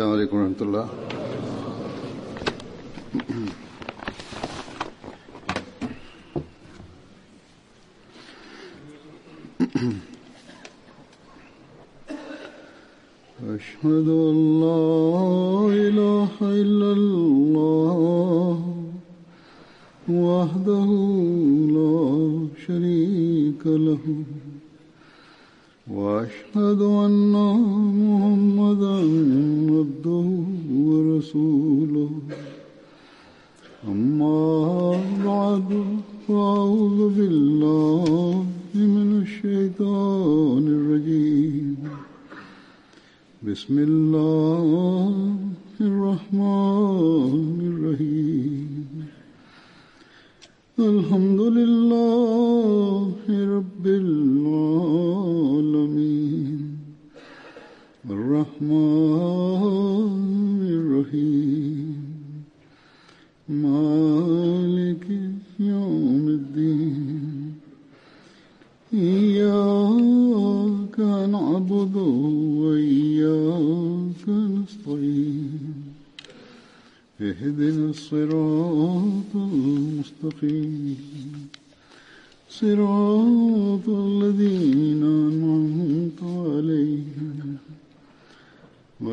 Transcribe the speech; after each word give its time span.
السلام 0.00 0.16
عليكم 0.16 0.36
ورحمة 0.36 0.60
الله. 0.60 0.88
أشهد 13.44 14.08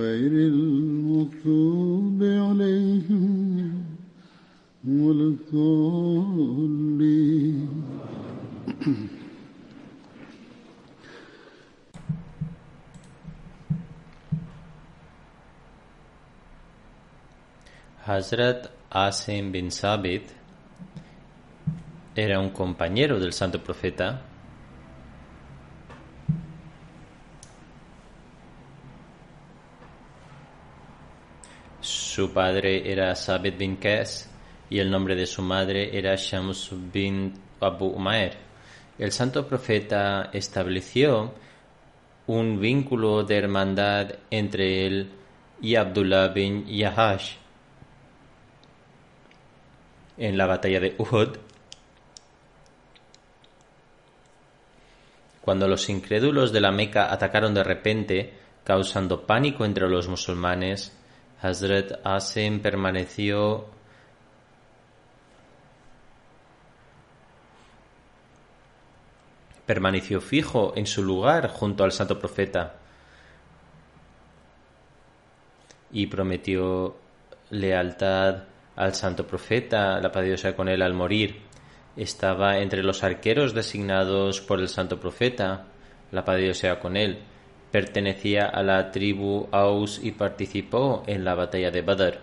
غير 0.07 0.33
المغضوب 0.53 2.23
عليهم 2.23 3.85
ولا 4.89 5.25
الضالين 5.35 6.83
Hazrat 18.07 18.67
Asim 18.91 19.53
bin 19.53 19.71
Sabit 19.71 20.27
era 22.17 22.41
un 22.41 22.51
compañero 22.51 23.19
del 23.21 23.33
santo 23.33 23.63
profeta 23.63 24.23
Su 32.28 32.34
padre 32.34 32.92
era 32.92 33.16
Sabit 33.16 33.58
bin 33.58 33.78
Qais 33.78 34.30
y 34.70 34.80
el 34.80 34.92
nombre 34.92 35.16
de 35.16 35.26
su 35.26 35.42
madre 35.42 35.98
era 35.98 36.14
Shams 36.18 36.72
bin 36.92 37.34
Abu 37.62 37.86
Umair. 37.86 38.34
El 39.00 39.14
santo 39.14 39.48
profeta 39.48 40.30
estableció 40.34 41.34
un 42.26 42.60
vínculo 42.60 43.24
de 43.24 43.38
hermandad 43.38 44.16
entre 44.30 44.86
él 44.86 45.10
y 45.62 45.76
Abdullah 45.76 46.28
bin 46.28 46.66
Yahash 46.68 47.36
en 50.18 50.38
la 50.38 50.48
batalla 50.48 50.82
de 50.82 50.96
Uhud, 50.98 51.38
cuando 55.40 55.70
los 55.70 55.88
incrédulos 55.88 56.52
de 56.52 56.60
la 56.60 56.72
Meca 56.72 57.14
atacaron 57.14 57.54
de 57.54 57.64
repente, 57.64 58.34
causando 58.66 59.26
pánico 59.26 59.64
entre 59.64 59.88
los 59.88 60.10
musulmanes, 60.10 60.97
Hazrat 61.42 62.00
Asim 62.04 62.60
permaneció 62.62 63.66
permaneció 69.66 70.22
fijo 70.22 70.74
en 70.76 70.88
su 70.88 71.04
lugar 71.04 71.50
junto 71.50 71.84
al 71.84 71.92
santo 71.92 72.18
profeta 72.18 72.76
y 75.92 76.08
prometió 76.08 76.96
lealtad 77.50 78.44
al 78.76 78.94
santo 78.94 79.26
profeta, 79.26 80.00
la 80.00 80.12
paz 80.12 80.22
de 80.22 80.28
Dios 80.30 80.42
sea 80.42 80.56
con 80.56 80.70
él 80.70 80.82
al 80.82 80.94
morir. 80.94 81.42
Estaba 81.96 82.60
entre 82.60 82.84
los 82.84 83.04
arqueros 83.04 83.54
designados 83.54 84.40
por 84.42 84.60
el 84.60 84.70
santo 84.70 85.00
profeta, 85.00 85.66
la 86.12 86.24
paz 86.24 86.36
de 86.38 86.44
Dios 86.44 86.58
sea 86.58 86.80
con 86.80 86.96
él. 86.96 87.20
Pertenecía 87.72 88.46
a 88.46 88.64
la 88.64 88.92
tribu 88.92 89.48
Aus 89.52 90.00
y 90.02 90.12
participó 90.12 91.04
en 91.06 91.26
la 91.26 91.36
batalla 91.36 91.70
de 91.70 91.82
Badr. 91.82 92.20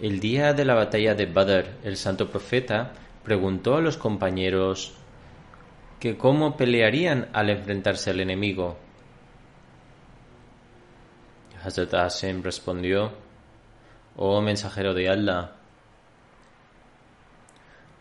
El 0.00 0.18
día 0.18 0.54
de 0.54 0.64
la 0.64 0.74
batalla 0.74 1.14
de 1.14 1.26
Badr, 1.26 1.66
el 1.84 1.96
santo 1.98 2.30
profeta 2.30 2.92
preguntó 3.22 3.76
a 3.76 3.82
los 3.82 3.98
compañeros 3.98 4.94
que 5.98 6.16
cómo 6.16 6.56
pelearían 6.56 7.28
al 7.34 7.50
enfrentarse 7.50 8.10
al 8.10 8.20
enemigo. 8.20 8.78
Hazrat 11.62 11.92
Asim 11.92 12.42
respondió, 12.42 13.12
Oh 14.16 14.40
mensajero 14.40 14.94
de 14.94 15.10
Allah, 15.10 15.52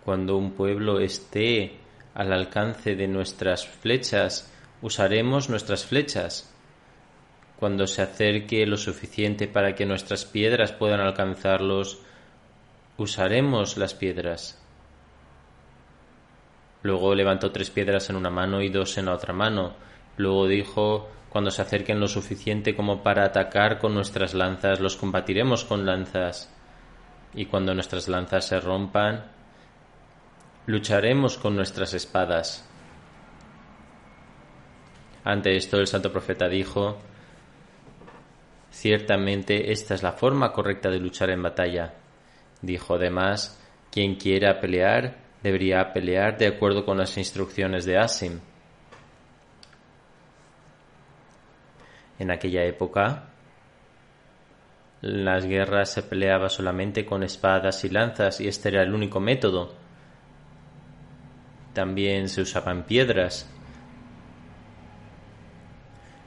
cuando 0.05 0.37
un 0.37 0.53
pueblo 0.53 1.01
esté 1.01 1.77
al 2.13 2.33
alcance 2.33 2.95
de 2.95 3.07
nuestras 3.07 3.67
flechas, 3.67 4.51
usaremos 4.81 5.49
nuestras 5.49 5.85
flechas. 5.85 6.53
Cuando 7.57 7.87
se 7.87 8.01
acerque 8.01 8.65
lo 8.65 8.77
suficiente 8.77 9.47
para 9.47 9.75
que 9.75 9.85
nuestras 9.85 10.25
piedras 10.25 10.71
puedan 10.71 11.01
alcanzarlos, 11.01 11.99
usaremos 12.97 13.77
las 13.77 13.93
piedras. 13.93 14.61
Luego 16.81 17.13
levantó 17.13 17.51
tres 17.51 17.69
piedras 17.69 18.09
en 18.09 18.15
una 18.15 18.29
mano 18.29 18.61
y 18.61 18.69
dos 18.69 18.97
en 18.97 19.05
la 19.05 19.13
otra 19.13 19.33
mano. 19.33 19.73
Luego 20.15 20.47
dijo, 20.47 21.09
cuando 21.29 21.51
se 21.51 21.61
acerquen 21.61 21.99
lo 21.99 22.07
suficiente 22.07 22.75
como 22.75 23.03
para 23.03 23.25
atacar 23.25 23.79
con 23.79 23.93
nuestras 23.93 24.33
lanzas, 24.33 24.79
los 24.79 24.95
combatiremos 24.95 25.65
con 25.65 25.85
lanzas. 25.85 26.53
Y 27.33 27.45
cuando 27.45 27.73
nuestras 27.73 28.07
lanzas 28.07 28.47
se 28.47 28.59
rompan, 28.59 29.25
lucharemos 30.65 31.37
con 31.37 31.55
nuestras 31.55 31.93
espadas. 31.93 32.67
Ante 35.23 35.55
esto 35.55 35.77
el 35.77 35.87
santo 35.87 36.11
profeta 36.11 36.47
dijo, 36.47 36.97
Ciertamente 38.71 39.71
esta 39.71 39.95
es 39.95 40.03
la 40.03 40.13
forma 40.13 40.51
correcta 40.51 40.89
de 40.89 40.99
luchar 40.99 41.29
en 41.31 41.43
batalla. 41.43 41.93
Dijo 42.61 42.95
además, 42.95 43.59
quien 43.91 44.15
quiera 44.15 44.59
pelear 44.59 45.17
debería 45.41 45.91
pelear 45.91 46.37
de 46.37 46.47
acuerdo 46.47 46.85
con 46.85 46.97
las 46.97 47.17
instrucciones 47.17 47.85
de 47.85 47.97
Asim. 47.97 48.39
En 52.19 52.31
aquella 52.31 52.63
época, 52.65 53.29
las 55.01 55.45
guerras 55.45 55.91
se 55.93 56.03
peleaba 56.03 56.49
solamente 56.49 57.05
con 57.05 57.23
espadas 57.23 57.83
y 57.85 57.89
lanzas 57.89 58.41
y 58.41 58.47
este 58.47 58.69
era 58.69 58.83
el 58.83 58.93
único 58.93 59.19
método. 59.21 59.73
También 61.79 62.27
se 62.27 62.41
usaban 62.41 62.83
piedras. 62.83 63.49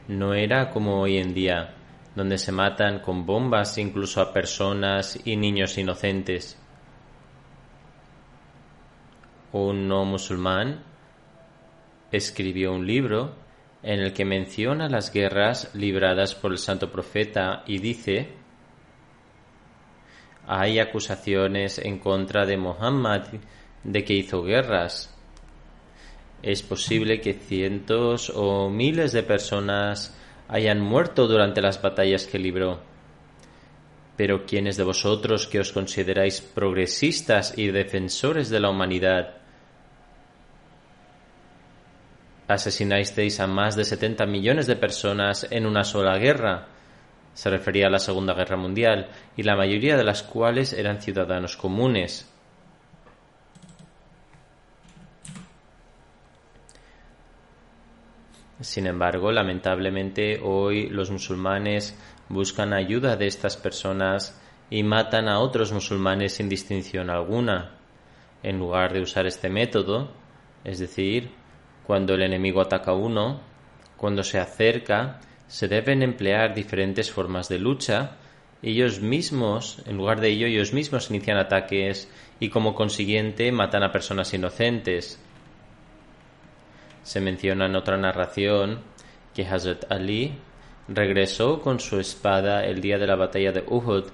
No 0.08 0.32
era 0.32 0.70
como 0.70 1.02
hoy 1.02 1.19
en 1.19 1.34
día, 1.34 1.75
donde 2.16 2.38
se 2.38 2.52
matan 2.52 3.00
con 3.00 3.26
bombas 3.26 3.76
incluso 3.76 4.22
a 4.22 4.32
personas 4.32 5.20
y 5.26 5.37
niños 5.37 5.76
inocentes. 5.76 6.58
Un 9.52 9.88
no 9.88 10.06
musulmán 10.06 10.84
escribió 12.10 12.72
un 12.72 12.87
libro 12.87 13.34
en 13.82 14.00
el 14.00 14.14
que 14.14 14.25
menciona 14.25 14.88
las 14.88 15.12
guerras 15.12 15.75
libradas 15.75 16.34
por 16.34 16.52
el 16.52 16.58
santo 16.58 16.90
profeta 16.90 17.62
y 17.66 17.78
dice 17.78 18.32
hay 20.46 20.78
acusaciones 20.78 21.78
en 21.78 21.99
contra 21.99 22.46
de 22.46 22.56
Muhammad 22.56 23.26
de 23.84 24.02
que 24.02 24.14
hizo 24.14 24.43
guerras. 24.43 25.12
Es 26.43 26.62
posible 26.62 27.21
que 27.21 27.35
cientos 27.35 28.33
o 28.35 28.69
miles 28.69 29.12
de 29.12 29.23
personas 29.23 30.17
hayan 30.49 30.81
muerto 30.81 31.29
durante 31.29 31.62
las 31.62 31.81
batallas 31.81 32.27
que 32.27 32.39
libró. 32.39 32.81
Pero 34.17 34.44
quienes 34.44 34.77
de 34.77 34.83
vosotros 34.83 35.47
que 35.47 35.61
os 35.61 35.73
consideráis 35.73 36.41
progresistas 36.41 37.56
y 37.56 37.69
defensores 37.69 38.50
de 38.50 38.61
la 38.61 38.71
humanidad, 38.71 39.37
asesinasteis 42.49 43.38
a 43.41 43.47
más 43.47 43.77
de 43.77 43.85
70 43.85 44.27
millones 44.27 44.67
de 44.67 44.77
personas 44.77 45.47
en 45.50 45.65
una 45.65 45.85
sola 45.85 46.19
guerra. 46.19 46.67
Se 47.35 47.50
refería 47.50 47.87
a 47.87 47.91
la 47.91 47.99
Segunda 47.99 48.35
Guerra 48.35 48.56
Mundial, 48.56 49.09
y 49.37 49.45
la 49.45 49.56
mayoría 49.56 49.97
de 49.97 50.05
las 50.05 50.23
cuales 50.23 50.73
eran 50.73 51.00
ciudadanos 51.00 51.56
comunes. 51.56 52.31
Sin 58.62 58.87
embargo, 58.87 59.32
lamentablemente 59.32 60.41
hoy 60.41 60.88
los 60.88 61.11
musulmanes 61.11 61.99
buscan 62.29 62.73
ayuda 62.73 63.17
de 63.17 63.26
estas 63.26 63.56
personas 63.56 64.41
y 64.70 64.85
matan 64.85 65.29
a 65.29 65.41
otros 65.41 65.73
musulmanes 65.73 66.35
sin 66.35 66.49
distinción 66.49 67.11
alguna. 67.11 67.73
En 68.44 68.61
lugar 68.61 68.93
de 68.93 69.00
usar 69.00 69.26
este 69.26 69.50
método, 69.50 70.12
es 70.62 70.79
decir, 70.79 71.31
cuando 71.85 72.14
el 72.14 72.23
enemigo 72.23 72.61
ataca 72.61 72.93
a 72.93 72.94
uno, 72.94 73.41
cuando 73.97 74.23
se 74.23 74.38
acerca, 74.38 75.20
se 75.49 75.67
deben 75.67 76.03
emplear 76.03 76.55
diferentes 76.55 77.11
formas 77.11 77.49
de 77.49 77.59
lucha. 77.59 78.12
Ellos 78.62 79.00
mismos, 79.00 79.82
en 79.87 79.97
lugar 79.97 80.20
de 80.20 80.29
ello, 80.29 80.47
ellos 80.47 80.73
mismos 80.73 81.11
inician 81.11 81.37
ataques 81.37 82.09
y 82.38 82.49
como 82.49 82.76
consiguiente 82.76 83.50
matan 83.50 83.82
a 83.82 83.91
personas 83.91 84.32
inocentes. 84.32 85.20
Se 87.02 87.20
menciona 87.20 87.66
en 87.66 87.76
otra 87.76 87.96
narración 87.96 88.81
que 89.34 89.46
Hazrat 89.46 89.90
Ali 89.90 90.38
regresó 90.88 91.60
con 91.60 91.81
su 91.81 91.99
espada 91.99 92.64
el 92.64 92.81
día 92.81 92.99
de 92.99 93.06
la 93.06 93.16
batalla 93.16 93.52
de 93.52 93.64
Uhud, 93.66 94.04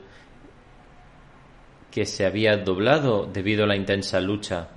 que 1.91 2.07
se 2.07 2.27
había 2.27 2.57
doblado 2.57 3.27
debido 3.27 3.65
a 3.65 3.67
la 3.67 3.77
intensa 3.77 4.21
lucha. 4.21 4.69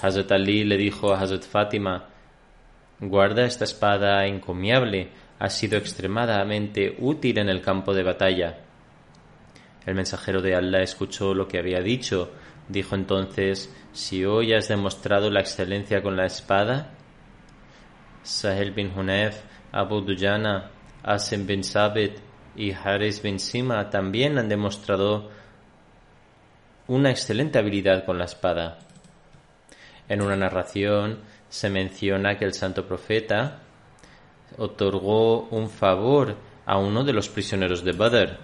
Hazrat 0.00 0.30
Ali 0.32 0.64
le 0.64 0.76
dijo 0.76 1.12
a 1.12 1.20
Hazrat 1.20 1.44
Fátima, 1.44 2.04
guarda 3.00 3.44
esta 3.44 3.64
espada 3.64 4.26
encomiable, 4.26 5.10
ha 5.38 5.50
sido 5.50 5.78
extremadamente 5.78 6.96
útil 6.98 7.38
en 7.38 7.48
el 7.48 7.60
campo 7.60 7.94
de 7.94 8.02
batalla. 8.02 8.58
El 9.84 9.94
mensajero 9.94 10.42
de 10.42 10.54
Allah 10.54 10.82
escuchó 10.82 11.34
lo 11.34 11.46
que 11.46 11.58
había 11.58 11.80
dicho, 11.80 12.32
dijo 12.68 12.94
entonces, 12.94 13.74
si 13.92 14.24
hoy 14.24 14.52
has 14.52 14.68
demostrado 14.68 15.30
la 15.30 15.40
excelencia 15.40 16.02
con 16.02 16.16
la 16.16 16.26
espada, 16.26 16.92
Sahel 18.22 18.72
bin 18.72 18.92
Hunef, 18.96 19.40
Abu 19.72 20.00
Dujana, 20.00 20.70
Asim 21.02 21.46
bin 21.46 21.62
Sabit 21.62 22.18
y 22.56 22.72
Haris 22.72 23.22
bin 23.22 23.38
Sima 23.38 23.90
también 23.90 24.38
han 24.38 24.48
demostrado 24.48 25.30
una 26.88 27.10
excelente 27.10 27.58
habilidad 27.58 28.04
con 28.04 28.18
la 28.18 28.24
espada. 28.24 28.78
En 30.08 30.22
una 30.22 30.36
narración 30.36 31.20
se 31.48 31.70
menciona 31.70 32.38
que 32.38 32.44
el 32.44 32.54
santo 32.54 32.86
profeta 32.86 33.60
otorgó 34.56 35.42
un 35.48 35.68
favor 35.68 36.36
a 36.64 36.78
uno 36.78 37.04
de 37.04 37.12
los 37.12 37.28
prisioneros 37.28 37.84
de 37.84 37.92
Badr. 37.92 38.38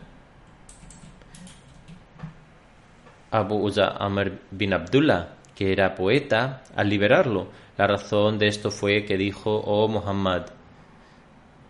Abu 3.33 3.57
Uza 3.65 3.97
Amr 3.99 4.41
bin 4.51 4.75
Abdullah, 4.75 5.37
que 5.55 5.73
era 5.73 5.95
poeta, 5.95 6.63
al 6.77 6.91
liberarlo. 6.91 7.49
La 7.79 7.87
razón 7.87 8.39
de 8.39 8.49
esto 8.49 8.71
fue 8.71 9.07
que 9.07 9.17
dijo, 9.17 9.57
oh 9.65 9.89
Muhammad, 9.89 10.49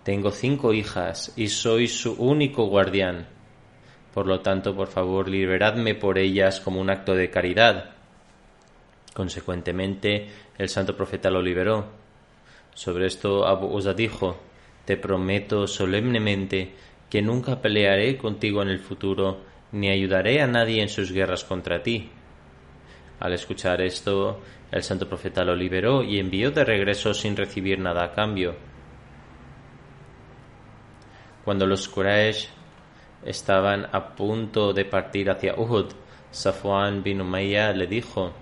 tengo 0.02 0.32
cinco 0.32 0.72
hijas 0.72 1.32
y 1.36 1.46
soy 1.46 1.86
su 1.86 2.14
único 2.14 2.66
guardián. 2.66 3.28
Por 4.12 4.26
lo 4.26 4.40
tanto, 4.40 4.74
por 4.74 4.88
favor, 4.88 5.28
liberadme 5.28 5.94
por 5.94 6.18
ellas 6.18 6.60
como 6.60 6.80
un 6.80 6.90
acto 6.90 7.14
de 7.14 7.30
caridad. 7.30 7.90
Consecuentemente, 9.14 10.30
el 10.58 10.68
santo 10.68 10.96
profeta 10.96 11.30
lo 11.30 11.40
liberó. 11.40 11.86
Sobre 12.74 13.06
esto 13.06 13.46
Abu 13.46 13.68
Uza 13.68 13.94
dijo, 13.94 14.36
Te 14.84 14.96
prometo 14.96 15.68
solemnemente 15.68 16.72
que 17.08 17.22
nunca 17.22 17.60
pelearé 17.60 18.18
contigo 18.18 18.62
en 18.62 18.68
el 18.68 18.80
futuro, 18.80 19.51
ni 19.72 19.88
ayudaré 19.88 20.40
a 20.40 20.46
nadie 20.46 20.82
en 20.82 20.88
sus 20.88 21.12
guerras 21.12 21.44
contra 21.44 21.82
ti. 21.82 22.10
Al 23.20 23.32
escuchar 23.32 23.80
esto, 23.80 24.40
el 24.70 24.82
santo 24.82 25.08
profeta 25.08 25.44
lo 25.44 25.54
liberó 25.54 26.02
y 26.02 26.18
envió 26.18 26.50
de 26.50 26.64
regreso 26.64 27.14
sin 27.14 27.36
recibir 27.36 27.78
nada 27.78 28.04
a 28.04 28.12
cambio. 28.12 28.54
Cuando 31.44 31.66
los 31.66 31.88
Quraysh 31.88 32.48
estaban 33.24 33.86
a 33.92 34.14
punto 34.14 34.72
de 34.72 34.84
partir 34.84 35.30
hacia 35.30 35.54
Uhud, 35.54 35.92
Safwan 36.30 37.02
bin 37.02 37.20
Umayyah 37.20 37.72
le 37.72 37.86
dijo 37.86 38.32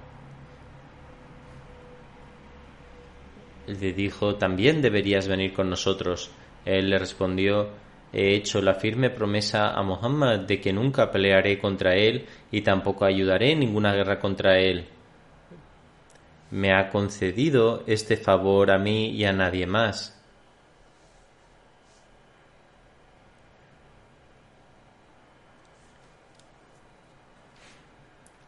le 3.78 3.92
dijo, 3.92 4.36
también 4.36 4.82
deberías 4.82 5.28
venir 5.28 5.52
con 5.52 5.70
nosotros. 5.70 6.30
Él 6.64 6.90
le 6.90 6.98
respondió, 6.98 7.70
he 8.12 8.34
hecho 8.34 8.60
la 8.60 8.74
firme 8.74 9.10
promesa 9.10 9.70
a 9.70 9.82
Muhammad 9.82 10.40
de 10.40 10.60
que 10.60 10.72
nunca 10.72 11.10
pelearé 11.10 11.58
contra 11.58 11.94
él 11.94 12.26
y 12.50 12.62
tampoco 12.62 13.04
ayudaré 13.04 13.52
en 13.52 13.60
ninguna 13.60 13.94
guerra 13.94 14.18
contra 14.18 14.58
él. 14.58 14.86
Me 16.50 16.72
ha 16.72 16.88
concedido 16.88 17.84
este 17.86 18.16
favor 18.16 18.70
a 18.70 18.78
mí 18.78 19.10
y 19.10 19.24
a 19.24 19.32
nadie 19.32 19.66
más. 19.66 20.20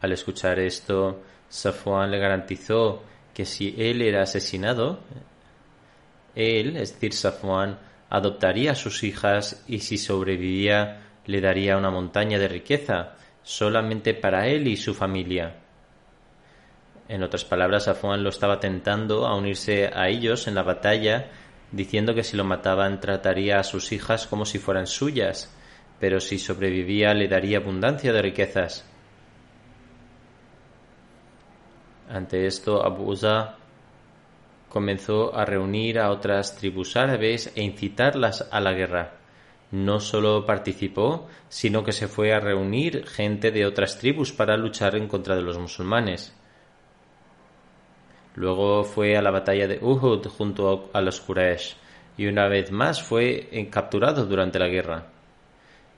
Al 0.01 0.11
escuchar 0.11 0.59
esto, 0.59 1.21
Safwan 1.47 2.11
le 2.11 2.19
garantizó 2.19 3.03
que 3.33 3.45
si 3.45 3.73
él 3.77 4.01
era 4.01 4.23
asesinado, 4.23 4.99
él, 6.35 6.75
es 6.75 6.93
decir, 6.93 7.13
Safwan, 7.13 7.79
adoptaría 8.13 8.73
a 8.73 8.75
sus 8.75 9.03
hijas 9.03 9.63
y 9.67 9.79
si 9.79 9.97
sobrevivía 9.97 11.01
le 11.25 11.41
daría 11.41 11.77
una 11.77 11.89
montaña 11.89 12.37
de 12.37 12.47
riqueza 12.47 13.15
solamente 13.41 14.13
para 14.13 14.45
él 14.47 14.67
y 14.67 14.77
su 14.77 14.93
familia. 14.93 15.55
En 17.09 17.23
otras 17.23 17.43
palabras, 17.43 17.85
Safwan 17.85 18.23
lo 18.23 18.29
estaba 18.29 18.59
tentando 18.59 19.25
a 19.25 19.35
unirse 19.35 19.89
a 19.91 20.09
ellos 20.09 20.47
en 20.47 20.53
la 20.53 20.61
batalla, 20.61 21.31
diciendo 21.71 22.13
que 22.13 22.23
si 22.23 22.37
lo 22.37 22.43
mataban 22.43 22.99
trataría 22.99 23.57
a 23.57 23.63
sus 23.63 23.91
hijas 23.91 24.27
como 24.27 24.45
si 24.45 24.59
fueran 24.59 24.85
suyas, 24.85 25.51
pero 25.99 26.19
si 26.19 26.37
sobrevivía 26.37 27.15
le 27.15 27.27
daría 27.27 27.57
abundancia 27.57 28.13
de 28.13 28.21
riquezas. 28.21 28.87
Ante 32.11 32.45
esto, 32.45 32.85
Abu 32.85 33.15
comenzó 34.73 35.35
a 35.35 35.45
reunir 35.45 35.99
a 35.99 36.09
otras 36.09 36.55
tribus 36.55 36.97
árabes 36.97 37.53
e 37.55 37.61
incitarlas 37.61 38.47
a 38.51 38.59
la 38.59 38.73
guerra. 38.73 39.11
No 39.69 39.99
solo 39.99 40.47
participó, 40.47 41.27
sino 41.47 41.83
que 41.83 41.91
se 41.91 42.07
fue 42.07 42.33
a 42.33 42.39
reunir 42.39 43.05
gente 43.05 43.51
de 43.51 43.67
otras 43.67 43.99
tribus 43.99 44.31
para 44.31 44.57
luchar 44.57 44.95
en 44.95 45.07
contra 45.07 45.35
de 45.35 45.43
los 45.43 45.59
musulmanes. 45.59 46.35
Luego 48.33 48.83
fue 48.83 49.15
a 49.15 49.21
la 49.21 49.29
batalla 49.29 49.67
de 49.67 49.77
Uhud 49.79 50.25
junto 50.27 50.89
a 50.91 51.01
los 51.01 51.21
Quraysh 51.21 51.75
y 52.17 52.25
una 52.25 52.47
vez 52.47 52.71
más 52.71 52.99
fue 52.99 53.67
capturado 53.69 54.25
durante 54.25 54.57
la 54.57 54.69
guerra. 54.69 55.05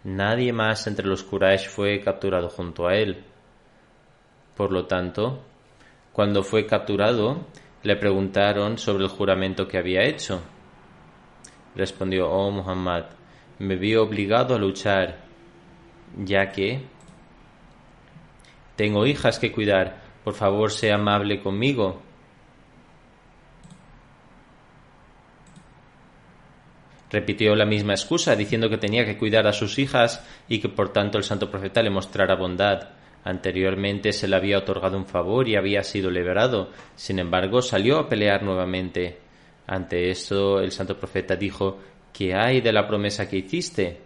Nadie 0.04 0.52
más 0.52 0.86
entre 0.88 1.08
los 1.08 1.24
Quraysh 1.24 1.70
fue 1.70 2.02
capturado 2.02 2.50
junto 2.50 2.88
a 2.88 2.96
él. 2.96 3.24
Por 4.54 4.74
lo 4.74 4.86
tanto, 4.86 5.40
cuando 6.12 6.44
fue 6.44 6.66
capturado, 6.66 7.46
le 7.86 7.96
preguntaron 7.96 8.80
sobre 8.80 9.04
el 9.04 9.10
juramento 9.12 9.68
que 9.68 9.78
había 9.78 10.04
hecho. 10.04 10.42
Respondió, 11.76 12.32
oh 12.32 12.50
Muhammad, 12.50 13.06
me 13.60 13.76
vi 13.76 13.96
obligado 13.96 14.56
a 14.56 14.60
luchar, 14.60 15.20
ya 16.18 16.52
que 16.52 16.82
tengo 18.76 19.06
hijas 19.06 19.38
que 19.38 19.52
cuidar, 19.52 20.02
por 20.24 20.34
favor 20.34 20.72
sea 20.72 20.96
amable 20.96 21.40
conmigo. 21.42 22.02
Repitió 27.12 27.56
la 27.56 27.68
misma 27.68 27.94
excusa, 27.94 28.36
diciendo 28.36 28.68
que 28.68 28.80
tenía 28.80 29.06
que 29.06 29.20
cuidar 29.20 29.46
a 29.46 29.54
sus 29.54 29.78
hijas 29.78 30.26
y 30.50 30.60
que 30.60 30.70
por 30.70 30.92
tanto 30.92 31.20
el 31.20 31.24
santo 31.24 31.52
profeta 31.52 31.84
le 31.84 31.92
mostrara 31.92 32.36
bondad. 32.36 32.90
Anteriormente 33.26 34.14
se 34.14 34.28
le 34.28 34.36
había 34.36 34.60
otorgado 34.60 34.98
un 34.98 35.08
favor 35.08 35.50
y 35.50 35.56
había 35.56 35.84
sido 35.84 36.12
liberado. 36.12 36.70
Sin 36.96 37.18
embargo, 37.18 37.64
salió 37.64 37.98
a 37.98 38.08
pelear 38.08 38.44
nuevamente. 38.44 39.18
Ante 39.66 40.12
esto, 40.12 40.60
el 40.60 40.72
santo 40.72 40.96
profeta 41.00 41.36
dijo, 41.36 41.80
¿qué 42.14 42.36
hay 42.36 42.62
de 42.62 42.72
la 42.72 42.88
promesa 42.88 43.28
que 43.28 43.38
hiciste? 43.38 44.00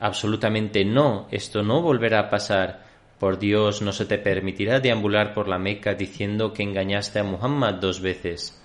Absolutamente 0.00 0.84
no, 0.84 1.28
esto 1.30 1.62
no 1.62 1.80
volverá 1.80 2.18
a 2.20 2.28
pasar. 2.28 2.84
Por 3.20 3.38
Dios, 3.38 3.80
no 3.80 3.92
se 3.92 4.06
te 4.06 4.18
permitirá 4.18 4.80
deambular 4.80 5.32
por 5.32 5.46
la 5.46 5.58
Meca 5.58 5.94
diciendo 5.94 6.52
que 6.52 6.64
engañaste 6.64 7.20
a 7.20 7.24
Muhammad 7.24 7.74
dos 7.74 8.00
veces. 8.00 8.60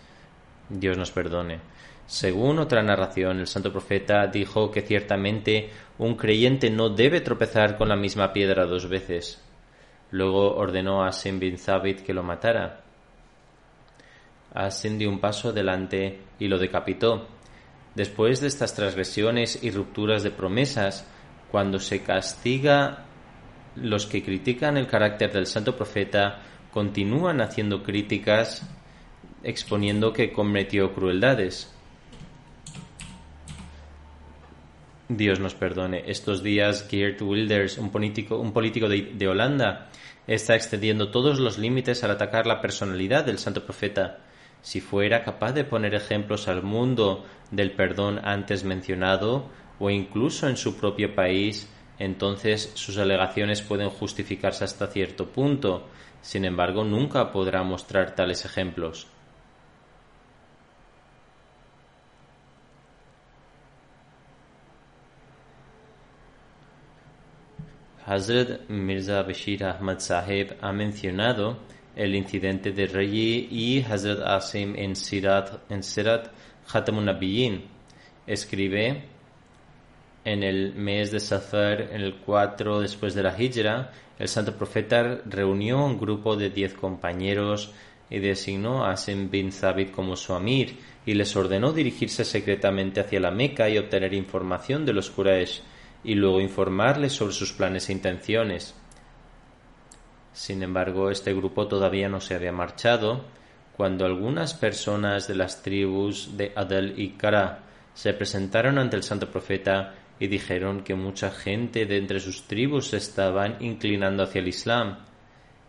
Dios 0.67 0.97
nos 0.97 1.11
perdone. 1.11 1.59
Según 2.07 2.59
otra 2.59 2.83
narración, 2.83 3.39
el 3.39 3.47
santo 3.47 3.71
profeta 3.71 4.27
dijo 4.27 4.69
que 4.69 4.81
ciertamente 4.81 5.71
un 5.97 6.15
creyente 6.15 6.69
no 6.69 6.89
debe 6.89 7.21
tropezar 7.21 7.77
con 7.77 7.89
la 7.89 7.95
misma 7.95 8.31
piedra 8.31 8.65
dos 8.65 8.87
veces. 8.87 9.41
Luego 10.11 10.55
ordenó 10.55 11.03
a 11.03 11.07
Asim 11.07 11.39
bin 11.39 11.57
Zabit 11.57 12.01
que 12.01 12.13
lo 12.13 12.21
matara. 12.21 12.81
Asim 14.53 14.97
dio 14.97 15.09
un 15.09 15.19
paso 15.19 15.49
adelante 15.49 16.21
y 16.39 16.47
lo 16.47 16.59
decapitó. 16.59 17.27
Después 17.95 18.39
de 18.39 18.47
estas 18.47 18.75
transgresiones 18.75 19.63
y 19.63 19.71
rupturas 19.71 20.21
de 20.21 20.31
promesas, 20.31 21.07
cuando 21.51 21.79
se 21.79 22.03
castiga 22.03 23.05
los 23.75 24.05
que 24.05 24.23
critican 24.23 24.77
el 24.77 24.87
carácter 24.87 25.31
del 25.33 25.47
santo 25.47 25.75
profeta, 25.75 26.41
continúan 26.71 27.41
haciendo 27.41 27.81
críticas 27.83 28.69
exponiendo 29.43 30.11
que 30.11 30.33
cometió 30.33 30.93
crueldades. 30.93 31.74
Dios 35.07 35.39
nos 35.39 35.53
perdone. 35.53 36.03
Estos 36.07 36.41
días 36.41 36.87
Geert 36.89 37.21
Wilders, 37.21 37.77
un 37.77 37.91
político, 37.91 38.39
un 38.39 38.53
político 38.53 38.89
de, 38.89 39.13
de 39.13 39.27
Holanda, 39.27 39.89
está 40.25 40.55
extendiendo 40.55 41.11
todos 41.11 41.39
los 41.39 41.57
límites 41.57 42.03
al 42.03 42.11
atacar 42.11 42.47
la 42.47 42.61
personalidad 42.61 43.23
del 43.23 43.37
santo 43.37 43.63
profeta. 43.65 44.19
Si 44.61 44.81
fuera 44.81 45.23
capaz 45.23 45.53
de 45.53 45.63
poner 45.63 45.93
ejemplos 45.93 46.47
al 46.47 46.63
mundo 46.63 47.23
del 47.51 47.71
perdón 47.71 48.19
antes 48.23 48.63
mencionado, 48.63 49.49
o 49.79 49.89
incluso 49.89 50.47
en 50.47 50.57
su 50.57 50.75
propio 50.77 51.13
país, 51.13 51.69
entonces 51.99 52.71
sus 52.73 52.97
alegaciones 52.97 53.61
pueden 53.61 53.89
justificarse 53.89 54.63
hasta 54.63 54.87
cierto 54.87 55.27
punto. 55.27 55.87
Sin 56.21 56.45
embargo, 56.45 56.83
nunca 56.83 57.31
podrá 57.31 57.61
mostrar 57.63 58.15
tales 58.15 58.45
ejemplos. 58.45 59.07
Hazrat 68.07 68.69
Mirza 68.69 69.23
Bashir 69.23 69.63
Ahmad 69.63 69.97
Sahib 69.97 70.55
ha 70.61 70.71
mencionado 70.71 71.57
el 71.95 72.13
incidente 72.13 72.71
de 72.71 72.85
Rayi 72.85 73.47
y 73.49 73.81
Hazrat 73.81 74.19
Asim 74.21 74.75
en 74.75 74.95
Sirat, 74.95 75.71
en 75.71 75.81
Sirat 75.81 76.27
Khatamun 76.71 77.05
Nabiyin. 77.05 77.63
Escribe 78.27 79.01
en 80.23 80.43
el 80.43 80.75
mes 80.75 81.11
de 81.11 81.19
Safar, 81.19 81.81
en 81.93 82.01
el 82.01 82.17
4 82.17 82.81
después 82.81 83.15
de 83.15 83.23
la 83.23 83.41
Hijra, 83.41 83.91
el 84.19 84.27
santo 84.27 84.55
profeta 84.55 85.21
reunió 85.25 85.83
un 85.83 85.97
grupo 85.97 86.35
de 86.35 86.51
diez 86.51 86.75
compañeros 86.75 87.73
y 88.11 88.19
designó 88.19 88.85
a 88.85 88.91
Asim 88.91 89.31
bin 89.31 89.51
Zabit 89.51 89.89
como 89.89 90.15
su 90.15 90.33
amir 90.33 90.77
y 91.07 91.15
les 91.15 91.35
ordenó 91.35 91.73
dirigirse 91.73 92.23
secretamente 92.23 92.99
hacia 92.99 93.19
la 93.19 93.31
Meca 93.31 93.67
y 93.67 93.79
obtener 93.79 94.13
información 94.13 94.85
de 94.85 94.93
los 94.93 95.09
Quraysh 95.09 95.61
y 96.05 96.15
luego 96.15 96.39
informarles 96.39 97.13
sobre 97.13 97.33
sus 97.33 97.51
planes 97.51 97.89
e 97.89 97.93
intenciones. 97.93 98.75
Sin 100.33 100.61
embargo, 100.61 101.09
este 101.09 101.33
grupo 101.33 101.67
todavía 101.67 102.07
no 102.09 102.21
se 102.21 102.35
había 102.35 102.51
marchado 102.51 103.25
cuando 103.75 104.05
algunas 104.05 104.53
personas 104.53 105.27
de 105.27 105.35
las 105.35 105.63
tribus 105.63 106.37
de 106.37 106.53
Adel 106.55 106.93
y 106.97 107.11
Kara 107.11 107.63
se 107.93 108.13
presentaron 108.13 108.77
ante 108.77 108.95
el 108.95 109.03
santo 109.03 109.29
profeta 109.31 109.95
y 110.19 110.27
dijeron 110.27 110.83
que 110.83 110.95
mucha 110.95 111.31
gente 111.31 111.85
de 111.85 111.97
entre 111.97 112.19
sus 112.19 112.43
tribus 112.43 112.89
se 112.89 112.97
estaban 112.97 113.57
inclinando 113.59 114.23
hacia 114.23 114.39
el 114.39 114.47
Islam 114.47 114.99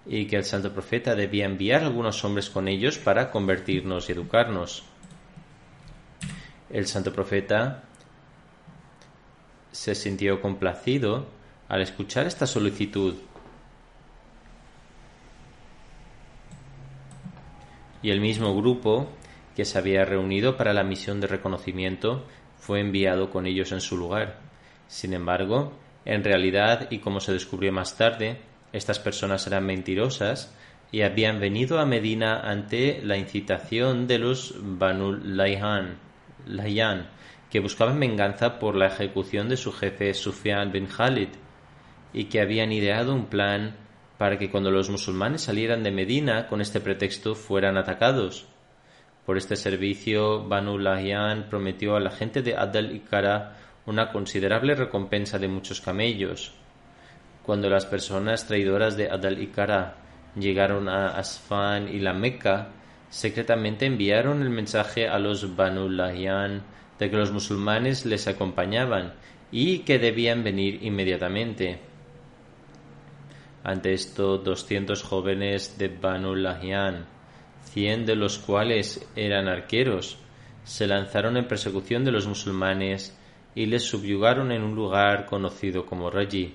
y 0.04 0.26
que 0.26 0.36
el 0.36 0.44
santo 0.44 0.72
profeta 0.72 1.16
debía 1.16 1.46
enviar 1.46 1.82
algunos 1.82 2.24
hombres 2.24 2.50
con 2.50 2.68
ellos 2.68 2.98
para 2.98 3.30
convertirnos 3.30 4.08
y 4.08 4.12
educarnos. 4.12 4.84
El 6.70 6.86
santo 6.86 7.12
profeta 7.12 7.84
se 9.76 9.94
sintió 9.94 10.40
complacido 10.40 11.26
al 11.68 11.82
escuchar 11.82 12.26
esta 12.26 12.46
solicitud. 12.46 13.14
Y 18.02 18.10
el 18.10 18.20
mismo 18.20 18.56
grupo 18.56 19.08
que 19.54 19.66
se 19.66 19.76
había 19.76 20.04
reunido 20.06 20.56
para 20.56 20.72
la 20.72 20.82
misión 20.82 21.20
de 21.20 21.26
reconocimiento 21.26 22.24
fue 22.58 22.80
enviado 22.80 23.30
con 23.30 23.46
ellos 23.46 23.70
en 23.72 23.82
su 23.82 23.98
lugar. 23.98 24.38
Sin 24.88 25.12
embargo, 25.12 25.72
en 26.06 26.24
realidad, 26.24 26.88
y 26.90 26.98
como 26.98 27.20
se 27.20 27.32
descubrió 27.32 27.70
más 27.70 27.98
tarde, 27.98 28.38
estas 28.72 28.98
personas 28.98 29.46
eran 29.46 29.66
mentirosas 29.66 30.54
y 30.90 31.02
habían 31.02 31.38
venido 31.38 31.80
a 31.80 31.86
Medina 31.86 32.40
ante 32.40 33.02
la 33.02 33.18
incitación 33.18 34.06
de 34.06 34.20
los 34.20 34.54
Banu 34.58 35.12
Layhan, 35.12 35.98
que 37.50 37.60
buscaban 37.60 38.00
venganza 38.00 38.58
por 38.58 38.76
la 38.76 38.86
ejecución 38.86 39.48
de 39.48 39.56
su 39.56 39.72
jefe 39.72 40.12
Sufyan 40.14 40.72
bin 40.72 40.86
Khalid 40.86 41.28
y 42.12 42.24
que 42.24 42.40
habían 42.40 42.72
ideado 42.72 43.14
un 43.14 43.26
plan 43.26 43.76
para 44.18 44.38
que 44.38 44.50
cuando 44.50 44.70
los 44.70 44.90
musulmanes 44.90 45.42
salieran 45.42 45.82
de 45.82 45.90
Medina 45.90 46.46
con 46.48 46.60
este 46.60 46.80
pretexto 46.80 47.34
fueran 47.34 47.76
atacados. 47.76 48.46
Por 49.26 49.36
este 49.36 49.56
servicio, 49.56 50.44
Banu 50.44 50.78
Lahyan 50.78 51.48
prometió 51.50 51.96
a 51.96 52.00
la 52.00 52.10
gente 52.10 52.42
de 52.42 52.56
Adal 52.56 52.94
y 52.94 53.00
Kara 53.00 53.56
una 53.84 54.10
considerable 54.10 54.74
recompensa 54.74 55.38
de 55.38 55.48
muchos 55.48 55.80
camellos. 55.80 56.54
Cuando 57.42 57.68
las 57.68 57.86
personas 57.86 58.46
traidoras 58.46 58.96
de 58.96 59.10
Adal 59.10 59.40
y 59.40 59.48
Kara 59.48 59.96
llegaron 60.36 60.88
a 60.88 61.08
Asfan 61.18 61.88
y 61.88 61.98
la 61.98 62.12
Meca, 62.12 62.68
secretamente 63.08 63.86
enviaron 63.86 64.42
el 64.42 64.50
mensaje 64.50 65.08
a 65.08 65.18
los 65.18 65.56
Banu 65.56 65.88
de 66.98 67.10
que 67.10 67.16
los 67.16 67.32
musulmanes 67.32 68.06
les 68.06 68.26
acompañaban 68.26 69.14
y 69.50 69.80
que 69.80 69.98
debían 69.98 70.42
venir 70.42 70.82
inmediatamente. 70.82 71.78
Ante 73.64 73.92
esto, 73.92 74.38
doscientos 74.38 75.02
jóvenes 75.02 75.76
de 75.78 75.88
Banu 75.88 76.34
Lahyan, 76.34 77.06
cien 77.64 78.06
de 78.06 78.14
los 78.14 78.38
cuales 78.38 79.06
eran 79.16 79.48
arqueros, 79.48 80.18
se 80.64 80.86
lanzaron 80.86 81.36
en 81.36 81.48
persecución 81.48 82.04
de 82.04 82.12
los 82.12 82.26
musulmanes 82.26 83.16
y 83.54 83.66
les 83.66 83.84
subyugaron 83.84 84.52
en 84.52 84.62
un 84.62 84.74
lugar 84.74 85.26
conocido 85.26 85.86
como 85.86 86.10
Raji. 86.10 86.54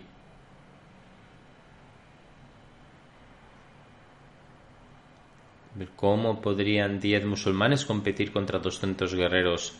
¿Cómo 5.96 6.42
podrían 6.42 7.00
diez 7.00 7.26
musulmanes 7.26 7.86
competir 7.86 8.32
contra 8.32 8.60
doscientos 8.60 9.16
guerreros? 9.16 9.74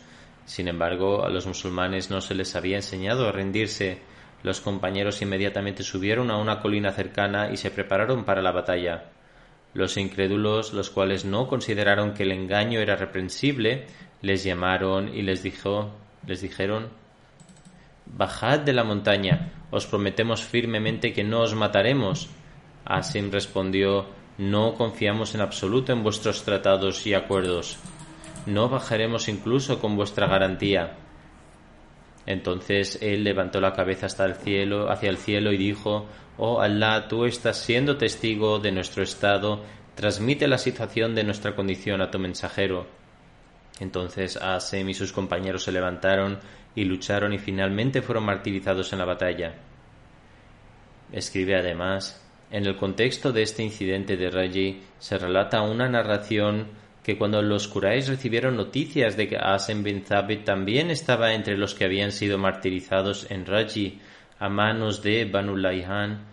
Sin 0.44 0.68
embargo, 0.68 1.24
a 1.24 1.30
los 1.30 1.46
musulmanes 1.46 2.10
no 2.10 2.20
se 2.20 2.34
les 2.34 2.56
había 2.56 2.76
enseñado 2.76 3.28
a 3.28 3.32
rendirse. 3.32 4.00
Los 4.42 4.60
compañeros 4.60 5.22
inmediatamente 5.22 5.82
subieron 5.82 6.30
a 6.30 6.38
una 6.38 6.60
colina 6.60 6.92
cercana 6.92 7.50
y 7.52 7.56
se 7.56 7.70
prepararon 7.70 8.24
para 8.24 8.42
la 8.42 8.52
batalla. 8.52 9.10
Los 9.74 9.96
incrédulos, 9.96 10.72
los 10.72 10.90
cuales 10.90 11.24
no 11.24 11.46
consideraron 11.46 12.12
que 12.12 12.24
el 12.24 12.32
engaño 12.32 12.80
era 12.80 12.96
reprensible, 12.96 13.86
les 14.20 14.44
llamaron 14.44 15.14
y 15.14 15.22
les 15.22 15.42
dijo, 15.42 15.92
les 16.26 16.40
dijeron 16.40 16.90
Bajad 18.04 18.60
de 18.60 18.72
la 18.72 18.84
montaña, 18.84 19.52
os 19.70 19.86
prometemos 19.86 20.42
firmemente 20.42 21.12
que 21.12 21.24
no 21.24 21.40
os 21.40 21.54
mataremos. 21.54 22.28
Asim 22.84 23.30
respondió 23.30 24.06
No 24.36 24.74
confiamos 24.74 25.34
en 25.34 25.40
absoluto 25.40 25.92
en 25.92 26.02
vuestros 26.02 26.42
tratados 26.42 27.06
y 27.06 27.14
acuerdos 27.14 27.78
no 28.46 28.68
bajaremos 28.68 29.28
incluso 29.28 29.80
con 29.80 29.96
vuestra 29.96 30.26
garantía. 30.26 30.96
Entonces 32.26 32.98
él 33.02 33.24
levantó 33.24 33.60
la 33.60 33.72
cabeza 33.72 34.06
hasta 34.06 34.24
el 34.24 34.34
cielo, 34.34 34.90
hacia 34.90 35.10
el 35.10 35.16
cielo 35.16 35.52
y 35.52 35.56
dijo, 35.56 36.06
Oh 36.38 36.60
Allah, 36.60 37.08
tú 37.08 37.24
estás 37.24 37.58
siendo 37.58 37.96
testigo 37.96 38.58
de 38.58 38.72
nuestro 38.72 39.02
estado, 39.02 39.62
transmite 39.94 40.46
la 40.48 40.58
situación 40.58 41.14
de 41.14 41.24
nuestra 41.24 41.54
condición 41.54 42.00
a 42.00 42.10
tu 42.10 42.18
mensajero. 42.18 42.86
Entonces 43.80 44.36
Asem 44.36 44.88
y 44.88 44.94
sus 44.94 45.12
compañeros 45.12 45.64
se 45.64 45.72
levantaron 45.72 46.38
y 46.74 46.84
lucharon 46.84 47.32
y 47.32 47.38
finalmente 47.38 48.02
fueron 48.02 48.24
martirizados 48.24 48.92
en 48.92 48.98
la 48.98 49.04
batalla. 49.04 49.54
Escribe 51.10 51.56
además, 51.56 52.22
en 52.50 52.66
el 52.66 52.76
contexto 52.76 53.32
de 53.32 53.42
este 53.42 53.62
incidente 53.62 54.16
de 54.16 54.30
Raji 54.30 54.82
se 54.98 55.18
relata 55.18 55.62
una 55.62 55.88
narración 55.88 56.68
que 57.02 57.18
cuando 57.18 57.42
los 57.42 57.66
Quraysh 57.68 58.08
recibieron 58.08 58.56
noticias 58.56 59.16
de 59.16 59.28
que 59.28 59.36
Asim 59.36 59.82
bin 59.82 60.04
Thabit 60.04 60.44
también 60.44 60.90
estaba 60.90 61.34
entre 61.34 61.56
los 61.56 61.74
que 61.74 61.84
habían 61.84 62.12
sido 62.12 62.38
martirizados 62.38 63.30
en 63.30 63.44
Raji 63.44 64.00
a 64.38 64.48
manos 64.48 65.02
de 65.02 65.24
Banu 65.24 65.56
Layhan, 65.56 66.26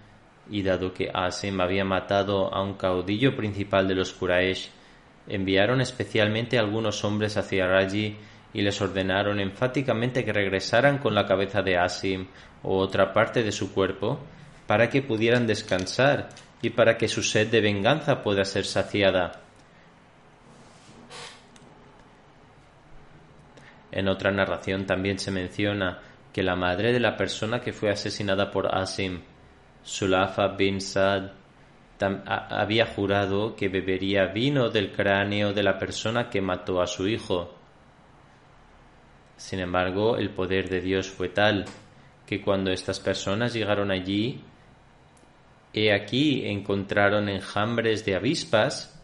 y 0.52 0.64
dado 0.64 0.94
que 0.94 1.10
Asim 1.14 1.60
había 1.62 1.86
matado 1.86 2.54
a 2.54 2.62
un 2.64 2.74
caudillo 2.74 3.36
principal 3.36 3.88
de 3.88 3.96
los 3.96 4.14
Quraysh, 4.14 4.70
enviaron 5.28 5.82
especialmente 5.82 6.58
algunos 6.58 7.04
hombres 7.04 7.38
hacia 7.38 7.68
Raji 7.68 8.16
y 8.54 8.62
les 8.62 8.82
ordenaron 8.82 9.40
enfáticamente 9.40 10.26
que 10.26 10.34
regresaran 10.34 10.98
con 10.98 11.14
la 11.14 11.28
cabeza 11.28 11.62
de 11.62 11.78
Asim 11.78 12.28
o 12.64 12.78
otra 12.78 13.14
parte 13.14 13.44
de 13.44 13.52
su 13.52 13.74
cuerpo 13.74 14.20
para 14.66 14.90
que 14.90 15.02
pudieran 15.02 15.46
descansar 15.46 16.30
y 16.62 16.72
para 16.72 16.98
que 16.98 17.08
su 17.08 17.24
sed 17.24 17.50
de 17.50 17.62
venganza 17.62 18.22
pueda 18.24 18.44
ser 18.44 18.66
saciada. 18.66 19.49
En 23.91 24.08
otra 24.08 24.31
narración 24.31 24.86
también 24.86 25.19
se 25.19 25.31
menciona 25.31 26.00
que 26.31 26.43
la 26.43 26.55
madre 26.55 26.93
de 26.93 27.00
la 27.00 27.17
persona 27.17 27.60
que 27.60 27.74
fue 27.74 27.89
asesinada 27.89 28.51
por 28.51 28.75
Asim, 28.75 29.22
Sulafa 29.84 30.50
bin 30.50 30.79
Sad, 30.79 31.31
había 32.00 32.86
jurado 32.86 33.55
que 33.55 33.67
bebería 33.67 34.27
vino 34.27 34.69
del 34.69 34.91
cráneo 34.91 35.53
de 35.53 35.63
la 35.63 35.77
persona 35.77 36.29
que 36.29 36.41
mató 36.41 36.81
a 36.81 36.88
su 36.88 37.08
hijo. 37.08 37.53
Sin 39.36 39.60
embargo, 39.60 40.17
el 40.17 40.29
poder 40.29 40.69
de 40.69 40.81
Dios 40.81 41.10
fue 41.10 41.29
tal 41.29 41.65
que 42.25 42.41
cuando 42.41 42.72
estas 42.72 43.00
personas 43.00 43.53
llegaron 43.53 43.91
allí, 43.91 44.41
he 45.74 45.93
aquí 45.93 46.46
encontraron 46.46 47.27
enjambres 47.27 48.05
de 48.05 48.15
avispas 48.15 48.96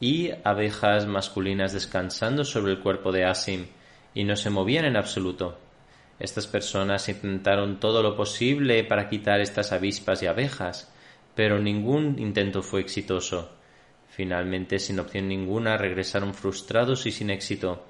y 0.00 0.30
abejas 0.44 1.06
masculinas 1.06 1.72
descansando 1.72 2.44
sobre 2.44 2.72
el 2.72 2.80
cuerpo 2.80 3.12
de 3.12 3.24
Asim 3.24 3.66
y 4.14 4.24
no 4.24 4.36
se 4.36 4.50
movían 4.50 4.84
en 4.84 4.96
absoluto. 4.96 5.58
Estas 6.18 6.46
personas 6.46 7.08
intentaron 7.08 7.80
todo 7.80 8.02
lo 8.02 8.14
posible 8.14 8.84
para 8.84 9.08
quitar 9.08 9.40
estas 9.40 9.72
avispas 9.72 10.22
y 10.22 10.26
abejas, 10.26 10.92
pero 11.34 11.58
ningún 11.58 12.18
intento 12.18 12.62
fue 12.62 12.80
exitoso. 12.80 13.50
Finalmente, 14.08 14.78
sin 14.78 15.00
opción 15.00 15.28
ninguna, 15.28 15.76
regresaron 15.76 16.34
frustrados 16.34 17.06
y 17.06 17.12
sin 17.12 17.30
éxito. 17.30 17.86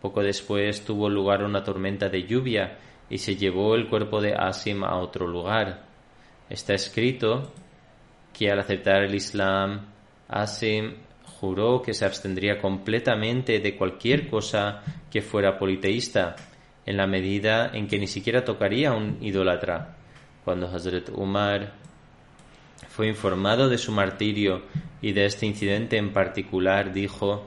Poco 0.00 0.22
después 0.22 0.84
tuvo 0.84 1.08
lugar 1.08 1.42
una 1.42 1.64
tormenta 1.64 2.08
de 2.08 2.24
lluvia 2.24 2.78
y 3.10 3.18
se 3.18 3.36
llevó 3.36 3.74
el 3.74 3.88
cuerpo 3.88 4.20
de 4.20 4.34
Asim 4.34 4.84
a 4.84 4.96
otro 4.96 5.26
lugar. 5.26 5.84
Está 6.48 6.74
escrito 6.74 7.52
que 8.32 8.50
al 8.50 8.60
aceptar 8.60 9.02
el 9.02 9.14
Islam, 9.14 9.86
Asim 10.28 10.94
juró 11.44 11.82
que 11.82 11.92
se 11.92 12.06
abstendría 12.06 12.58
completamente 12.58 13.58
de 13.60 13.76
cualquier 13.76 14.28
cosa 14.28 14.82
que 15.10 15.20
fuera 15.20 15.58
politeísta, 15.58 16.36
en 16.86 16.96
la 16.96 17.06
medida 17.06 17.70
en 17.74 17.86
que 17.86 17.98
ni 17.98 18.06
siquiera 18.06 18.44
tocaría 18.44 18.90
a 18.90 18.96
un 18.96 19.18
idólatra. 19.20 19.96
Cuando 20.42 20.66
Hazrat 20.66 21.10
Umar 21.10 21.74
fue 22.88 23.08
informado 23.08 23.68
de 23.68 23.76
su 23.76 23.92
martirio 23.92 24.62
y 25.02 25.12
de 25.12 25.26
este 25.26 25.44
incidente 25.44 25.98
en 25.98 26.14
particular, 26.14 26.94
dijo 26.94 27.44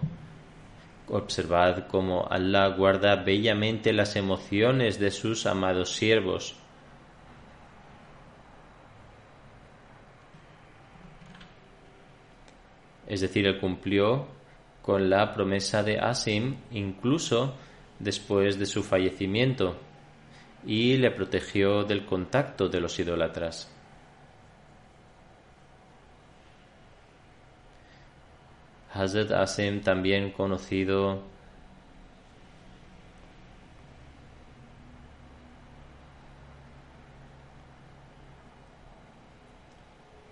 Observad 1.08 1.88
cómo 1.88 2.27
Allah 2.30 2.68
guarda 2.68 3.16
bellamente 3.16 3.94
las 3.94 4.16
emociones 4.16 5.00
de 5.00 5.10
sus 5.10 5.48
amados 5.48 5.96
siervos. 5.96 6.56
Es 13.07 13.21
decir, 13.21 13.45
él 13.45 13.59
cumplió 13.59 14.27
con 14.81 15.09
la 15.09 15.33
promesa 15.33 15.83
de 15.83 15.99
Asim 15.99 16.57
incluso 16.71 17.55
después 17.99 18.59
de 18.59 18.65
su 18.65 18.83
fallecimiento 18.83 19.77
y 20.65 20.97
le 20.97 21.11
protegió 21.11 21.83
del 21.83 22.05
contacto 22.05 22.69
de 22.69 22.81
los 22.81 22.99
idólatras. 22.99 23.71
Hazrat 28.93 29.31
Asim, 29.31 29.81
también 29.81 30.31
conocido 30.31 31.21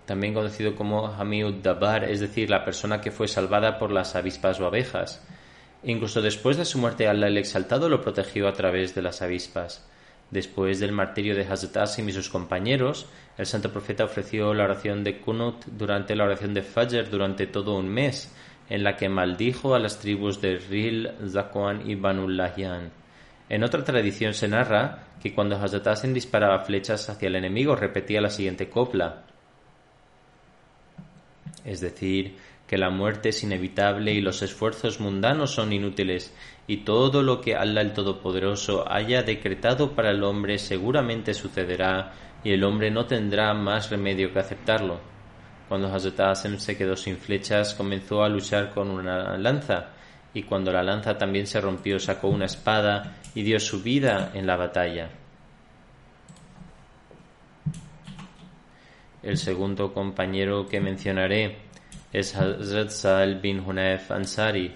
también 0.06 0.34
conocido 0.34 0.74
como 0.74 1.06
Hamiud 1.08 1.56
Dabar, 1.62 2.04
es 2.04 2.20
decir, 2.20 2.48
la 2.48 2.64
persona 2.64 3.00
que 3.00 3.10
fue 3.10 3.28
salvada 3.28 3.78
por 3.78 3.90
las 3.90 4.14
avispas 4.14 4.60
o 4.60 4.66
abejas. 4.66 5.22
Incluso 5.82 6.22
después 6.22 6.56
de 6.56 6.64
su 6.64 6.78
muerte, 6.78 7.08
Allah 7.08 7.26
el 7.26 7.38
Exaltado 7.38 7.88
lo 7.88 8.00
protegió 8.00 8.48
a 8.48 8.52
través 8.52 8.94
de 8.94 9.02
las 9.02 9.20
avispas. 9.20 9.84
Después 10.30 10.80
del 10.80 10.92
martirio 10.92 11.36
de 11.36 11.46
Hazrat 11.46 11.76
Asim 11.76 12.08
y 12.08 12.12
sus 12.12 12.28
compañeros, 12.28 13.06
el 13.38 13.46
santo 13.46 13.70
profeta 13.70 14.04
ofreció 14.04 14.54
la 14.54 14.64
oración 14.64 15.04
de 15.04 15.20
Kunut 15.20 15.64
durante 15.66 16.16
la 16.16 16.24
oración 16.24 16.54
de 16.54 16.62
Fajr 16.62 17.10
durante 17.10 17.46
todo 17.46 17.76
un 17.76 17.88
mes, 17.88 18.34
en 18.68 18.82
la 18.82 18.96
que 18.96 19.08
maldijo 19.08 19.74
a 19.74 19.78
las 19.78 20.00
tribus 20.00 20.40
de 20.40 20.58
Ril, 20.58 21.10
Zakwan 21.28 21.88
y 21.88 21.94
Banu 21.94 22.28
Lahyan. 22.28 22.90
En 23.48 23.62
otra 23.62 23.84
tradición 23.84 24.34
se 24.34 24.48
narra 24.48 25.04
que 25.22 25.32
cuando 25.32 25.56
Hazrat 25.56 25.86
Asim 25.86 26.12
disparaba 26.12 26.64
flechas 26.64 27.08
hacia 27.08 27.28
el 27.28 27.36
enemigo 27.36 27.76
repetía 27.76 28.20
la 28.20 28.30
siguiente 28.30 28.68
copla. 28.68 29.22
Es 31.66 31.80
decir, 31.80 32.36
que 32.66 32.78
la 32.78 32.90
muerte 32.90 33.30
es 33.30 33.42
inevitable 33.42 34.12
y 34.12 34.20
los 34.20 34.40
esfuerzos 34.42 35.00
mundanos 35.00 35.50
son 35.50 35.72
inútiles, 35.72 36.32
y 36.68 36.78
todo 36.78 37.22
lo 37.22 37.40
que 37.40 37.56
Allah 37.56 37.80
el 37.80 37.92
Todopoderoso 37.92 38.90
haya 38.90 39.22
decretado 39.22 39.94
para 39.94 40.10
el 40.10 40.22
hombre 40.22 40.58
seguramente 40.58 41.34
sucederá, 41.34 42.12
y 42.44 42.52
el 42.52 42.62
hombre 42.64 42.90
no 42.90 43.06
tendrá 43.06 43.52
más 43.52 43.90
remedio 43.90 44.32
que 44.32 44.38
aceptarlo. 44.38 45.00
Cuando 45.68 45.92
Hazrat 45.92 46.20
Asem 46.20 46.58
se 46.58 46.76
quedó 46.76 46.94
sin 46.94 47.16
flechas, 47.16 47.74
comenzó 47.74 48.22
a 48.22 48.28
luchar 48.28 48.70
con 48.70 48.88
una 48.88 49.36
lanza, 49.36 49.90
y 50.32 50.44
cuando 50.44 50.72
la 50.72 50.84
lanza 50.84 51.18
también 51.18 51.46
se 51.46 51.60
rompió, 51.60 51.98
sacó 51.98 52.28
una 52.28 52.44
espada 52.44 53.16
y 53.34 53.42
dio 53.42 53.58
su 53.58 53.82
vida 53.82 54.30
en 54.34 54.46
la 54.46 54.56
batalla. 54.56 55.10
El 59.26 59.38
segundo 59.38 59.92
compañero 59.92 60.68
que 60.68 60.80
mencionaré 60.80 61.56
es 62.12 62.36
Hazrat 62.36 62.90
Sal 62.90 63.40
bin 63.40 63.58
Hunayf 63.58 64.12
Ansari. 64.12 64.72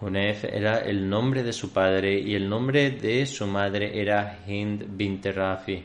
Hunayf 0.00 0.44
era 0.44 0.78
el 0.78 1.06
nombre 1.06 1.42
de 1.42 1.52
su 1.52 1.74
padre 1.74 2.18
y 2.18 2.34
el 2.34 2.48
nombre 2.48 2.92
de 2.92 3.26
su 3.26 3.46
madre 3.46 4.00
era 4.00 4.38
Hind 4.46 4.96
bin 4.96 5.20
Rafi. 5.22 5.84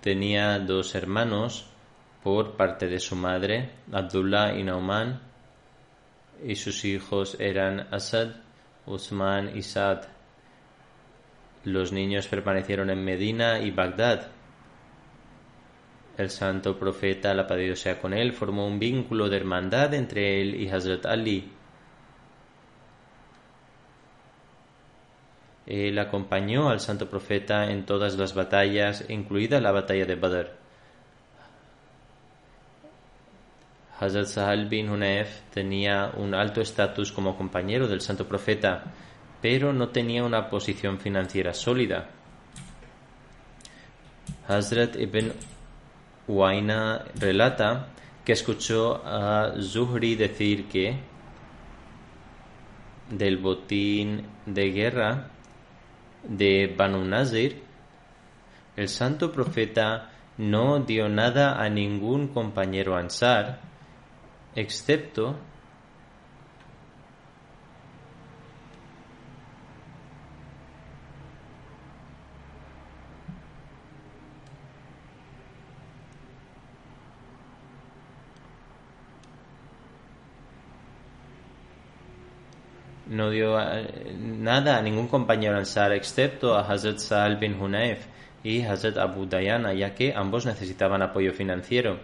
Tenía 0.00 0.60
dos 0.60 0.94
hermanos 0.94 1.66
por 2.22 2.56
parte 2.56 2.86
de 2.86 3.00
su 3.00 3.16
madre, 3.16 3.70
Abdullah 3.92 4.58
y 4.58 4.64
Nauman, 4.64 5.20
y 6.42 6.54
sus 6.56 6.86
hijos 6.86 7.36
eran 7.38 7.86
Asad, 7.92 8.28
Usman 8.86 9.54
y 9.54 9.60
Saad. 9.60 10.15
Los 11.66 11.90
niños 11.90 12.28
permanecieron 12.28 12.90
en 12.90 13.04
Medina 13.04 13.58
y 13.58 13.72
Bagdad. 13.72 14.28
El 16.16 16.30
santo 16.30 16.78
profeta, 16.78 17.34
la 17.34 17.48
paz 17.48 17.58
sea 17.80 18.00
con 18.00 18.14
él, 18.14 18.32
formó 18.32 18.68
un 18.68 18.78
vínculo 18.78 19.28
de 19.28 19.36
hermandad 19.36 19.92
entre 19.92 20.40
él 20.40 20.54
y 20.54 20.68
Hazrat 20.68 21.04
Ali. 21.06 21.50
Él 25.66 25.98
acompañó 25.98 26.68
al 26.68 26.78
santo 26.78 27.10
profeta 27.10 27.68
en 27.68 27.84
todas 27.84 28.16
las 28.16 28.32
batallas, 28.32 29.04
incluida 29.08 29.60
la 29.60 29.72
batalla 29.72 30.06
de 30.06 30.14
Badr. 30.14 30.56
Hazrat 33.98 34.26
Sahal 34.26 34.68
bin 34.68 34.88
Hunayf 34.88 35.40
tenía 35.52 36.12
un 36.16 36.32
alto 36.32 36.60
estatus 36.60 37.10
como 37.10 37.36
compañero 37.36 37.88
del 37.88 38.02
santo 38.02 38.28
profeta, 38.28 38.84
pero 39.40 39.72
no 39.72 39.88
tenía 39.88 40.24
una 40.24 40.48
posición 40.48 40.98
financiera 40.98 41.52
sólida. 41.54 42.08
Hazrat 44.48 44.96
ibn 44.96 45.32
Uaina 46.28 47.04
relata 47.14 47.88
que 48.24 48.32
escuchó 48.32 49.02
a 49.04 49.54
Zuhri 49.60 50.16
decir 50.16 50.66
que 50.68 50.98
del 53.10 53.36
botín 53.38 54.26
de 54.46 54.70
guerra 54.70 55.30
de 56.24 56.74
Banu 56.76 57.04
Nazir, 57.04 57.62
el 58.76 58.88
santo 58.88 59.30
profeta 59.30 60.10
no 60.38 60.80
dio 60.80 61.08
nada 61.08 61.62
a 61.62 61.68
ningún 61.68 62.28
compañero 62.28 62.96
ansar, 62.96 63.60
excepto 64.54 65.36
no 83.16 83.30
dio 83.30 83.56
nada 84.18 84.76
a 84.76 84.82
ningún 84.82 85.08
compañero 85.08 85.56
ansar 85.56 85.92
excepto 85.92 86.54
a 86.54 86.60
Hazrat 86.60 86.98
Sa'al 86.98 87.38
bin 87.38 87.60
Hunayf 87.60 88.06
y 88.44 88.62
Hazrat 88.62 88.98
Abu 88.98 89.26
Dayana, 89.26 89.72
ya 89.74 89.94
que 89.94 90.12
ambos 90.14 90.46
necesitaban 90.46 91.02
apoyo 91.02 91.32
financiero. 91.32 92.00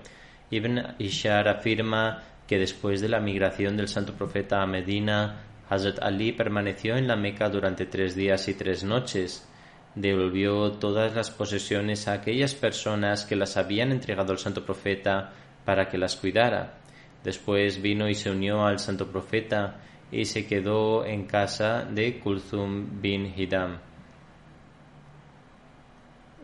Ibn 0.51 0.97
Ishar 0.99 1.49
afirma 1.49 2.23
que 2.47 2.59
después 2.59 3.01
de 3.01 3.09
la 3.09 3.21
migración 3.21 3.77
del 3.77 3.89
santo 3.89 4.15
profeta 4.15 4.63
a 4.63 4.67
Medina, 4.67 5.43
Hazrat 5.69 6.03
Ali 6.03 6.33
permaneció 6.33 6.97
en 6.97 7.07
la 7.07 7.17
Meca 7.17 7.49
durante 7.49 7.87
tres 7.87 8.15
días 8.15 8.49
y 8.49 8.55
tres 8.55 8.83
noches. 8.85 9.49
devolvió 9.95 10.73
todas 10.73 11.15
las 11.15 11.31
posesiones 11.31 12.09
a 12.09 12.15
aquellas 12.15 12.55
personas 12.55 13.25
que 13.25 13.37
las 13.37 13.57
habían 13.57 13.93
entregado 13.93 14.33
al 14.33 14.39
santo 14.39 14.65
profeta 14.65 15.33
para 15.65 15.89
que 15.89 15.99
las 15.99 16.17
cuidara. 16.17 16.79
Después 17.23 17.81
vino 17.81 18.09
y 18.09 18.15
se 18.15 18.31
unió 18.31 18.65
al 18.65 18.79
santo 18.79 19.11
profeta 19.11 19.77
y 20.13 20.25
se 20.27 20.47
quedó 20.47 21.05
en 21.05 21.27
casa 21.27 21.85
de 21.85 22.21
Kulthum 22.21 23.01
bin 23.01 23.35
Hidam. 23.37 23.79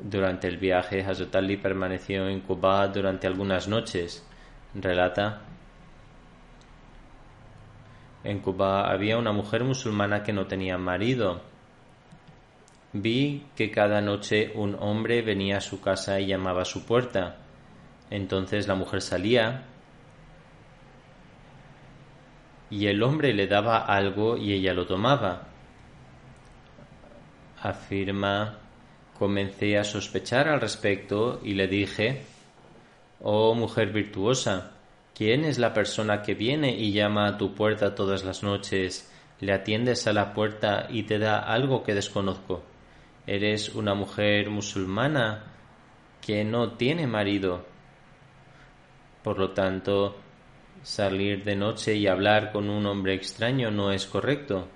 Durante 0.02 0.48
el 0.48 0.56
viaje, 0.56 1.02
Hazrat 1.02 1.36
Ali 1.36 1.56
permaneció 1.56 2.28
en 2.28 2.40
Kuba 2.40 2.88
durante 2.88 3.26
algunas 3.26 3.68
noches. 3.68 4.26
Relata 4.74 5.42
en 8.24 8.40
Cuba 8.40 8.90
había 8.90 9.16
una 9.16 9.32
mujer 9.32 9.64
musulmana 9.64 10.22
que 10.22 10.32
no 10.32 10.46
tenía 10.46 10.76
marido. 10.76 11.40
Vi 12.92 13.46
que 13.54 13.70
cada 13.70 14.00
noche 14.00 14.52
un 14.54 14.76
hombre 14.80 15.22
venía 15.22 15.58
a 15.58 15.60
su 15.60 15.80
casa 15.80 16.18
y 16.20 16.26
llamaba 16.26 16.62
a 16.62 16.66
su 16.66 16.84
puerta. 16.84 17.36
Entonces 18.10 18.66
la 18.66 18.74
mujer 18.74 19.02
salía 19.02 19.66
y 22.70 22.86
el 22.86 23.02
hombre 23.02 23.32
le 23.32 23.46
daba 23.46 23.78
algo 23.78 24.36
y 24.36 24.52
ella 24.52 24.74
lo 24.74 24.86
tomaba. 24.86 25.48
Afirma, 27.60 28.58
comencé 29.18 29.78
a 29.78 29.84
sospechar 29.84 30.48
al 30.48 30.60
respecto 30.60 31.40
y 31.42 31.54
le 31.54 31.66
dije, 31.66 32.22
Oh 33.20 33.54
mujer 33.54 33.92
virtuosa, 33.92 34.72
¿quién 35.14 35.44
es 35.44 35.58
la 35.58 35.72
persona 35.72 36.22
que 36.22 36.34
viene 36.34 36.76
y 36.76 36.92
llama 36.92 37.26
a 37.26 37.36
tu 37.38 37.54
puerta 37.54 37.94
todas 37.94 38.24
las 38.24 38.42
noches, 38.42 39.12
le 39.40 39.52
atiendes 39.52 40.06
a 40.06 40.12
la 40.12 40.32
puerta 40.32 40.86
y 40.88 41.02
te 41.04 41.18
da 41.18 41.38
algo 41.38 41.82
que 41.82 41.94
desconozco? 41.94 42.62
Eres 43.26 43.74
una 43.74 43.94
mujer 43.94 44.50
musulmana 44.50 45.44
que 46.24 46.44
no 46.44 46.72
tiene 46.72 47.06
marido. 47.06 47.66
Por 49.22 49.38
lo 49.38 49.50
tanto, 49.50 50.16
Salir 50.82 51.44
de 51.44 51.56
noche 51.56 51.94
y 51.94 52.06
hablar 52.06 52.52
con 52.52 52.70
un 52.70 52.86
hombre 52.86 53.14
extraño 53.14 53.70
no 53.70 53.92
es 53.92 54.06
correcto. 54.06 54.68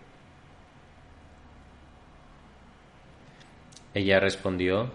Ella 3.94 4.18
respondió, 4.20 4.90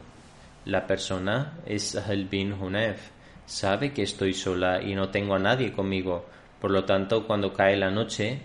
la 0.65 0.85
persona 0.85 1.59
es 1.65 1.91
Sahel 1.91 2.25
bin 2.25 2.53
Hunef. 2.53 3.09
Sabe 3.45 3.93
que 3.93 4.03
estoy 4.03 4.33
sola 4.33 4.81
y 4.81 4.95
no 4.95 5.09
tengo 5.09 5.35
a 5.35 5.39
nadie 5.39 5.71
conmigo. 5.71 6.25
Por 6.59 6.71
lo 6.71 6.83
tanto, 6.83 7.25
cuando 7.25 7.53
cae 7.53 7.77
la 7.77 7.91
noche, 7.91 8.41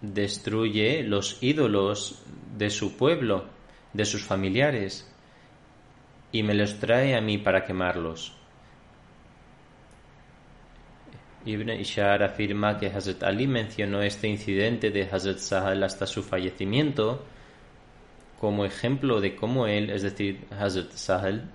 destruye 0.00 1.04
los 1.04 1.42
ídolos 1.42 2.22
de 2.56 2.70
su 2.70 2.96
pueblo, 2.96 3.44
de 3.92 4.04
sus 4.04 4.24
familiares, 4.24 5.08
y 6.32 6.42
me 6.42 6.54
los 6.54 6.80
trae 6.80 7.14
a 7.14 7.20
mí 7.20 7.38
para 7.38 7.64
quemarlos. 7.64 8.41
Ibn 11.44 11.70
Ishar 11.70 12.22
afirma 12.22 12.78
que 12.78 12.86
Hazrat 12.86 13.22
Ali 13.24 13.46
mencionó 13.46 14.00
este 14.02 14.28
incidente 14.28 14.90
de 14.90 15.08
Hazrat 15.10 15.38
Sahal 15.38 15.82
hasta 15.82 16.06
su 16.06 16.22
fallecimiento 16.22 17.24
como 18.40 18.64
ejemplo 18.64 19.20
de 19.20 19.36
cómo 19.36 19.66
él, 19.66 19.90
es 19.90 20.02
decir, 20.02 20.46
Hazrat 20.50 20.92
Sahal, 20.92 21.50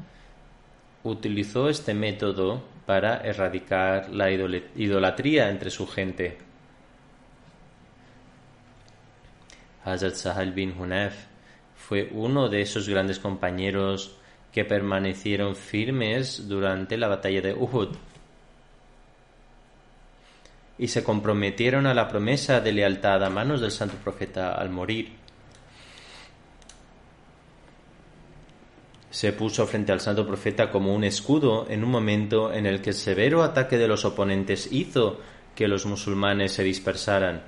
utilizó 1.04 1.70
este 1.70 1.94
método 1.94 2.64
para 2.86 3.18
erradicar 3.18 4.10
la 4.10 4.30
idolatría 4.32 5.50
entre 5.50 5.70
su 5.70 5.88
gente. 5.88 6.38
Hazrat 9.84 10.16
Sahal 10.16 10.52
bin 10.54 10.74
Hunaf 10.78 11.26
fue 11.76 12.10
uno 12.12 12.50
de 12.50 12.62
esos 12.62 12.90
grandes 12.90 13.20
compañeros 13.20 14.18
que 14.52 14.66
permanecieron 14.66 15.56
firmes 15.56 16.48
durante 16.48 16.98
la 16.98 17.08
batalla 17.08 17.42
de 17.42 17.54
Uhud 17.54 17.96
y 20.78 20.88
se 20.88 21.04
comprometieron 21.04 21.88
a 21.88 21.94
la 21.94 22.08
promesa 22.08 22.62
de 22.62 22.72
lealtad 22.72 23.24
a 23.24 23.30
manos 23.30 23.62
del 23.62 23.72
santo 23.72 23.96
profeta 23.98 24.54
al 24.54 24.70
morir. 24.70 25.14
Se 29.10 29.34
puso 29.34 29.66
frente 29.66 29.92
al 29.92 30.00
santo 30.00 30.28
profeta 30.28 30.70
como 30.70 30.94
un 30.94 31.04
escudo 31.04 31.66
en 31.70 31.84
un 31.84 31.90
momento 31.90 32.54
en 32.54 32.68
el 32.68 32.82
que 32.82 32.92
el 32.92 32.96
severo 32.96 33.42
ataque 33.42 33.78
de 33.78 33.88
los 33.88 34.06
oponentes 34.06 34.72
hizo 34.72 35.20
que 35.56 35.68
los 35.68 35.88
musulmanes 35.88 36.52
se 36.52 36.64
dispersaran. 36.64 37.42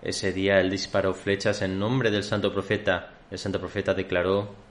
Ese 0.00 0.32
día 0.32 0.60
él 0.60 0.70
disparó 0.70 1.12
flechas 1.12 1.60
en 1.60 1.78
nombre 1.78 2.10
del 2.10 2.24
santo 2.24 2.52
profeta. 2.52 3.10
El 3.30 3.38
santo 3.38 3.58
profeta 3.58 3.92
declaró 3.92 4.63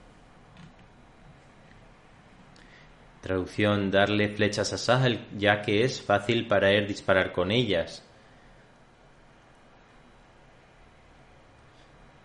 Traducción, 3.23 3.89
darle 3.89 4.27
flechas 4.27 4.73
a 4.73 4.77
Sahel, 4.77 5.25
ya 5.37 5.61
que 5.61 5.85
es 5.85 6.01
fácil 6.01 6.45
para 6.45 6.71
él 6.71 6.87
disparar 6.87 7.31
con 7.31 7.51
ellas. 7.51 8.03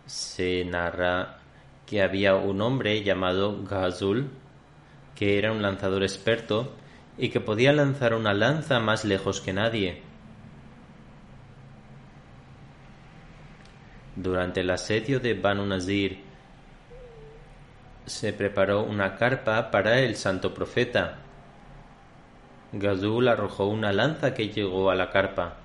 Se 0.07 0.65
narra 0.65 1.39
que 1.87 2.03
había 2.03 2.35
un 2.35 2.61
hombre 2.63 3.05
llamado 3.05 3.63
Ghazul, 3.63 4.29
que 5.15 5.39
era 5.39 5.53
un 5.53 5.63
lanzador 5.63 6.03
experto 6.03 6.75
y 7.17 7.29
que 7.29 7.39
podía 7.39 7.73
lanzar 7.73 8.13
una 8.13 8.35
lanza 8.35 8.81
más 8.81 9.05
lejos 9.05 9.41
que 9.41 9.53
nadie. 9.53 10.03
Durante 14.17 14.63
el 14.63 14.71
asedio 14.71 15.21
de 15.21 15.35
Banu 15.35 15.65
Nazir 15.65 16.28
se 18.09 18.33
preparó 18.33 18.83
una 18.83 19.17
carpa 19.17 19.71
para 19.71 20.01
el 20.01 20.17
santo 20.17 20.55
profeta. 20.55 21.19
Gadul 22.73 23.29
arrojó 23.29 23.67
una 23.67 23.93
lanza 23.93 24.35
que 24.35 24.49
llegó 24.49 24.91
a 24.91 24.95
la 24.95 25.11
carpa. 25.11 25.57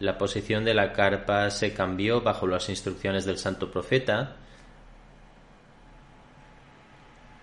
La 0.00 0.18
posición 0.18 0.64
de 0.64 0.74
la 0.74 0.92
carpa 0.92 1.50
se 1.50 1.72
cambió 1.72 2.20
bajo 2.20 2.46
las 2.46 2.68
instrucciones 2.68 3.24
del 3.24 3.38
santo 3.38 3.70
profeta 3.70 4.36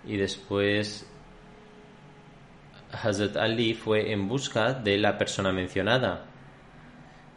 y 0.04 0.16
después 0.16 1.06
Hazrat 2.92 3.36
Ali 3.36 3.74
fue 3.74 4.12
en 4.12 4.28
busca 4.28 4.74
de 4.74 4.98
la 4.98 5.16
persona 5.16 5.52
mencionada. 5.52 6.31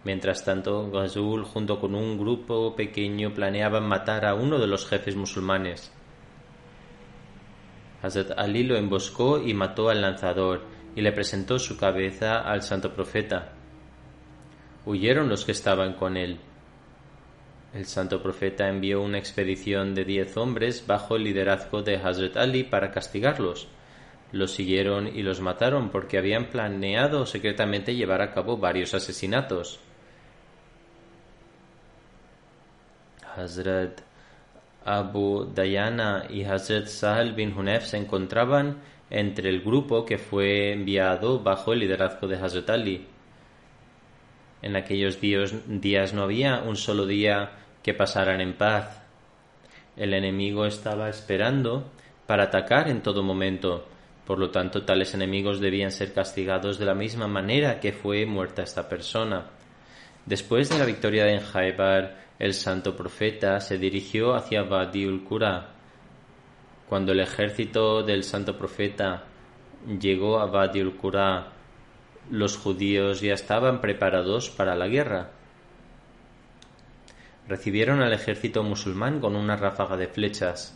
Mientras 0.06 0.46
tanto, 0.46 0.92
Ghazul 0.92 1.44
junto 1.44 1.80
con 1.80 1.96
un 1.96 2.18
grupo 2.18 2.76
pequeño 2.76 3.34
planeaban 3.34 3.88
matar 3.88 4.26
a 4.26 4.36
uno 4.36 4.60
de 4.60 4.68
los 4.68 4.88
jefes 4.88 5.16
musulmanes. 5.16 5.92
Hazrat 8.04 8.38
Ali 8.38 8.64
lo 8.64 8.78
emboscó 8.78 9.40
y 9.40 9.56
mató 9.56 9.90
al 9.90 10.04
lanzador 10.04 10.62
y 10.96 11.02
le 11.02 11.12
presentó 11.12 11.58
su 11.58 11.76
cabeza 11.76 12.38
al 12.38 12.62
santo 12.62 12.94
profeta. 12.94 13.54
Huyeron 14.86 15.28
los 15.28 15.44
que 15.44 15.54
estaban 15.54 15.94
con 15.94 16.18
él. 16.18 16.38
El 17.74 17.86
santo 17.86 18.22
profeta 18.22 18.70
envió 18.70 19.02
una 19.02 19.18
expedición 19.18 19.96
de 19.96 20.06
diez 20.06 20.38
hombres 20.38 20.86
bajo 20.86 21.16
el 21.16 21.24
liderazgo 21.24 21.82
de 21.82 21.96
Hazrat 21.96 22.38
Ali 22.38 22.64
para 22.64 22.92
castigarlos. 22.92 23.68
Los 24.32 24.52
siguieron 24.52 25.08
y 25.08 25.24
los 25.24 25.42
mataron 25.42 25.90
porque 25.90 26.20
habían 26.20 26.50
planeado 26.50 27.26
secretamente 27.26 27.96
llevar 27.96 28.22
a 28.22 28.32
cabo 28.32 28.58
varios 28.58 28.94
asesinatos. 28.94 29.80
Hazrat 33.36 34.02
Abu 34.86 35.52
Dayana 35.54 36.26
y 36.30 36.44
Hazrat 36.44 36.88
Sahel 36.88 37.34
bin 37.34 37.58
Hunef 37.58 37.86
se 37.86 37.98
encontraban 37.98 38.78
entre 39.10 39.50
el 39.50 39.62
grupo 39.62 40.06
que 40.06 40.18
fue 40.18 40.72
enviado 40.74 41.40
bajo 41.40 41.74
el 41.74 41.80
liderazgo 41.80 42.28
de 42.28 42.36
Hazrat 42.36 42.70
Ali. 42.70 43.08
En 44.62 44.76
aquellos 44.76 45.20
días 45.22 46.14
no 46.14 46.24
había 46.24 46.60
un 46.62 46.76
solo 46.76 47.06
día 47.06 47.52
que 47.84 47.94
pasaran 47.94 48.42
en 48.42 48.54
paz. 48.54 49.02
El 49.96 50.14
enemigo 50.14 50.66
estaba 50.66 51.10
esperando 51.10 51.92
para 52.26 52.44
atacar 52.46 52.90
en 52.90 53.02
todo 53.02 53.24
momento. 53.24 53.88
Por 54.26 54.40
lo 54.40 54.50
tanto, 54.50 54.84
tales 54.84 55.14
enemigos 55.14 55.60
debían 55.60 55.92
ser 55.92 56.14
castigados 56.14 56.80
de 56.80 56.86
la 56.86 56.96
misma 56.96 57.28
manera 57.28 57.80
que 57.80 57.94
fue 57.94 58.26
muerta 58.26 58.64
esta 58.64 58.90
persona. 58.90 59.46
Después 60.26 60.70
de 60.70 60.80
la 60.80 60.86
victoria 60.86 61.28
en 61.28 61.40
Jaibar, 61.40 62.18
el 62.40 62.54
santo 62.56 62.96
profeta 62.96 63.60
se 63.60 63.78
dirigió 63.78 64.34
hacia 64.34 64.64
Badiul 64.64 65.24
Qura. 65.24 65.70
Cuando 66.90 67.12
el 67.12 67.20
ejército 67.20 68.02
del 68.02 68.24
santo 68.24 68.58
profeta 68.58 69.26
llegó 70.00 70.40
a 70.40 70.48
Badiul 70.48 70.96
Qura, 70.98 71.52
los 72.32 72.58
judíos 72.58 73.22
ya 73.22 73.34
estaban 73.34 73.82
preparados 73.82 74.50
para 74.50 74.76
la 74.76 74.88
guerra. 74.88 75.30
Recibieron 77.48 78.02
al 78.02 78.14
ejército 78.14 78.64
musulmán 78.64 79.20
con 79.20 79.36
una 79.36 79.56
ráfaga 79.56 79.96
de 79.96 80.08
flechas. 80.08 80.76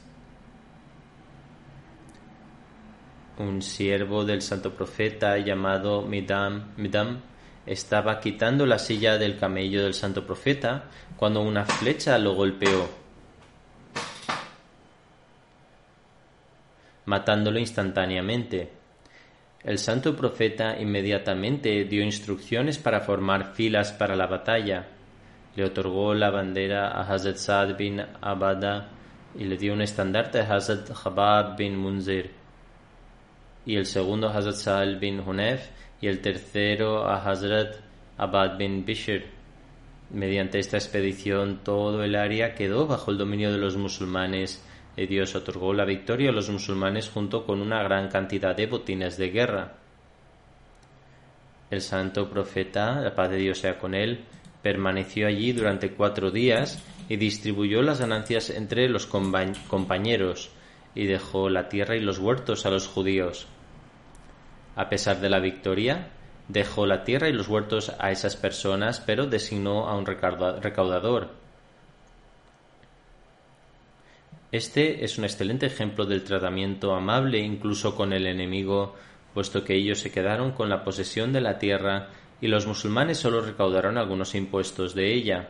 Un 3.39 3.63
siervo 3.63 4.25
del 4.25 4.43
santo 4.43 4.75
profeta 4.75 5.39
llamado 5.39 6.03
Midam, 6.03 6.73
Midam 6.77 7.21
estaba 7.69 8.19
quitando 8.19 8.65
la 8.65 8.79
silla 8.79 9.19
del 9.19 9.37
camello 9.37 9.83
del 9.83 9.93
santo 9.93 10.25
profeta 10.25 10.85
cuando 11.15 11.41
una 11.41 11.65
flecha 11.65 12.17
lo 12.17 12.33
golpeó, 12.33 12.89
matándolo 17.05 17.59
instantáneamente. 17.59 18.71
El 19.63 19.77
santo 19.77 20.15
profeta 20.15 20.79
inmediatamente 20.79 21.83
dio 21.85 22.01
instrucciones 22.03 22.79
para 22.79 23.01
formar 23.01 23.53
filas 23.53 23.91
para 23.91 24.15
la 24.15 24.25
batalla. 24.25 24.87
Le 25.55 25.63
otorgó 25.63 26.15
la 26.15 26.31
bandera 26.31 26.87
a 26.87 27.01
Hazrat 27.01 27.35
Saad 27.35 27.77
bin 27.77 28.01
Abada 28.19 28.89
y 29.37 29.43
le 29.43 29.57
dio 29.57 29.73
un 29.73 29.81
estandarte 29.83 30.39
a 30.39 30.55
Hazrat 30.55 30.91
Jabab 30.91 31.55
bin 31.55 31.77
Munzir. 31.77 32.31
Y 33.63 33.75
el 33.75 33.85
segundo 33.85 34.29
Hazrat 34.29 34.55
Sa'al 34.55 34.97
bin 34.97 35.19
Hunef 35.19 35.69
y 36.01 36.07
el 36.07 36.21
tercero 36.21 37.07
a 37.07 37.23
Hazrat 37.23 37.75
Abad 38.17 38.57
bin 38.57 38.85
Bishr. 38.85 39.23
Mediante 40.11 40.59
esta 40.59 40.77
expedición 40.77 41.61
todo 41.63 42.03
el 42.03 42.15
área 42.15 42.55
quedó 42.55 42.87
bajo 42.87 43.11
el 43.11 43.17
dominio 43.17 43.51
de 43.51 43.59
los 43.59 43.77
musulmanes 43.77 44.63
y 44.97 45.05
Dios 45.05 45.35
otorgó 45.35 45.73
la 45.73 45.85
victoria 45.85 46.29
a 46.29 46.33
los 46.33 46.49
musulmanes 46.49 47.09
junto 47.09 47.45
con 47.45 47.61
una 47.61 47.83
gran 47.83 48.09
cantidad 48.09 48.55
de 48.55 48.65
botines 48.65 49.17
de 49.17 49.29
guerra. 49.29 49.75
El 51.69 51.81
santo 51.81 52.29
profeta, 52.29 52.99
la 52.99 53.13
paz 53.13 53.29
de 53.29 53.37
Dios 53.37 53.59
sea 53.59 53.77
con 53.77 53.93
él, 53.93 54.25
permaneció 54.63 55.27
allí 55.27 55.53
durante 55.53 55.91
cuatro 55.91 56.31
días 56.31 56.83
y 57.07 57.17
distribuyó 57.17 57.81
las 57.81 57.99
ganancias 57.99 58.49
entre 58.49 58.89
los 58.89 59.05
compañeros 59.05 60.49
y 60.95 61.05
dejó 61.05 61.49
la 61.49 61.69
tierra 61.69 61.95
y 61.95 62.01
los 62.01 62.19
huertos 62.19 62.65
a 62.65 62.71
los 62.71 62.87
judíos. 62.87 63.47
A 64.79 64.87
pesar 64.87 65.19
de 65.19 65.27
la 65.27 65.41
victoria, 65.41 66.07
dejó 66.47 66.85
la 66.85 67.03
tierra 67.03 67.27
y 67.27 67.33
los 67.33 67.49
huertos 67.49 67.91
a 67.99 68.11
esas 68.11 68.37
personas, 68.37 69.01
pero 69.01 69.27
designó 69.27 69.89
a 69.89 69.97
un 69.97 70.05
recaudador. 70.05 71.31
Este 74.53 75.03
es 75.03 75.17
un 75.17 75.25
excelente 75.25 75.65
ejemplo 75.65 76.05
del 76.05 76.23
tratamiento 76.23 76.95
amable 76.95 77.39
incluso 77.39 77.93
con 77.93 78.13
el 78.13 78.25
enemigo, 78.25 78.95
puesto 79.33 79.65
que 79.65 79.75
ellos 79.75 79.99
se 79.99 80.13
quedaron 80.13 80.53
con 80.53 80.69
la 80.69 80.85
posesión 80.85 81.33
de 81.33 81.41
la 81.41 81.59
tierra 81.59 82.07
y 82.39 82.47
los 82.47 82.65
musulmanes 82.65 83.17
solo 83.17 83.41
recaudaron 83.41 83.97
algunos 83.97 84.33
impuestos 84.33 84.95
de 84.95 85.13
ella. 85.13 85.49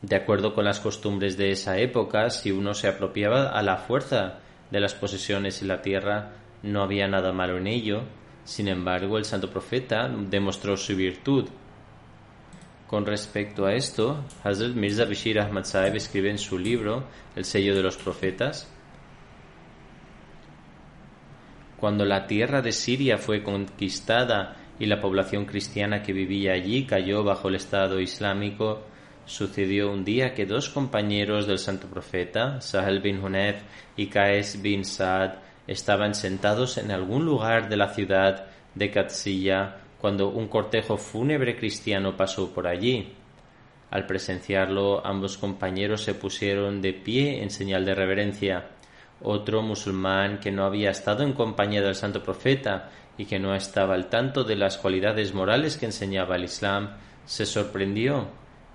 De 0.00 0.16
acuerdo 0.16 0.54
con 0.54 0.64
las 0.64 0.80
costumbres 0.80 1.36
de 1.36 1.50
esa 1.50 1.76
época, 1.76 2.30
si 2.30 2.50
uno 2.50 2.72
se 2.72 2.88
apropiaba 2.88 3.50
a 3.50 3.62
la 3.62 3.76
fuerza 3.76 4.38
de 4.70 4.80
las 4.80 4.94
posesiones 4.94 5.60
y 5.60 5.66
la 5.66 5.82
tierra, 5.82 6.30
no 6.62 6.82
había 6.82 7.08
nada 7.08 7.32
malo 7.32 7.58
en 7.58 7.66
ello. 7.66 8.02
Sin 8.44 8.68
embargo, 8.68 9.18
el 9.18 9.24
santo 9.24 9.50
profeta 9.50 10.08
demostró 10.08 10.76
su 10.76 10.96
virtud 10.96 11.48
con 12.88 13.04
respecto 13.04 13.66
a 13.66 13.74
esto, 13.74 14.24
Hazrat 14.42 14.74
Mirza 14.74 15.04
Bashir 15.04 15.38
Ahmad 15.38 15.64
Saeb 15.64 15.94
escribe 15.96 16.30
en 16.30 16.38
su 16.38 16.58
libro 16.58 17.04
El 17.36 17.44
sello 17.44 17.76
de 17.76 17.82
los 17.82 17.98
profetas 17.98 18.66
Cuando 21.76 22.06
la 22.06 22.26
tierra 22.26 22.62
de 22.62 22.72
Siria 22.72 23.18
fue 23.18 23.42
conquistada 23.42 24.56
y 24.78 24.86
la 24.86 25.02
población 25.02 25.44
cristiana 25.44 26.02
que 26.02 26.14
vivía 26.14 26.54
allí 26.54 26.86
cayó 26.86 27.22
bajo 27.22 27.48
el 27.48 27.56
Estado 27.56 28.00
Islámico, 28.00 28.80
sucedió 29.26 29.92
un 29.92 30.02
día 30.02 30.32
que 30.32 30.46
dos 30.46 30.70
compañeros 30.70 31.46
del 31.46 31.58
santo 31.58 31.88
profeta, 31.88 32.62
Sahel 32.62 33.00
bin 33.00 33.22
Hunef 33.22 33.60
y 33.98 34.06
Qaes 34.06 34.62
bin 34.62 34.86
Saad, 34.86 35.34
estaban 35.68 36.14
sentados 36.14 36.78
en 36.78 36.90
algún 36.90 37.24
lugar 37.24 37.68
de 37.68 37.76
la 37.76 37.90
ciudad 37.94 38.46
de 38.74 38.90
Katsiyah 38.90 39.76
cuando 40.00 40.30
un 40.30 40.48
cortejo 40.48 40.96
fúnebre 40.96 41.56
cristiano 41.56 42.16
pasó 42.16 42.52
por 42.52 42.66
allí. 42.66 43.12
Al 43.90 44.06
presenciarlo, 44.06 45.06
ambos 45.06 45.38
compañeros 45.38 46.02
se 46.02 46.14
pusieron 46.14 46.80
de 46.80 46.92
pie 46.92 47.42
en 47.42 47.50
señal 47.50 47.84
de 47.84 47.94
reverencia. 47.94 48.66
Otro 49.22 49.62
musulmán 49.62 50.38
que 50.38 50.50
no 50.50 50.64
había 50.64 50.90
estado 50.90 51.22
en 51.22 51.32
compañía 51.32 51.82
del 51.82 51.94
santo 51.94 52.22
profeta 52.22 52.90
y 53.16 53.24
que 53.24 53.38
no 53.38 53.54
estaba 53.54 53.94
al 53.94 54.08
tanto 54.08 54.44
de 54.44 54.56
las 54.56 54.78
cualidades 54.78 55.34
morales 55.34 55.76
que 55.76 55.86
enseñaba 55.86 56.36
el 56.36 56.44
Islam, 56.44 56.96
se 57.26 57.44
sorprendió 57.44 58.28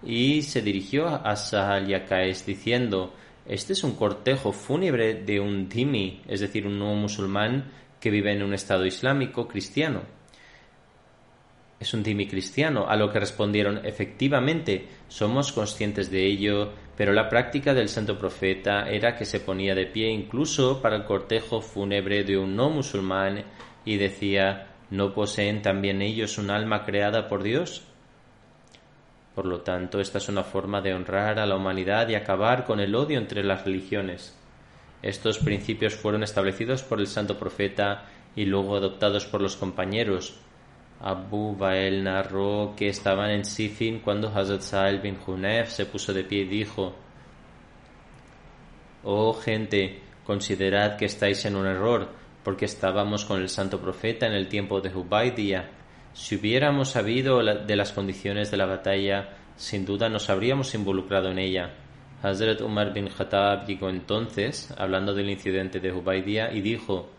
y 0.04 0.42
se 0.42 0.62
dirigió 0.62 1.08
a 1.08 1.36
Sahal 1.36 1.88
diciendo 2.46 3.14
Este 3.46 3.74
es 3.74 3.84
un 3.84 3.96
cortejo 3.96 4.52
fúnebre 4.52 5.16
de 5.16 5.40
un 5.40 5.68
dhimmi, 5.68 6.22
es 6.28 6.40
decir, 6.40 6.66
un 6.66 6.80
nuevo 6.80 6.96
musulmán 6.96 7.72
que 8.00 8.10
vive 8.10 8.34
en 8.34 8.44
un 8.44 8.54
estado 8.54 8.86
islámico 8.86 9.48
cristiano 9.48 10.02
es 11.84 11.94
un 11.94 12.02
dimi 12.02 12.28
cristiano, 12.28 12.88
a 12.88 12.96
lo 12.96 13.12
que 13.12 13.20
respondieron 13.20 13.86
efectivamente, 13.86 14.88
somos 15.08 15.52
conscientes 15.52 16.10
de 16.10 16.26
ello, 16.26 16.72
pero 16.96 17.12
la 17.12 17.30
práctica 17.30 17.74
del 17.74 17.90
santo 17.90 18.18
profeta 18.18 18.90
era 18.90 19.16
que 19.16 19.26
se 19.26 19.42
ponía 19.42 19.76
de 19.76 19.86
pie 19.86 20.10
incluso 20.10 20.82
para 20.82 20.96
el 20.96 21.04
cortejo 21.04 21.62
fúnebre 21.62 22.24
de 22.24 22.38
un 22.38 22.56
no 22.56 22.70
musulmán 22.70 23.44
y 23.86 23.98
decía 23.98 24.70
¿No 24.90 25.14
poseen 25.14 25.62
también 25.62 26.02
ellos 26.02 26.38
un 26.38 26.52
alma 26.52 26.86
creada 26.86 27.28
por 27.28 27.44
Dios? 27.44 27.84
Por 29.36 29.46
lo 29.46 29.62
tanto, 29.62 30.00
esta 30.00 30.20
es 30.20 30.30
una 30.30 30.44
forma 30.44 30.82
de 30.82 30.94
honrar 30.94 31.40
a 31.40 31.46
la 31.46 31.56
humanidad 31.56 32.08
y 32.10 32.16
acabar 32.16 32.66
con 32.66 32.80
el 32.80 32.94
odio 32.96 33.18
entre 33.18 33.44
las 33.44 33.66
religiones. 33.66 34.38
Estos 35.02 35.40
principios 35.40 35.96
fueron 35.96 36.24
establecidos 36.24 36.84
por 36.84 37.00
el 37.00 37.08
santo 37.08 37.38
profeta 37.38 38.06
y 38.36 38.46
luego 38.46 38.76
adoptados 38.76 39.26
por 39.26 39.42
los 39.42 39.56
compañeros, 39.56 40.40
Abu 41.06 41.54
Bael 41.58 42.02
narró 42.02 42.76
que 42.78 42.88
estaban 42.88 43.30
en 43.30 43.44
Sifin 43.44 44.00
cuando 44.00 44.30
Hazrat 44.30 44.62
Sa'il 44.62 45.02
bin 45.02 45.18
Hunef 45.28 45.70
se 45.70 45.86
puso 45.86 46.14
de 46.14 46.24
pie 46.24 46.44
y 46.44 46.46
dijo 46.46 46.96
Oh 49.04 49.34
gente, 49.34 50.00
considerad 50.24 50.96
que 50.96 51.04
estáis 51.04 51.44
en 51.44 51.58
un 51.58 51.68
error, 51.68 52.08
porque 52.42 52.64
estábamos 52.64 53.26
con 53.26 53.42
el 53.42 53.50
santo 53.50 53.82
profeta 53.82 54.28
en 54.28 54.34
el 54.34 54.48
tiempo 54.48 54.80
de. 54.80 54.92
Si 56.14 56.36
hubiéramos 56.36 56.90
sabido 56.90 57.44
de 57.44 57.76
las 57.76 57.92
condiciones 57.92 58.52
de 58.52 58.58
la 58.58 58.68
batalla, 58.68 59.30
sin 59.56 59.84
duda 59.86 60.10
nos 60.10 60.30
habríamos 60.30 60.76
involucrado 60.76 61.32
en 61.32 61.40
ella. 61.40 61.74
Hazrat 62.22 62.62
Umar 62.62 62.94
bin 62.94 63.08
Khattab 63.08 63.66
llegó 63.66 63.90
entonces, 63.90 64.74
hablando 64.78 65.14
del 65.14 65.30
incidente 65.30 65.80
de 65.80 65.92
Hubaydia, 65.92 66.54
y 66.54 66.62
dijo 66.62 67.10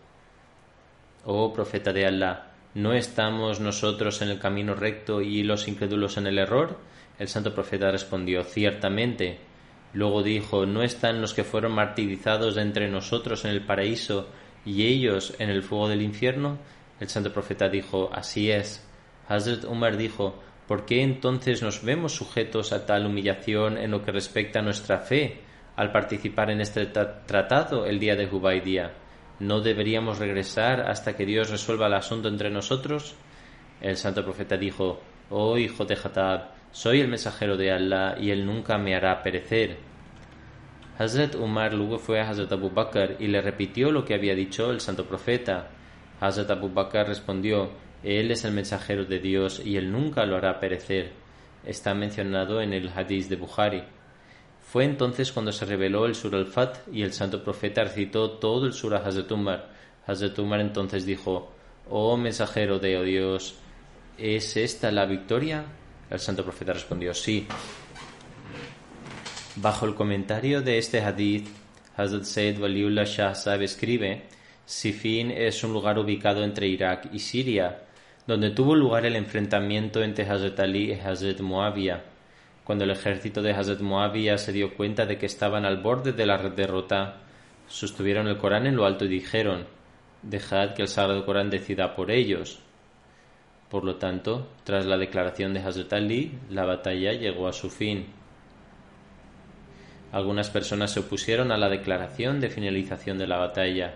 Oh 1.25 1.51
profeta 1.53 1.91
de 1.91 2.05
Allah, 2.05 2.51
¿No 2.73 2.93
estamos 2.93 3.59
nosotros 3.59 4.21
en 4.21 4.29
el 4.29 4.39
camino 4.39 4.75
recto 4.75 5.21
y 5.21 5.43
los 5.43 5.67
incrédulos 5.67 6.17
en 6.17 6.27
el 6.27 6.39
error? 6.39 6.77
El 7.19 7.27
santo 7.27 7.53
profeta 7.53 7.91
respondió 7.91 8.43
Ciertamente. 8.43 9.39
Luego 9.93 10.23
dijo 10.23 10.65
¿No 10.65 10.83
están 10.83 11.21
los 11.21 11.33
que 11.33 11.43
fueron 11.43 11.73
martirizados 11.73 12.55
de 12.55 12.61
entre 12.61 12.89
nosotros 12.89 13.43
en 13.45 13.51
el 13.51 13.65
paraíso 13.65 14.29
y 14.65 14.87
ellos 14.87 15.35
en 15.39 15.49
el 15.49 15.63
fuego 15.63 15.87
del 15.89 16.01
infierno? 16.01 16.57
El 16.99 17.09
santo 17.09 17.31
profeta 17.31 17.69
dijo 17.69 18.09
Así 18.13 18.51
es. 18.51 18.87
Hazrat 19.27 19.65
Umar 19.65 19.97
dijo 19.97 20.41
¿Por 20.67 20.85
qué 20.85 21.03
entonces 21.03 21.61
nos 21.61 21.83
vemos 21.83 22.13
sujetos 22.13 22.73
a 22.73 22.85
tal 22.85 23.05
humillación 23.05 23.77
en 23.77 23.91
lo 23.91 24.01
que 24.01 24.11
respecta 24.11 24.59
a 24.59 24.63
nuestra 24.63 24.99
fe 24.99 25.41
al 25.75 25.91
participar 25.91 26.49
en 26.49 26.61
este 26.61 26.85
tratado 26.85 27.85
el 27.85 27.99
día 27.99 28.15
de 28.15 28.25
Hubaidía? 28.25 28.93
¿No 29.39 29.61
deberíamos 29.61 30.17
regresar 30.17 30.89
hasta 30.89 31.15
que 31.15 31.25
Dios 31.25 31.49
resuelva 31.49 31.87
el 31.87 31.93
asunto 31.93 32.29
entre 32.29 32.49
nosotros? 32.49 33.15
El 33.81 33.97
santo 33.97 34.23
profeta 34.23 34.57
dijo, 34.57 35.01
Oh 35.29 35.57
hijo 35.57 35.85
de 35.85 35.95
Jatab, 35.95 36.51
soy 36.71 37.01
el 37.01 37.09
mensajero 37.09 37.57
de 37.57 37.71
Allah 37.71 38.15
y 38.19 38.31
él 38.31 38.45
nunca 38.45 38.77
me 38.77 38.95
hará 38.95 39.21
perecer. 39.21 39.77
Hazrat 40.97 41.35
Umar 41.35 41.73
luego 41.73 41.99
fue 41.99 42.21
a 42.21 42.29
Hazrat 42.29 42.53
Abu 42.53 42.69
Bakr 42.69 43.17
y 43.19 43.27
le 43.27 43.41
repitió 43.41 43.91
lo 43.91 44.05
que 44.05 44.13
había 44.13 44.33
dicho 44.33 44.71
el 44.71 44.79
santo 44.79 45.05
profeta. 45.05 45.69
Hazrat 46.25 46.49
Abu 46.49 46.69
Bakr 46.69 47.07
respondió, 47.07 47.69
Él 48.03 48.31
es 48.31 48.45
el 48.45 48.53
mensajero 48.53 49.05
de 49.05 49.19
Dios 49.19 49.61
y 49.63 49.77
él 49.77 49.91
nunca 49.91 50.25
lo 50.25 50.35
hará 50.37 50.59
perecer. 50.59 51.11
Está 51.63 51.93
mencionado 51.93 52.61
en 52.61 52.73
el 52.73 52.89
hadith 52.89 53.27
de 53.27 53.35
Bukhari. 53.35 53.83
Fue 54.61 54.83
entonces 54.83 55.31
cuando 55.31 55.51
se 55.51 55.65
reveló 55.65 56.05
el 56.05 56.15
Sur 56.15 56.35
al-Fat 56.35 56.87
y 56.91 57.03
el 57.03 57.13
santo 57.13 57.43
profeta 57.43 57.83
recitó 57.83 58.31
todo 58.31 58.65
el 58.65 58.73
Sur 58.73 58.95
a 58.95 58.97
Hazrat 58.97 59.31
Umar. 59.31 59.69
Hazrat 60.07 60.37
Umar 60.39 60.59
entonces 60.59 61.05
dijo, 61.05 61.51
Oh 61.89 62.17
mensajero 62.17 62.79
de 62.79 63.03
Dios, 63.03 63.55
¿es 64.17 64.57
esta 64.57 64.91
la 64.91 65.05
victoria? 65.05 65.63
El 66.09 66.19
santo 66.19 66.43
profeta 66.43 66.73
respondió, 66.73 67.13
sí. 67.13 67.47
Bajo 69.57 69.85
el 69.85 69.95
comentario 69.95 70.61
de 70.61 70.77
este 70.77 71.01
hadith, 71.01 71.47
Hazrat 71.95 72.23
Said 72.23 72.59
Waliullah 72.59 73.05
Shah 73.05 73.35
Sahib 73.35 73.61
escribe, 73.61 74.23
Sifin 74.65 75.31
es 75.31 75.63
un 75.63 75.73
lugar 75.73 75.99
ubicado 75.99 76.43
entre 76.43 76.67
Irak 76.67 77.09
y 77.13 77.19
Siria, 77.19 77.83
donde 78.25 78.49
tuvo 78.49 78.75
lugar 78.75 79.05
el 79.05 79.15
enfrentamiento 79.15 80.03
entre 80.03 80.27
Hazrat 80.27 80.59
Ali 80.59 80.91
y 80.91 80.93
Hazrat 80.93 81.39
Muawiyah 81.39 82.15
cuando 82.65 82.83
el 82.83 82.89
ejército 82.89 83.43
de 83.43 83.51
Hazrat 83.51 83.79
Muawiyah 83.79 84.39
se 84.39 84.51
dio 84.51 84.73
cuenta 84.73 85.05
de 85.05 85.19
que 85.19 85.27
estaban 85.27 85.65
al 85.65 85.77
borde 85.77 86.13
de 86.13 86.25
la 86.25 86.37
derrota, 86.49 87.17
sostuvieron 87.67 88.27
el 88.27 88.39
Corán 88.39 88.65
en 88.65 88.75
lo 88.75 88.87
alto 88.87 89.05
y 89.05 89.07
dijeron, 89.07 89.67
dejad 90.23 90.73
que 90.73 90.81
el 90.81 90.87
Sagrado 90.87 91.25
Corán 91.25 91.51
decida 91.51 91.95
por 91.95 92.09
ellos. 92.09 92.59
Por 93.69 93.83
lo 93.83 93.97
tanto, 93.97 94.47
tras 94.63 94.87
la 94.87 94.97
declaración 94.97 95.53
de 95.53 95.59
Hazrat 95.59 95.93
Ali, 95.93 96.39
la 96.49 96.65
batalla 96.65 97.13
llegó 97.13 97.47
a 97.47 97.53
su 97.53 97.69
fin. 97.69 98.07
Algunas 100.11 100.49
personas 100.49 100.91
se 100.91 101.01
opusieron 101.01 101.51
a 101.51 101.57
la 101.57 101.69
declaración 101.69 102.39
de 102.39 102.49
finalización 102.49 103.19
de 103.19 103.27
la 103.27 103.37
batalla. 103.37 103.93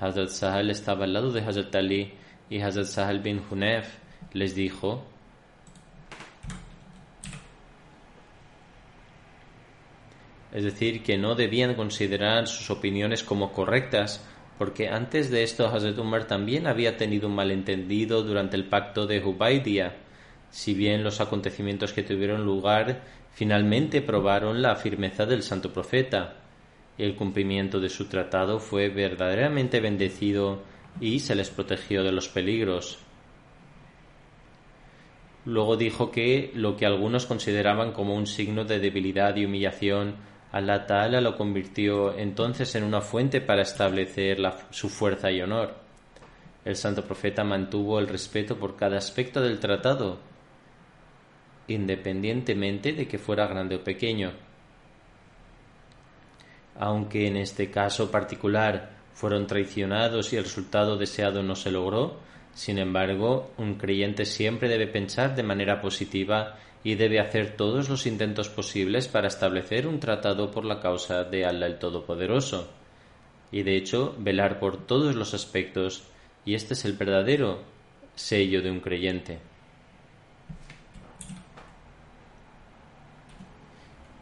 Hazrat 0.00 0.28
Sahel 0.28 0.70
estaba 0.70 1.04
al 1.04 1.12
lado 1.12 1.32
de 1.32 1.40
Hazrat 1.40 1.74
Ali 1.74 2.12
y 2.50 2.60
Hazrat 2.60 2.86
Sahel 2.86 3.20
bin 3.20 3.42
Hunef 3.50 3.88
les 4.32 4.54
dijo 4.54 5.04
es 10.56 10.64
decir, 10.64 11.02
que 11.02 11.18
no 11.18 11.34
debían 11.34 11.74
considerar 11.74 12.46
sus 12.46 12.70
opiniones 12.70 13.22
como 13.22 13.52
correctas, 13.52 14.24
porque 14.56 14.88
antes 14.88 15.30
de 15.30 15.42
esto 15.42 15.66
Hazrat 15.66 15.98
Umar 15.98 16.26
también 16.26 16.66
había 16.66 16.96
tenido 16.96 17.28
un 17.28 17.34
malentendido 17.34 18.22
durante 18.22 18.56
el 18.56 18.64
pacto 18.64 19.06
de 19.06 19.22
Hubaidia. 19.22 19.96
Si 20.48 20.72
bien 20.72 21.04
los 21.04 21.20
acontecimientos 21.20 21.92
que 21.92 22.02
tuvieron 22.02 22.46
lugar 22.46 23.02
finalmente 23.32 24.00
probaron 24.00 24.62
la 24.62 24.76
firmeza 24.76 25.26
del 25.26 25.42
santo 25.42 25.74
profeta, 25.74 26.36
el 26.98 27.14
cumplimiento 27.14 27.80
de 27.80 27.88
su 27.88 28.06
tratado 28.06 28.58
fue 28.58 28.88
verdaderamente 28.88 29.80
bendecido 29.80 30.62
y 31.00 31.20
se 31.20 31.34
les 31.34 31.50
protegió 31.50 32.02
de 32.02 32.12
los 32.12 32.28
peligros. 32.28 32.98
Luego 35.44 35.76
dijo 35.76 36.10
que 36.10 36.50
lo 36.54 36.76
que 36.76 36.86
algunos 36.86 37.26
consideraban 37.26 37.92
como 37.92 38.14
un 38.14 38.26
signo 38.26 38.64
de 38.64 38.80
debilidad 38.80 39.36
y 39.36 39.44
humillación 39.44 40.16
Allah 40.52 41.20
lo 41.20 41.36
convirtió 41.36 42.16
entonces 42.16 42.74
en 42.76 42.84
una 42.84 43.00
fuente 43.00 43.40
para 43.40 43.62
establecer 43.62 44.38
su 44.70 44.88
fuerza 44.88 45.30
y 45.30 45.42
honor. 45.42 45.74
El 46.64 46.76
santo 46.76 47.04
profeta 47.04 47.44
mantuvo 47.44 47.98
el 47.98 48.08
respeto 48.08 48.56
por 48.56 48.74
cada 48.74 48.96
aspecto 48.96 49.40
del 49.40 49.60
tratado, 49.60 50.18
independientemente 51.68 52.92
de 52.92 53.06
que 53.06 53.18
fuera 53.18 53.46
grande 53.46 53.76
o 53.76 53.84
pequeño. 53.84 54.45
Aunque 56.78 57.26
en 57.26 57.36
este 57.36 57.70
caso 57.70 58.10
particular 58.10 58.90
fueron 59.14 59.46
traicionados 59.46 60.32
y 60.32 60.36
el 60.36 60.44
resultado 60.44 60.96
deseado 60.96 61.42
no 61.42 61.56
se 61.56 61.70
logró, 61.70 62.18
sin 62.52 62.78
embargo, 62.78 63.50
un 63.58 63.74
creyente 63.74 64.24
siempre 64.24 64.68
debe 64.68 64.86
pensar 64.86 65.36
de 65.36 65.42
manera 65.42 65.80
positiva 65.80 66.56
y 66.82 66.94
debe 66.94 67.20
hacer 67.20 67.56
todos 67.56 67.88
los 67.88 68.06
intentos 68.06 68.48
posibles 68.48 69.08
para 69.08 69.28
establecer 69.28 69.86
un 69.86 70.00
tratado 70.00 70.50
por 70.50 70.64
la 70.64 70.80
causa 70.80 71.24
de 71.24 71.44
Allah 71.44 71.66
el 71.66 71.78
Todopoderoso. 71.78 72.70
Y 73.50 73.62
de 73.62 73.76
hecho, 73.76 74.14
velar 74.18 74.58
por 74.58 74.86
todos 74.86 75.14
los 75.14 75.34
aspectos, 75.34 76.04
y 76.44 76.54
este 76.54 76.74
es 76.74 76.84
el 76.84 76.92
verdadero 76.92 77.60
sello 78.14 78.62
de 78.62 78.70
un 78.70 78.80
creyente. 78.80 79.38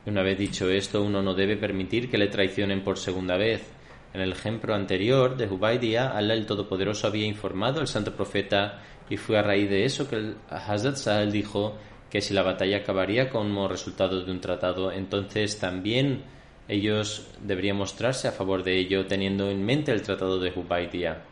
Una 0.06 0.22
vez 0.22 0.38
dicho 0.38 0.68
esto, 0.68 1.02
uno 1.02 1.22
no 1.22 1.34
debe 1.34 1.56
permitir 1.56 2.10
que 2.10 2.18
le 2.18 2.28
traicionen 2.28 2.82
por 2.82 2.98
segunda 2.98 3.36
vez. 3.36 3.70
En 4.12 4.20
el 4.20 4.32
ejemplo 4.32 4.74
anterior 4.74 5.36
de 5.36 5.48
Hubaidia, 5.48 6.10
Allah 6.10 6.34
el 6.34 6.46
Todopoderoso 6.46 7.06
había 7.06 7.26
informado 7.26 7.80
al 7.80 7.88
santo 7.88 8.14
profeta 8.14 8.82
y 9.08 9.16
fue 9.16 9.38
a 9.38 9.42
raíz 9.42 9.68
de 9.70 9.84
eso 9.84 10.08
que 10.08 10.16
el 10.16 10.36
Hazrat 10.50 10.96
Sahel 10.96 11.32
dijo 11.32 11.76
que 12.10 12.20
si 12.20 12.32
la 12.34 12.42
batalla 12.42 12.78
acabaría 12.78 13.28
como 13.28 13.66
resultado 13.66 14.24
de 14.24 14.30
un 14.30 14.40
tratado, 14.40 14.92
entonces 14.92 15.58
también 15.58 16.22
ellos 16.68 17.26
deberían 17.42 17.76
mostrarse 17.76 18.28
a 18.28 18.32
favor 18.32 18.62
de 18.62 18.78
ello 18.78 19.06
teniendo 19.06 19.50
en 19.50 19.64
mente 19.64 19.90
el 19.90 20.02
tratado 20.02 20.38
de 20.38 20.52
Hubaidia. 20.54 21.22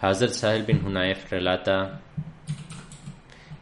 Hazrat 0.00 0.30
Sahel 0.30 0.64
bin 0.64 0.84
Hunaif 0.84 1.30
relata 1.30 2.00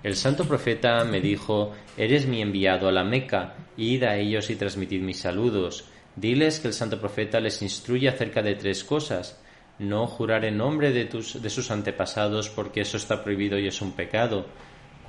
El 0.03 0.17
santo 0.17 0.45
profeta 0.45 1.05
me 1.05 1.21
dijo 1.21 1.73
Eres 1.97 2.27
mi 2.27 2.41
enviado 2.41 2.89
a 2.89 2.93
la 2.93 3.05
Meca, 3.05 3.55
id 3.77 4.03
a 4.05 4.17
ellos 4.17 4.51
y 4.51 4.57
transmitid 4.57 5.03
mis 5.03 5.21
saludos. 5.21 5.85
Diles 6.17 6.61
que 6.61 6.69
el 6.69 6.75
santo 6.75 6.99
profeta 7.01 7.41
les 7.41 7.63
instruye 7.63 8.09
acerca 8.09 8.43
de 8.43 8.55
tres 8.55 8.85
cosas. 8.85 9.41
No 9.79 10.07
jurar 10.07 10.45
en 10.45 10.59
nombre 10.59 10.93
de, 10.93 11.07
tus, 11.07 11.41
de 11.41 11.51
sus 11.51 11.71
antepasados 11.71 12.49
porque 12.51 12.83
eso 12.83 12.97
está 12.97 13.23
prohibido 13.23 13.59
y 13.59 13.67
es 13.67 13.81
un 13.81 13.93
pecado 13.93 14.47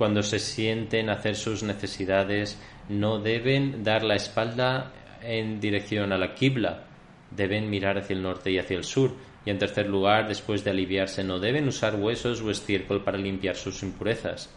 cuando 0.02 0.22
se 0.22 0.38
sienten 0.38 1.10
hacer 1.10 1.36
sus 1.36 1.62
necesidades, 1.62 2.58
no 2.88 3.20
deben 3.20 3.84
dar 3.84 4.02
la 4.02 4.16
espalda 4.16 4.92
en 5.22 5.60
dirección 5.60 6.12
a 6.12 6.18
la 6.18 6.34
Qibla, 6.34 6.84
deben 7.30 7.70
mirar 7.70 7.98
hacia 7.98 8.14
el 8.14 8.22
norte 8.22 8.50
y 8.50 8.58
hacia 8.58 8.76
el 8.76 8.84
sur. 8.84 9.14
Y 9.44 9.50
en 9.50 9.58
tercer 9.58 9.88
lugar, 9.88 10.28
después 10.28 10.64
de 10.64 10.70
aliviarse, 10.70 11.22
no 11.22 11.38
deben 11.38 11.68
usar 11.68 11.96
huesos 11.96 12.40
o 12.40 12.50
estiércol 12.50 13.04
para 13.04 13.18
limpiar 13.18 13.56
sus 13.56 13.82
impurezas. 13.82 14.50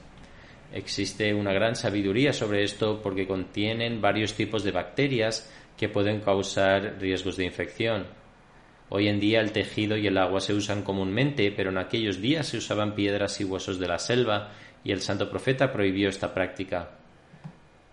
Existe 0.76 1.34
una 1.34 1.54
gran 1.54 1.74
sabiduría 1.78 2.34
sobre 2.34 2.62
esto 2.62 3.02
porque 3.02 3.26
contienen 3.26 4.02
varios 4.02 4.34
tipos 4.34 4.62
de 4.66 4.74
bacterias 4.74 5.50
que 5.78 5.88
pueden 5.88 6.20
causar 6.20 6.98
riesgos 7.00 7.38
de 7.38 7.46
infección. 7.46 8.08
Hoy 8.90 9.08
en 9.08 9.22
día 9.22 9.40
el 9.40 9.54
tejido 9.54 9.96
y 9.96 10.06
el 10.06 10.18
agua 10.18 10.42
se 10.42 10.54
usan 10.54 10.84
comúnmente, 10.84 11.50
pero 11.56 11.70
en 11.70 11.78
aquellos 11.78 12.20
días 12.20 12.48
se 12.48 12.58
usaban 12.58 12.94
piedras 12.94 13.40
y 13.40 13.46
huesos 13.46 13.80
de 13.80 13.88
la 13.88 13.98
selva 13.98 14.52
y 14.84 14.92
el 14.92 15.00
santo 15.00 15.30
profeta 15.30 15.72
prohibió 15.72 16.10
esta 16.10 16.34
práctica. 16.34 16.92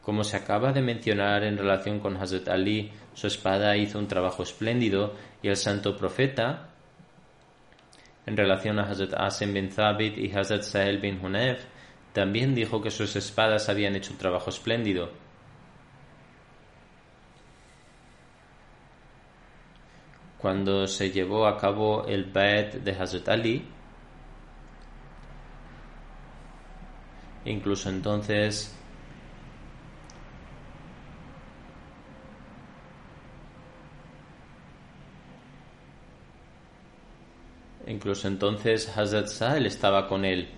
Como 0.03 0.25
se 0.25 0.37
acaba 0.37 0.73
de 0.73 0.83
mencionar 0.83 1.45
en 1.45 1.59
relación 1.59 2.01
con 2.01 2.17
Hazrat 2.17 2.49
Ali, 2.49 2.91
su 3.15 3.29
espada 3.29 3.77
hizo 3.77 4.01
un 4.01 4.09
trabajo 4.09 4.43
espléndido 4.43 5.15
y 5.41 5.47
el 5.47 5.57
santo 5.57 5.97
profeta, 5.97 6.71
en 8.27 8.37
relación 8.37 8.81
a 8.81 8.91
Hazrat 8.91 9.15
Asim 9.15 9.55
bin 9.55 9.69
Thabit 9.69 10.19
y 10.19 10.33
Hazrat 10.33 10.63
Sahel 10.63 10.99
bin 10.99 11.25
Hunef, 11.25 11.65
también 12.13 12.55
dijo 12.55 12.83
que 12.83 12.91
sus 12.91 13.17
espadas 13.17 13.69
habían 13.69 13.97
hecho 13.97 14.13
un 14.13 14.19
trabajo 14.19 14.51
espléndido. 14.51 15.11
Cuando 20.39 20.87
se 20.89 21.11
llevó 21.11 21.47
a 21.47 21.57
cabo 21.57 22.05
el 22.07 22.25
Bait 22.25 22.75
de 22.75 22.93
Hazrat 22.93 23.29
Ali, 23.29 23.65
Incluso 27.45 27.89
entonces 27.89 28.73
Incluso 37.87 38.29
entonces 38.29 38.97
Hazrat 38.97 39.27
Sahel 39.27 39.67
estaba 39.67 40.09
con 40.09 40.25
él. 40.25 40.49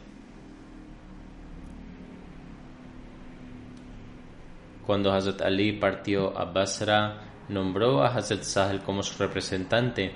Cuando 4.87 5.13
Hazrat 5.13 5.43
Ali 5.43 5.73
partió 5.73 6.37
a 6.37 6.45
Basra, 6.45 7.21
nombró 7.49 8.03
a 8.03 8.09
Hazrat 8.09 8.43
Sahel 8.43 8.81
como 8.81 9.03
su 9.03 9.19
representante. 9.23 10.15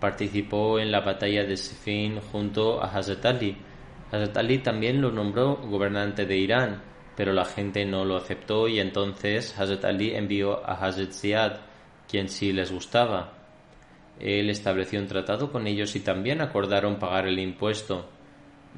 Participó 0.00 0.78
en 0.78 0.92
la 0.92 1.00
batalla 1.00 1.44
de 1.44 1.56
Sifin 1.56 2.20
junto 2.20 2.82
a 2.82 2.86
Hazrat 2.86 3.24
Ali 3.26 3.56
Hazrat 4.10 4.38
Ali 4.38 4.58
también 4.58 5.02
lo 5.02 5.10
nombró 5.10 5.56
gobernante 5.56 6.24
de 6.24 6.38
Irán, 6.38 6.82
pero 7.14 7.34
la 7.34 7.44
gente 7.44 7.84
no 7.84 8.06
lo 8.06 8.16
aceptó 8.16 8.66
y 8.66 8.80
entonces 8.80 9.58
Hazrat 9.58 9.84
Ali 9.84 10.14
envió 10.14 10.66
a 10.66 10.72
Hazrat 10.74 11.12
Ziad, 11.12 11.56
quien 12.08 12.28
sí 12.28 12.52
les 12.52 12.72
gustaba. 12.72 13.34
Él 14.18 14.48
estableció 14.48 14.98
un 14.98 15.08
tratado 15.08 15.52
con 15.52 15.66
ellos 15.66 15.94
y 15.94 16.00
también 16.00 16.40
acordaron 16.40 16.98
pagar 16.98 17.26
el 17.26 17.38
impuesto. 17.38 18.08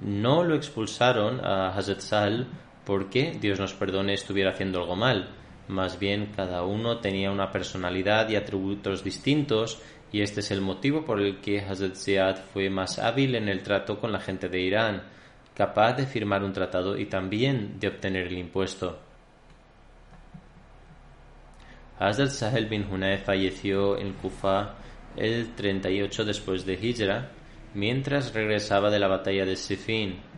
No 0.02 0.42
lo 0.42 0.56
expulsaron 0.56 1.44
a 1.44 1.68
Hazrat 1.76 2.00
Sal 2.00 2.48
porque, 2.90 3.38
Dios 3.40 3.60
nos 3.60 3.72
perdone, 3.72 4.14
estuviera 4.14 4.50
haciendo 4.50 4.80
algo 4.80 4.96
mal. 4.96 5.28
Más 5.68 6.00
bien, 6.00 6.32
cada 6.34 6.64
uno 6.64 6.98
tenía 6.98 7.30
una 7.30 7.52
personalidad 7.52 8.28
y 8.28 8.34
atributos 8.34 9.04
distintos 9.04 9.80
y 10.10 10.22
este 10.22 10.40
es 10.40 10.50
el 10.50 10.60
motivo 10.60 11.04
por 11.04 11.20
el 11.20 11.40
que 11.40 11.60
Hazrat 11.60 11.94
Ziad 11.94 12.36
fue 12.52 12.68
más 12.68 12.98
hábil 12.98 13.36
en 13.36 13.48
el 13.48 13.62
trato 13.62 14.00
con 14.00 14.10
la 14.10 14.18
gente 14.18 14.48
de 14.48 14.60
Irán 14.60 15.02
capaz 15.54 15.92
de 15.92 16.06
firmar 16.06 16.42
un 16.42 16.52
tratado 16.52 16.98
y 16.98 17.06
también 17.06 17.78
de 17.78 17.86
obtener 17.86 18.26
el 18.26 18.38
impuesto. 18.38 18.98
Hazrat 22.00 22.30
Sahel 22.30 22.66
bin 22.66 22.88
Hunayf 22.90 23.24
falleció 23.24 23.96
en 23.98 24.14
Kufa 24.14 24.74
el 25.16 25.54
38 25.54 26.24
después 26.24 26.66
de 26.66 26.74
Hijra, 26.74 27.30
mientras 27.72 28.34
regresaba 28.34 28.90
de 28.90 28.98
la 28.98 29.06
batalla 29.06 29.44
de 29.44 29.54
Sifin. 29.54 30.29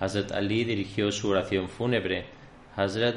Hazrat 0.00 0.32
Ali 0.32 0.64
dirigió 0.64 1.10
su 1.12 1.28
oración 1.30 1.68
fúnebre. 1.68 2.26
Hazrat 2.74 3.16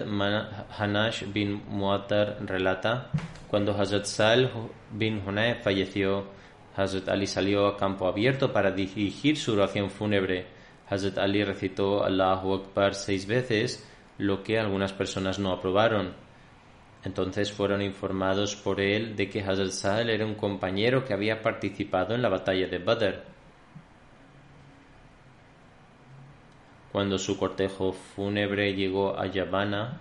Hanash 0.77 1.23
bin 1.31 1.63
Muatar 1.69 2.37
relata, 2.45 3.09
cuando 3.47 3.71
Hazrat 3.71 4.05
Sahel 4.05 4.49
bin 4.91 5.21
Hunayf 5.25 5.63
falleció, 5.63 6.25
Hazrat 6.75 7.07
Ali 7.07 7.25
salió 7.25 7.67
a 7.67 7.77
campo 7.77 8.07
abierto 8.07 8.51
para 8.51 8.71
dirigir 8.71 9.37
su 9.37 9.53
oración 9.53 9.89
fúnebre. 9.89 10.47
Hazrat 10.89 11.17
Ali 11.17 11.43
recitó 11.43 12.03
Allahu 12.03 12.53
Akbar 12.53 12.93
seis 12.93 13.25
veces, 13.25 13.87
lo 14.17 14.43
que 14.43 14.59
algunas 14.59 14.93
personas 14.93 15.39
no 15.39 15.51
aprobaron. 15.51 16.13
Entonces 17.05 17.51
fueron 17.51 17.81
informados 17.81 18.55
por 18.55 18.81
él 18.81 19.15
de 19.15 19.29
que 19.29 19.41
Hazrat 19.41 19.69
Sahel 19.69 20.09
era 20.09 20.25
un 20.25 20.35
compañero 20.35 21.05
que 21.05 21.13
había 21.13 21.41
participado 21.41 22.15
en 22.15 22.21
la 22.21 22.29
batalla 22.29 22.67
de 22.67 22.79
Badr. 22.79 23.34
Cuando 26.95 27.17
su 27.17 27.37
cortejo 27.37 27.91
fúnebre 27.91 28.73
llegó 28.73 29.19
a 29.19 29.27
Yavana, 29.27 29.99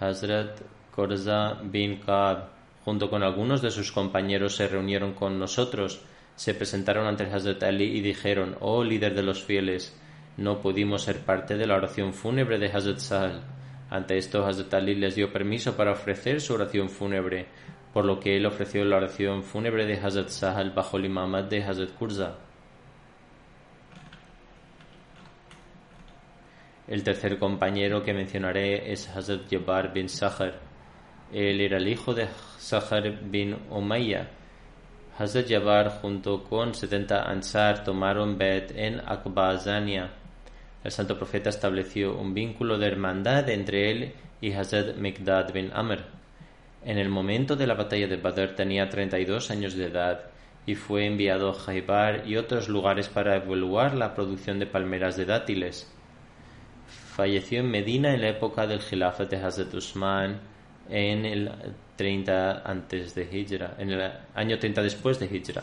Hazrat 0.00 0.62
Korza 0.90 1.58
bin 1.62 1.96
Kaab, 1.96 2.48
junto 2.86 3.10
con 3.10 3.22
algunos 3.22 3.60
de 3.60 3.70
sus 3.70 3.92
compañeros, 3.92 4.56
se 4.56 4.66
reunieron 4.66 5.12
con 5.12 5.38
nosotros, 5.38 6.00
se 6.34 6.54
presentaron 6.54 7.06
ante 7.06 7.24
Hazrat 7.24 7.62
Ali 7.64 7.84
y 7.84 8.00
dijeron, 8.00 8.56
oh 8.60 8.82
líder 8.82 9.14
de 9.14 9.22
los 9.22 9.42
fieles, 9.44 9.94
no 10.38 10.62
pudimos 10.62 11.02
ser 11.02 11.18
parte 11.18 11.58
de 11.58 11.66
la 11.66 11.76
oración 11.76 12.14
fúnebre 12.14 12.58
de 12.58 12.72
Hazrat 12.72 12.96
Sahal. 12.96 13.42
Ante 13.90 14.16
esto, 14.16 14.46
Hazrat 14.46 14.72
Ali 14.72 14.94
les 14.94 15.14
dio 15.14 15.30
permiso 15.30 15.76
para 15.76 15.92
ofrecer 15.92 16.40
su 16.40 16.54
oración 16.54 16.88
fúnebre, 16.88 17.44
por 17.92 18.06
lo 18.06 18.20
que 18.20 18.38
él 18.38 18.46
ofreció 18.46 18.86
la 18.86 18.96
oración 18.96 19.42
fúnebre 19.42 19.84
de 19.84 20.00
Hazrat 20.00 20.30
Sahal 20.30 20.70
bajo 20.70 20.96
el 20.96 21.04
imamat 21.04 21.50
de 21.50 21.62
Hazrat 21.62 21.90
Kurza. 21.90 22.38
El 26.92 27.02
tercer 27.02 27.38
compañero 27.38 28.02
que 28.02 28.12
mencionaré 28.12 28.92
es 28.92 29.08
Hazrat 29.08 29.50
Jabbar 29.50 29.94
bin 29.94 30.10
Sahar. 30.10 30.60
Él 31.32 31.62
era 31.62 31.78
el 31.78 31.88
hijo 31.88 32.12
de 32.12 32.28
Sahar 32.58 33.18
bin 33.30 33.56
Umayya. 33.70 34.28
Hazrat 35.18 35.48
Jabbar 35.48 35.88
junto 36.02 36.44
con 36.44 36.74
70 36.74 37.22
Ansar 37.22 37.82
tomaron 37.82 38.36
Bet 38.36 38.72
en 38.76 39.00
Akbazania. 39.00 40.12
El 40.84 40.90
santo 40.90 41.16
profeta 41.16 41.48
estableció 41.48 42.14
un 42.14 42.34
vínculo 42.34 42.76
de 42.76 42.88
hermandad 42.88 43.48
entre 43.48 43.90
él 43.90 44.12
y 44.42 44.52
Hazrat 44.52 44.94
Mikdad 44.98 45.50
bin 45.50 45.70
Amr. 45.72 46.04
En 46.84 46.98
el 46.98 47.08
momento 47.08 47.56
de 47.56 47.66
la 47.66 47.74
batalla 47.74 48.06
de 48.06 48.18
Badr 48.18 48.54
tenía 48.54 48.90
32 48.90 49.50
años 49.50 49.74
de 49.76 49.86
edad 49.86 50.24
y 50.66 50.74
fue 50.74 51.06
enviado 51.06 51.48
a 51.48 51.54
Jaibar 51.54 52.28
y 52.28 52.36
otros 52.36 52.68
lugares 52.68 53.08
para 53.08 53.36
evaluar 53.36 53.94
la 53.94 54.14
producción 54.14 54.58
de 54.58 54.66
palmeras 54.66 55.16
de 55.16 55.24
dátiles. 55.24 55.90
Falleció 57.14 57.60
en 57.60 57.70
Medina 57.70 58.14
en 58.14 58.22
la 58.22 58.30
época 58.30 58.66
del 58.66 58.80
Khilafat 58.80 59.28
de 59.28 59.36
Hazrat 59.36 59.74
Usman 59.74 60.40
en 60.88 61.26
el 61.26 61.50
30 61.94 62.62
antes 62.64 63.14
de 63.14 63.28
Hijra, 63.30 63.74
en 63.78 63.90
el 63.90 64.10
año 64.34 64.58
30 64.58 64.80
después 64.82 65.20
de 65.20 65.26
Hijra. 65.26 65.62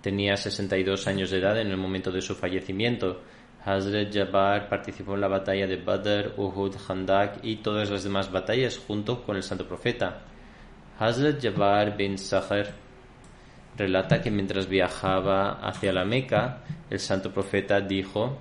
Tenía 0.00 0.36
62 0.36 1.06
años 1.06 1.30
de 1.30 1.38
edad 1.38 1.56
en 1.60 1.68
el 1.68 1.76
momento 1.76 2.10
de 2.10 2.20
su 2.20 2.34
fallecimiento. 2.34 3.20
Hazrat 3.64 4.12
Jabbar 4.12 4.68
participó 4.68 5.14
en 5.14 5.20
la 5.20 5.28
batalla 5.28 5.68
de 5.68 5.76
Badr, 5.76 6.34
Uhud, 6.36 6.74
Khandak 6.84 7.38
y 7.44 7.58
todas 7.58 7.88
las 7.88 8.02
demás 8.02 8.32
batallas 8.32 8.78
junto 8.84 9.22
con 9.22 9.36
el 9.36 9.44
santo 9.44 9.68
profeta. 9.68 10.22
Hazrat 10.98 11.40
Jabbar 11.40 11.96
bin 11.96 12.18
Sahar 12.18 12.72
relata 13.76 14.20
que 14.20 14.32
mientras 14.32 14.68
viajaba 14.68 15.60
hacia 15.64 15.92
la 15.92 16.04
Meca, 16.04 16.64
el 16.90 16.98
santo 16.98 17.32
profeta 17.32 17.80
dijo 17.80 18.36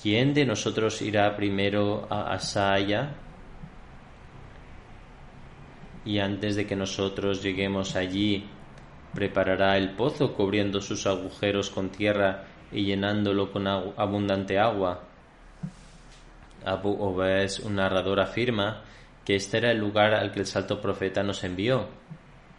¿Quién 0.00 0.34
de 0.34 0.44
nosotros 0.44 1.00
irá 1.02 1.34
primero 1.36 2.06
a 2.10 2.32
Asaya? 2.32 3.14
Y 6.04 6.18
antes 6.18 6.54
de 6.54 6.66
que 6.66 6.76
nosotros 6.76 7.42
lleguemos 7.42 7.96
allí, 7.96 8.44
preparará 9.14 9.76
el 9.76 9.90
pozo 9.90 10.34
cubriendo 10.34 10.80
sus 10.80 11.06
agujeros 11.06 11.70
con 11.70 11.88
tierra 11.88 12.44
y 12.70 12.84
llenándolo 12.84 13.50
con 13.50 13.66
abundante 13.66 14.58
agua. 14.58 15.02
Abu 16.64 16.90
Obes, 17.00 17.60
un 17.60 17.76
narrador, 17.76 18.20
afirma 18.20 18.82
que 19.24 19.36
este 19.36 19.58
era 19.58 19.70
el 19.70 19.78
lugar 19.78 20.14
al 20.14 20.30
que 20.30 20.40
el 20.40 20.46
salto 20.46 20.80
profeta 20.80 21.22
nos 21.22 21.42
envió. 21.42 21.88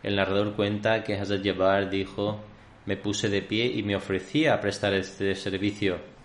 El 0.01 0.15
narrador 0.15 0.53
cuenta 0.55 1.03
que 1.03 1.15
Hazrat 1.15 1.45
Jabbar 1.45 1.89
dijo: 1.89 2.39
Me 2.85 2.97
puse 2.97 3.29
de 3.29 3.41
pie 3.41 3.65
y 3.67 3.83
me 3.83 3.95
ofrecí 3.95 4.47
a 4.47 4.59
prestar 4.59 4.93
este 4.93 5.35
servicio. 5.35 6.16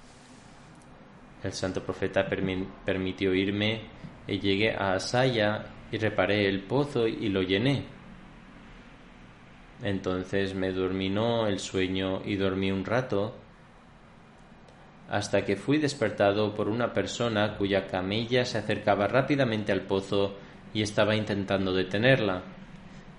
El 1.42 1.52
santo 1.52 1.82
profeta 1.82 2.26
permitió 2.26 3.34
irme 3.34 3.82
y 4.26 4.38
llegué 4.38 4.74
a 4.74 4.94
Asaya 4.94 5.64
y 5.90 5.98
reparé 5.98 6.48
el 6.48 6.62
pozo 6.62 7.06
y 7.06 7.28
lo 7.28 7.42
llené. 7.42 7.84
Entonces 9.82 10.54
me 10.54 10.70
dominó 10.72 11.48
el 11.48 11.58
sueño 11.58 12.22
y 12.24 12.36
dormí 12.36 12.70
un 12.70 12.84
rato 12.84 13.36
hasta 15.10 15.44
que 15.44 15.56
fui 15.56 15.78
despertado 15.78 16.54
por 16.54 16.68
una 16.68 16.92
persona 16.92 17.56
cuya 17.58 17.86
camella 17.86 18.44
se 18.44 18.58
acercaba 18.58 19.08
rápidamente 19.08 19.72
al 19.72 19.82
pozo 19.82 20.36
y 20.72 20.82
estaba 20.82 21.16
intentando 21.16 21.74
detenerla. 21.74 22.42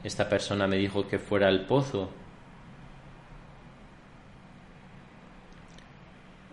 Esta 0.04 0.28
persona 0.28 0.66
me 0.66 0.78
dijo 0.78 1.08
que 1.08 1.20
fuera 1.20 1.48
al 1.50 1.66
pozo 1.66 2.10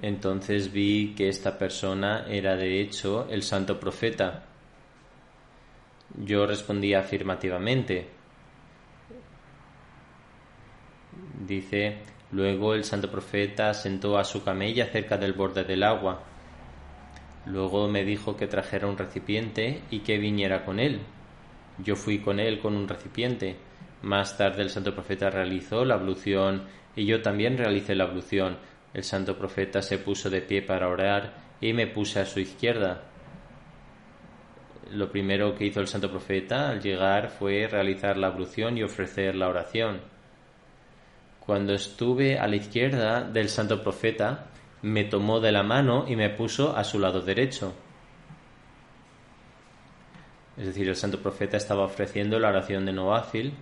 Entonces 0.03 0.73
vi 0.73 1.15
que 1.15 1.29
esta 1.29 1.59
persona 1.59 2.25
era 2.29 2.57
de 2.57 2.81
hecho 2.81 3.27
el 3.31 3.43
santo 3.43 3.79
profeta. 3.79 4.45
Yo 6.25 6.47
respondí 6.47 6.95
afirmativamente. 6.95 8.09
Dice, 11.47 11.99
luego 12.33 12.75
el 12.75 12.85
santo 12.85 13.11
profeta 13.11 13.75
sentó 13.75 14.17
a 14.17 14.25
su 14.25 14.43
camella 14.43 14.87
cerca 14.87 15.19
del 15.19 15.35
borde 15.35 15.65
del 15.65 15.83
agua. 15.83 16.23
Luego 17.47 17.89
me 17.89 18.05
dijo 18.05 18.37
que 18.37 18.47
trajera 18.47 18.87
un 18.87 18.97
recipiente 18.97 19.83
y 19.91 20.01
que 20.01 20.19
viniera 20.19 20.65
con 20.65 20.81
él. 20.81 21.01
Yo 21.79 21.95
fui 21.95 22.21
con 22.21 22.41
él 22.41 22.59
con 22.61 22.75
un 22.75 22.89
recipiente. 22.89 23.57
Más 24.03 24.39
tarde 24.39 24.63
el 24.63 24.71
santo 24.71 24.95
profeta 24.95 25.29
realizó 25.29 25.85
la 25.85 25.95
ablución 25.95 26.65
y 26.97 27.05
yo 27.05 27.21
también 27.21 27.59
realicé 27.59 27.95
la 27.95 28.05
ablución 28.05 28.57
el 28.93 29.05
santo 29.05 29.37
profeta 29.37 29.83
se 29.83 29.99
puso 29.99 30.31
de 30.31 30.43
pie 30.43 30.63
para 30.63 30.89
orar 30.89 31.33
y 31.61 31.73
me 31.73 31.87
puse 31.87 32.21
a 32.21 32.27
su 32.27 32.41
izquierda. 32.41 33.03
Lo 34.93 35.11
primero 35.11 35.55
que 35.55 35.67
hizo 35.67 35.81
el 35.81 35.87
santo 35.87 36.11
profeta 36.11 36.71
al 36.71 36.81
llegar 36.81 37.29
fue 37.31 37.69
realizar 37.69 38.17
la 38.17 38.29
ablución 38.29 38.77
y 38.77 38.83
ofrecer 38.83 39.37
la 39.37 39.49
oración. 39.49 40.01
Cuando 41.39 41.75
estuve 41.75 42.39
a 42.39 42.49
la 42.49 42.57
izquierda 42.57 43.23
del 43.23 43.49
santo 43.49 43.83
profeta, 43.83 44.47
me 44.83 45.05
tomó 45.05 45.41
de 45.41 45.53
la 45.53 45.63
mano 45.63 46.07
y 46.09 46.17
me 46.17 46.31
puso 46.31 46.77
a 46.77 46.83
su 46.83 46.99
lado 46.99 47.21
derecho. 47.21 47.75
Es 50.57 50.67
decir, 50.67 50.89
el 50.89 50.97
santo 50.97 51.21
profeta 51.21 51.57
estaba 51.57 51.85
ofreciendo 51.85 52.39
la 52.39 52.49
oración 52.49 52.85
de 52.85 52.93
Noáfil 52.93 53.55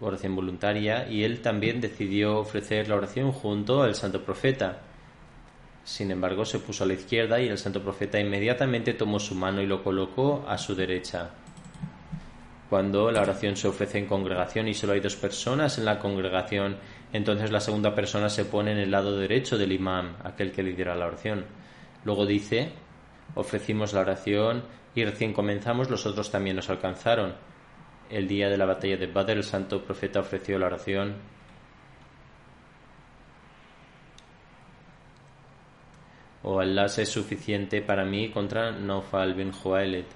oración 0.00 0.34
voluntaria, 0.34 1.08
y 1.08 1.24
él 1.24 1.40
también 1.40 1.80
decidió 1.80 2.38
ofrecer 2.38 2.88
la 2.88 2.96
oración 2.96 3.32
junto 3.32 3.82
al 3.82 3.94
santo 3.94 4.22
profeta. 4.22 4.78
Sin 5.84 6.10
embargo, 6.10 6.44
se 6.44 6.58
puso 6.58 6.84
a 6.84 6.86
la 6.86 6.94
izquierda 6.94 7.40
y 7.40 7.48
el 7.48 7.58
santo 7.58 7.82
profeta 7.82 8.18
inmediatamente 8.18 8.94
tomó 8.94 9.18
su 9.18 9.34
mano 9.34 9.60
y 9.60 9.66
lo 9.66 9.82
colocó 9.82 10.44
a 10.48 10.56
su 10.58 10.74
derecha. 10.74 11.30
Cuando 12.68 13.10
la 13.10 13.22
oración 13.22 13.56
se 13.56 13.66
ofrece 13.66 13.98
en 13.98 14.06
congregación 14.06 14.68
y 14.68 14.74
solo 14.74 14.92
hay 14.92 15.00
dos 15.00 15.16
personas 15.16 15.76
en 15.78 15.84
la 15.84 15.98
congregación, 15.98 16.76
entonces 17.12 17.50
la 17.50 17.60
segunda 17.60 17.94
persona 17.94 18.28
se 18.28 18.44
pone 18.44 18.72
en 18.72 18.78
el 18.78 18.92
lado 18.92 19.18
derecho 19.18 19.58
del 19.58 19.72
imán, 19.72 20.16
aquel 20.22 20.52
que 20.52 20.62
lidera 20.62 20.94
la 20.94 21.06
oración. 21.06 21.44
Luego 22.04 22.26
dice, 22.26 22.70
ofrecimos 23.34 23.92
la 23.92 24.00
oración 24.00 24.62
y 24.94 25.04
recién 25.04 25.32
comenzamos 25.32 25.90
los 25.90 26.06
otros 26.06 26.30
también 26.30 26.56
nos 26.56 26.70
alcanzaron 26.70 27.49
el 28.10 28.26
día 28.26 28.48
de 28.48 28.56
la 28.56 28.66
batalla 28.66 28.96
de 28.96 29.06
Badr, 29.06 29.30
el 29.30 29.44
santo 29.44 29.82
profeta 29.82 30.20
ofreció 30.20 30.58
la 30.58 30.66
oración. 30.66 31.14
O 36.42 36.58
Allah 36.58 36.86
es 36.86 37.08
suficiente 37.08 37.82
para 37.82 38.04
mí 38.04 38.30
contra 38.30 38.72
Naufal 38.72 39.34
bin 39.34 39.52
Juailed. 39.52 40.06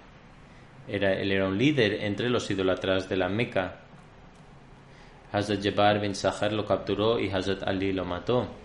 Era, 0.88 1.12
él 1.14 1.32
era 1.32 1.47
un 1.47 1.57
líder 1.57 2.05
entre 2.05 2.28
los 2.28 2.51
idolatras 2.51 3.09
de 3.09 3.16
la 3.16 3.28
Meca. 3.28 3.80
Hazrat 5.32 5.62
Jabbar 5.62 6.01
bin 6.01 6.14
Sahar 6.14 6.53
lo 6.53 6.64
capturó 6.64 7.18
y 7.18 7.30
Hazrat 7.30 7.62
Ali 7.62 7.92
lo 7.92 8.05
mató. 8.05 8.63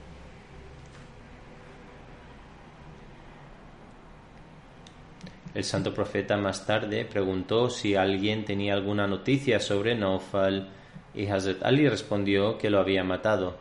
El 5.59 5.65
santo 5.65 5.93
profeta 5.93 6.37
más 6.37 6.65
tarde 6.65 7.03
preguntó 7.03 7.69
si 7.69 7.93
alguien 7.93 8.45
tenía 8.45 8.73
alguna 8.73 9.07
noticia 9.07 9.59
sobre 9.59 9.93
Naufal 9.93 10.69
y 11.13 11.27
Hazrat 11.27 11.61
Ali 11.63 11.89
respondió 11.89 12.57
que 12.57 12.69
lo 12.69 12.79
había 12.79 13.03
matado. 13.03 13.57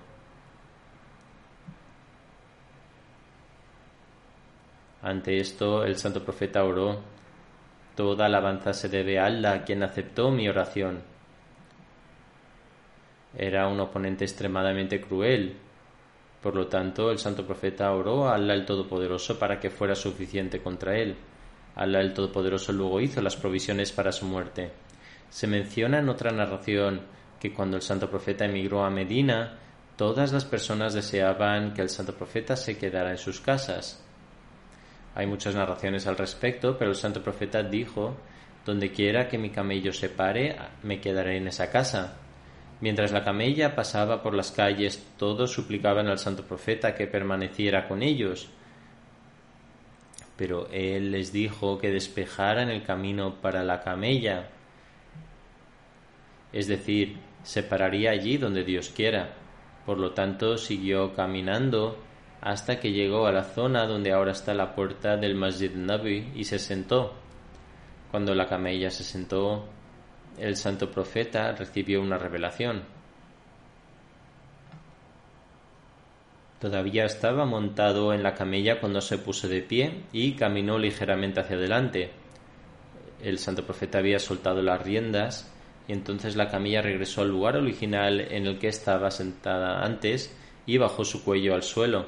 Ante 5.03 5.41
esto 5.41 5.83
el 5.83 5.97
santo 5.97 6.23
profeta 6.23 6.63
oró, 6.63 7.01
Toda 7.97 8.27
alabanza 8.27 8.73
se 8.75 8.89
debe 8.89 9.19
a 9.19 9.27
Allah, 9.27 9.65
quien 9.65 9.83
aceptó 9.83 10.31
mi 10.31 10.49
oración. 10.49 11.03
Era 13.37 13.67
un 13.67 13.81
oponente 13.81 14.25
extremadamente 14.25 15.01
cruel. 15.01 15.57
Por 16.41 16.55
lo 16.55 16.69
tanto, 16.69 17.11
el 17.11 17.19
santo 17.19 17.45
profeta 17.45 17.93
oró 17.93 18.29
a 18.29 18.37
Allah 18.37 18.55
el 18.55 18.67
Todopoderoso 18.67 19.37
para 19.37 19.59
que 19.59 19.71
fuera 19.71 19.97
suficiente 19.97 20.63
contra 20.63 20.97
él. 20.97 21.17
Allah 21.79 22.01
el 22.01 22.13
Todopoderoso 22.13 22.73
luego 22.73 23.01
hizo 23.01 23.23
las 23.23 23.37
provisiones 23.37 23.93
para 23.93 24.13
su 24.13 24.27
muerte. 24.27 24.73
Se 25.31 25.47
menciona 25.47 26.01
en 26.01 26.09
otra 26.09 26.31
narración 26.31 27.01
que 27.41 27.55
cuando 27.55 27.77
el 27.77 27.83
santo 27.83 28.11
profeta 28.11 28.45
emigró 28.45 28.85
a 28.85 28.91
Medina, 28.91 29.59
Todas 29.99 30.33
las 30.33 30.45
personas 30.45 30.95
deseaban 30.95 31.75
que 31.75 31.83
el 31.83 31.89
santo 31.89 32.15
profeta 32.15 32.55
se 32.55 32.79
quedara 32.79 33.11
en 33.11 33.19
sus 33.19 33.41
casas. 33.41 34.01
Hay 35.17 35.27
muchas 35.27 35.57
narraciones 35.57 36.07
al 36.07 36.17
respecto, 36.17 36.79
pero 36.79 36.93
el 36.93 36.97
santo 36.97 37.21
profeta 37.21 37.65
dijo, 37.65 38.17
donde 38.65 38.93
quiera 38.93 39.27
que 39.27 39.39
mi 39.39 39.51
camello 39.51 39.93
se 39.93 40.09
pare, 40.09 40.57
me 40.85 41.01
quedaré 41.01 41.39
en 41.39 41.49
esa 41.49 41.69
casa. 41.73 42.17
Mientras 42.81 43.11
la 43.11 43.25
camella 43.25 43.75
pasaba 43.75 44.23
por 44.23 44.35
las 44.35 44.53
calles, 44.53 45.05
todos 45.17 45.51
suplicaban 45.51 46.07
al 46.07 46.21
santo 46.21 46.45
profeta 46.45 46.95
que 46.95 47.09
permaneciera 47.09 47.89
con 47.89 48.05
ellos. 48.05 48.49
Pero 50.39 50.69
él 50.71 51.11
les 51.11 51.33
dijo 51.33 51.77
que 51.77 51.91
despejaran 51.91 52.71
el 52.71 52.83
camino 52.85 53.43
para 53.43 53.63
la 53.63 53.83
camella, 53.83 54.49
es 56.53 56.67
decir, 56.69 57.19
se 57.43 57.63
pararía 57.63 58.13
allí 58.13 58.39
donde 58.39 58.65
Dios 58.65 58.91
quiera. 58.91 59.35
Por 59.85 59.99
lo 59.99 60.13
tanto, 60.13 60.57
siguió 60.57 61.13
caminando 61.13 61.99
hasta 62.41 62.79
que 62.79 62.93
llegó 62.93 63.27
a 63.27 63.33
la 63.33 63.43
zona 63.43 63.87
donde 63.87 64.13
ahora 64.13 64.33
está 64.33 64.55
la 64.55 64.75
puerta 64.75 65.17
del 65.17 65.35
Masjid 65.35 65.73
Nabi 65.75 66.33
y 66.35 66.45
se 66.45 66.59
sentó. 66.59 67.15
Cuando 68.11 68.35
la 68.35 68.47
camella 68.47 68.91
se 68.91 69.05
sentó, 69.05 69.67
el 70.39 70.57
santo 70.57 70.91
profeta 70.91 71.53
recibió 71.53 72.01
una 72.01 72.17
revelación. 72.17 72.98
Todavía 76.61 77.05
estaba 77.05 77.45
montado 77.45 78.13
en 78.13 78.25
la 78.25 78.35
camella 78.35 78.81
cuando 78.81 79.01
se 79.01 79.19
puso 79.19 79.47
de 79.49 79.63
pie 79.63 80.03
y 80.13 80.33
caminó 80.33 80.77
ligeramente 80.77 81.41
hacia 81.41 81.57
adelante. 81.57 82.11
El 83.23 83.39
santo 83.39 83.65
profeta 83.65 83.99
había 83.99 84.19
soltado 84.19 84.61
las 84.61 84.83
riendas 84.83 85.53
y 85.87 85.93
entonces 85.93 86.35
la 86.35 86.49
camilla 86.49 86.83
regresó 86.83 87.23
al 87.23 87.31
lugar 87.31 87.57
original 87.57 88.21
en 88.21 88.47
el 88.47 88.59
que 88.59 88.69
estaba 88.69 89.11
sentada 89.11 89.85
antes 89.85 90.37
y 90.67 90.79
bajó 90.79 91.05
su 91.05 91.23
cuello 91.23 91.55
al 91.55 91.63
suelo. 91.63 92.07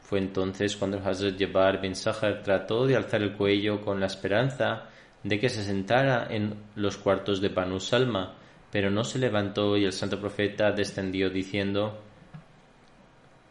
Fue 0.00 0.18
entonces 0.18 0.76
cuando 0.76 0.98
el 0.98 1.06
Hazrat 1.06 1.80
bin 1.80 1.94
Sahar 1.94 2.42
trató 2.42 2.86
de 2.86 2.96
alzar 2.96 3.22
el 3.22 3.34
cuello 3.34 3.80
con 3.82 4.00
la 4.00 4.06
esperanza 4.06 4.88
de 5.22 5.38
que 5.38 5.48
se 5.48 5.62
sentara 5.62 6.26
en 6.28 6.56
los 6.74 6.96
cuartos 6.96 7.40
de 7.40 7.50
Banu 7.50 7.78
Salma, 7.78 8.34
pero 8.72 8.90
no 8.90 9.04
se 9.04 9.20
levantó 9.20 9.76
y 9.76 9.84
el 9.84 9.92
santo 9.92 10.20
profeta 10.20 10.72
descendió 10.72 11.30
diciendo 11.30 11.98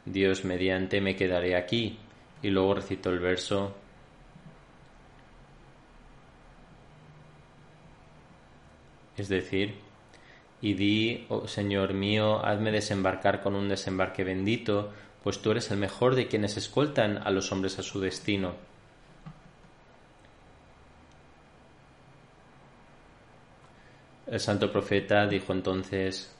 Dios 0.05 0.45
mediante 0.45 1.01
me 1.01 1.15
quedaré 1.15 1.55
aquí 1.55 1.97
y 2.41 2.49
luego 2.49 2.75
recitó 2.75 3.11
el 3.11 3.19
verso 3.19 3.75
es 9.17 9.29
decir 9.29 9.75
y 10.61 10.75
di, 10.75 11.25
oh 11.29 11.47
Señor 11.47 11.93
mío, 11.93 12.45
hazme 12.45 12.71
desembarcar 12.71 13.41
con 13.41 13.55
un 13.55 13.67
desembarque 13.67 14.23
bendito, 14.23 14.91
pues 15.23 15.41
tú 15.41 15.51
eres 15.51 15.71
el 15.71 15.77
mejor 15.77 16.15
de 16.15 16.27
quienes 16.27 16.55
escoltan 16.55 17.17
a 17.17 17.31
los 17.31 17.51
hombres 17.51 17.79
a 17.79 17.83
su 17.83 17.99
destino. 17.99 18.53
El 24.27 24.39
santo 24.39 24.71
profeta 24.71 25.25
dijo 25.27 25.51
entonces, 25.51 26.33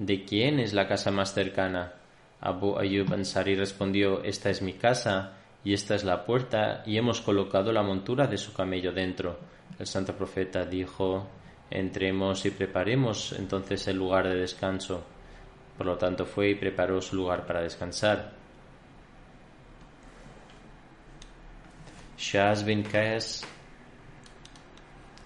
¿De 0.00 0.24
quién 0.24 0.60
es 0.60 0.72
la 0.72 0.88
casa 0.88 1.10
más 1.10 1.34
cercana? 1.34 1.92
Abu 2.40 2.78
Ayyub 2.78 3.12
Ansari 3.12 3.54
respondió, 3.54 4.24
Esta 4.24 4.48
es 4.48 4.62
mi 4.62 4.72
casa, 4.72 5.34
y 5.62 5.74
esta 5.74 5.94
es 5.94 6.04
la 6.04 6.24
puerta, 6.24 6.82
y 6.86 6.96
hemos 6.96 7.20
colocado 7.20 7.70
la 7.70 7.82
montura 7.82 8.26
de 8.26 8.38
su 8.38 8.54
camello 8.54 8.92
dentro. 8.92 9.38
El 9.78 9.86
santo 9.86 10.16
profeta 10.16 10.64
dijo, 10.64 11.28
Entremos 11.70 12.46
y 12.46 12.50
preparemos 12.50 13.34
entonces 13.38 13.86
el 13.88 13.98
lugar 13.98 14.26
de 14.26 14.36
descanso. 14.36 15.04
Por 15.76 15.84
lo 15.84 15.98
tanto 15.98 16.24
fue 16.24 16.48
y 16.48 16.54
preparó 16.54 17.02
su 17.02 17.16
lugar 17.16 17.44
para 17.44 17.60
descansar. 17.60 18.32
Shaz 22.16 22.64
bin 22.64 22.84
Qais 22.84 23.46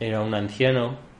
era 0.00 0.20
un 0.20 0.34
anciano 0.34 1.13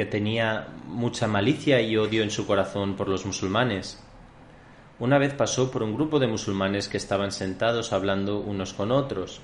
que 0.00 0.06
tenía 0.06 0.68
mucha 0.86 1.28
malicia 1.28 1.82
y 1.82 1.94
odio 1.98 2.22
en 2.22 2.30
su 2.30 2.46
corazón 2.46 2.96
por 2.96 3.06
los 3.06 3.26
musulmanes. 3.26 4.02
Una 4.98 5.18
vez 5.18 5.34
pasó 5.34 5.70
por 5.70 5.82
un 5.82 5.94
grupo 5.94 6.18
de 6.18 6.26
musulmanes 6.26 6.88
que 6.88 6.96
estaban 6.96 7.32
sentados 7.32 7.92
hablando 7.92 8.40
unos 8.40 8.72
con 8.72 8.92
otros. 8.92 9.42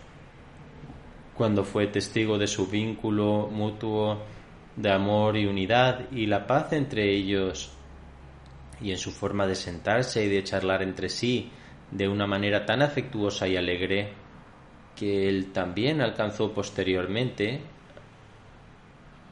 Cuando 1.36 1.62
fue 1.62 1.88
testigo 1.88 2.38
de 2.38 2.46
su 2.46 2.68
vínculo 2.68 3.50
mutuo 3.52 4.22
de 4.76 4.90
amor 4.90 5.36
y 5.36 5.44
unidad 5.44 6.10
y 6.10 6.24
la 6.24 6.46
paz 6.46 6.72
entre 6.72 7.14
ellos 7.14 7.72
y 8.80 8.92
en 8.92 8.98
su 8.98 9.10
forma 9.10 9.46
de 9.46 9.56
sentarse 9.56 10.24
y 10.24 10.28
de 10.30 10.42
charlar 10.42 10.82
entre 10.82 11.10
sí 11.10 11.50
de 11.90 12.08
una 12.08 12.26
manera 12.26 12.64
tan 12.64 12.80
afectuosa 12.80 13.46
y 13.46 13.58
alegre 13.58 14.08
que 14.94 15.28
él 15.28 15.52
también 15.52 16.00
alcanzó 16.00 16.54
posteriormente 16.54 17.75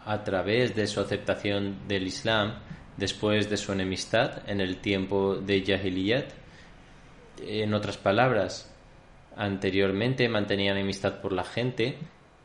a 0.05 0.23
través 0.25 0.75
de 0.75 0.87
su 0.87 1.01
aceptación 1.01 1.89
del 1.89 2.07
Islam 2.07 2.55
después 2.97 3.51
de 3.51 3.57
su 3.57 3.73
enemistad 3.73 4.49
en 4.49 4.61
el 4.61 4.79
tiempo 4.79 5.37
de 5.37 5.65
Jahiliyat. 5.65 6.31
En 7.43 7.75
otras 7.75 7.97
palabras, 7.97 8.73
anteriormente 9.37 10.29
mantenía 10.29 10.73
enemistad 10.73 11.21
por 11.21 11.33
la 11.33 11.45
gente, 11.45 11.97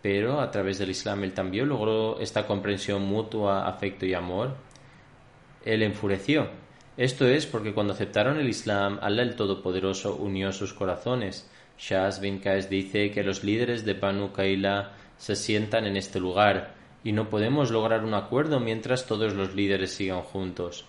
pero 0.02 0.40
a 0.40 0.50
través 0.52 0.80
del 0.80 0.90
Islam 0.90 1.24
él 1.24 1.34
también 1.34 1.70
logró 1.70 2.20
esta 2.20 2.48
comprensión 2.48 3.04
mutua, 3.04 3.68
afecto 3.68 4.06
y 4.06 4.14
amor. 4.14 4.56
Él 5.66 5.84
enfureció. 5.84 6.50
Esto 6.98 7.28
es 7.28 7.46
porque 7.46 7.74
cuando 7.74 7.94
aceptaron 7.94 8.40
el 8.40 8.50
Islam, 8.50 9.00
Allah 9.02 9.24
el 9.24 9.36
Todopoderoso 9.36 10.16
unió 10.16 10.52
sus 10.52 10.74
corazones. 10.74 11.50
Shaz 11.78 12.20
bin 12.20 12.40
Qais 12.40 12.70
dice 12.70 13.12
que 13.12 13.24
los 13.24 13.44
líderes 13.44 13.86
de 13.86 13.94
Banu 13.94 14.34
Kaila 14.34 14.94
se 15.18 15.36
sientan 15.36 15.86
en 15.86 15.96
este 15.96 16.20
lugar 16.20 16.79
y 17.04 17.12
no 17.12 17.30
podemos 17.30 17.72
lograr 17.72 18.04
un 18.04 18.14
acuerdo 18.14 18.60
mientras 18.60 19.06
todos 19.06 19.34
los 19.34 19.56
líderes 19.56 19.94
sigan 19.94 20.22
juntos. 20.22 20.86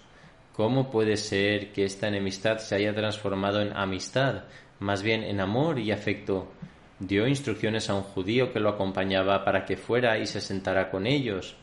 ¿Cómo 0.55 0.91
puede 0.91 1.17
ser 1.17 1.73
que 1.73 1.85
esta 1.85 2.09
enemistad 2.09 2.59
se 2.59 2.75
haya 2.75 2.95
transformado 2.95 3.61
en 3.61 3.77
amistad, 3.77 4.45
más 4.79 5.03
bien 5.03 5.23
en 5.23 5.41
amor 5.41 5.79
y 5.79 5.93
afecto? 5.93 6.53
Dio 6.99 7.27
instrucciones 7.27 7.89
a 7.89 7.95
un 7.95 8.03
judío 8.03 8.53
que 8.53 8.61
lo 8.61 8.69
acompañaba 8.69 9.45
para 9.45 9.65
que 9.65 9.77
fuera 9.77 10.19
y 10.19 10.27
se 10.27 10.41
sentara 10.41 10.91
con 10.91 11.07
ellos, 11.07 11.57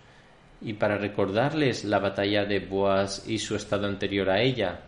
y 0.61 0.73
para 0.73 0.97
recordarles 0.97 1.85
la 1.85 1.99
batalla 1.99 2.45
de 2.45 2.59
Boaz 2.59 3.27
y 3.27 3.37
su 3.37 3.55
estado 3.55 3.85
anterior 3.85 4.29
a 4.29 4.41
ella. 4.41 4.81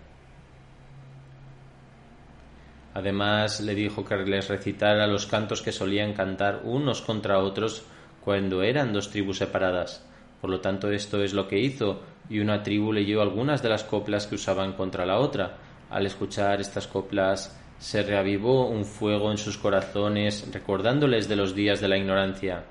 Además 2.96 3.62
le 3.62 3.76
dijo 3.76 4.04
que 4.04 4.16
les 4.18 4.48
recitara 4.48 5.06
los 5.06 5.28
cantos 5.28 5.62
que 5.62 5.72
solían 5.72 6.14
cantar 6.14 6.62
unos 6.64 7.02
contra 7.02 7.40
otros 7.40 7.86
cuando 8.24 8.64
eran 8.64 8.94
dos 8.94 9.10
tribus 9.10 9.38
separadas. 9.38 10.06
Por 10.42 10.50
lo 10.50 10.62
tanto, 10.62 10.92
esto 10.92 11.22
es 11.24 11.34
lo 11.34 11.48
que 11.48 11.60
hizo, 11.60 12.02
y 12.30 12.40
una 12.40 12.64
tribu 12.64 12.94
leyó 12.94 13.22
algunas 13.22 13.62
de 13.62 13.70
las 13.70 13.84
coplas 13.84 14.28
que 14.28 14.36
usaban 14.36 14.74
contra 14.74 15.06
la 15.06 15.20
otra. 15.20 15.58
Al 15.90 16.06
escuchar 16.06 16.62
estas 16.62 16.88
coplas, 16.88 17.58
se 17.80 18.04
reavivó 18.04 18.68
un 18.68 18.86
fuego 18.86 19.32
en 19.32 19.38
sus 19.38 19.58
corazones, 19.58 20.48
recordándoles 20.52 21.28
de 21.28 21.36
los 21.36 21.56
días 21.56 21.82
de 21.82 21.88
la 21.88 21.98
ignorancia. 21.98 22.64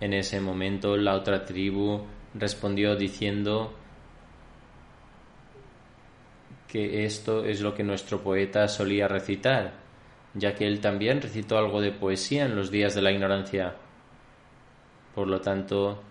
En 0.00 0.12
ese 0.12 0.40
momento 0.40 0.96
la 0.96 1.14
otra 1.14 1.44
tribu 1.44 2.04
respondió 2.34 2.96
diciendo 2.96 3.74
que 6.68 7.04
esto 7.04 7.44
es 7.44 7.60
lo 7.60 7.74
que 7.74 7.84
nuestro 7.84 8.22
poeta 8.22 8.66
solía 8.68 9.06
recitar, 9.06 9.74
ya 10.34 10.54
que 10.54 10.66
él 10.66 10.80
también 10.80 11.22
recitó 11.22 11.56
algo 11.56 11.80
de 11.80 11.92
poesía 11.92 12.44
en 12.46 12.56
los 12.56 12.70
días 12.70 12.94
de 12.94 13.02
la 13.02 13.12
ignorancia. 13.12 13.76
Por 15.14 15.28
lo 15.28 15.40
tanto, 15.40 16.02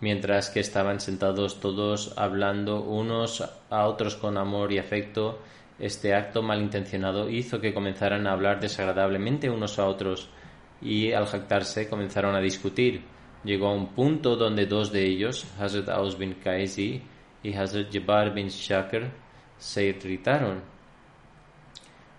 mientras 0.00 0.48
que 0.48 0.60
estaban 0.60 1.00
sentados 1.00 1.60
todos 1.60 2.14
hablando 2.16 2.82
unos 2.82 3.44
a 3.68 3.86
otros 3.86 4.16
con 4.16 4.38
amor 4.38 4.72
y 4.72 4.78
afecto, 4.78 5.40
este 5.78 6.14
acto 6.14 6.42
malintencionado 6.42 7.28
hizo 7.28 7.60
que 7.60 7.74
comenzaran 7.74 8.26
a 8.26 8.32
hablar 8.32 8.60
desagradablemente 8.60 9.50
unos 9.50 9.78
a 9.78 9.86
otros 9.86 10.30
y 10.80 11.12
al 11.12 11.26
jactarse 11.26 11.88
comenzaron 11.88 12.34
a 12.34 12.40
discutir. 12.40 13.02
Llegó 13.44 13.68
a 13.68 13.74
un 13.74 13.88
punto 13.88 14.36
donde 14.36 14.66
dos 14.66 14.90
de 14.90 15.04
ellos, 15.04 15.46
Hazrat 15.58 15.88
Aus 15.90 16.18
bin 16.18 16.36
y 17.42 17.54
Hazrat 17.54 17.92
Jabbar 17.92 18.34
bin 18.34 18.48
Shakir, 18.48 19.10
se 19.58 19.84
irritaron. 19.84 20.62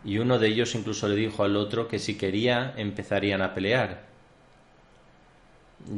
Y 0.04 0.18
uno 0.18 0.40
de 0.40 0.48
ellos 0.48 0.74
incluso 0.74 1.08
le 1.08 1.16
dijo 1.16 1.44
al 1.44 1.56
otro 1.56 1.88
que 1.88 2.00
si 2.00 2.18
quería 2.18 2.74
empezarían 2.76 3.44
a 3.44 3.54
pelear 3.54 4.11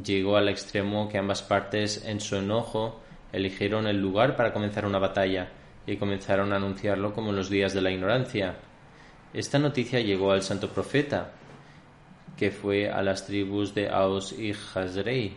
llegó 0.04 0.38
al 0.38 0.50
extremo 0.50 1.10
que 1.10 1.18
ambas 1.18 1.42
partes, 1.42 2.04
en 2.06 2.20
su 2.20 2.36
enojo, 2.36 3.02
eligieron 3.32 3.88
el 3.88 4.00
lugar 4.00 4.36
para 4.36 4.54
comenzar 4.54 4.86
una 4.86 5.00
batalla 5.00 5.52
y 5.86 5.98
comenzaron 5.98 6.54
a 6.54 6.58
anunciarlo 6.58 7.14
como 7.14 7.32
los 7.32 7.50
días 7.50 7.74
de 7.74 7.82
la 7.82 7.92
ignorancia. 7.92 8.56
Esta 9.34 9.60
noticia 9.60 10.00
llegó 10.00 10.32
al 10.32 10.44
santo 10.44 10.70
profeta, 10.70 11.32
que 12.38 12.52
fue 12.52 12.90
a 12.90 13.02
las 13.02 13.26
tribus 13.26 13.74
de 13.74 13.90
Aus 13.90 14.32
y 14.32 14.54
Hazrei. 14.54 15.36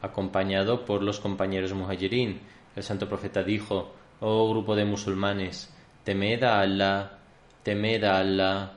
acompañado 0.00 0.84
por 0.84 1.02
los 1.02 1.20
compañeros 1.20 1.72
muhajirin. 1.74 2.40
El 2.74 2.82
santo 2.82 3.08
profeta 3.08 3.42
dijo, 3.42 3.92
Oh 4.20 4.50
grupo 4.50 4.74
de 4.74 4.84
musulmanes, 4.84 5.72
temed 6.04 6.42
a 6.42 6.60
Allah, 6.60 7.18
temed 7.62 8.04
a 8.04 8.18
Allah. 8.18 8.72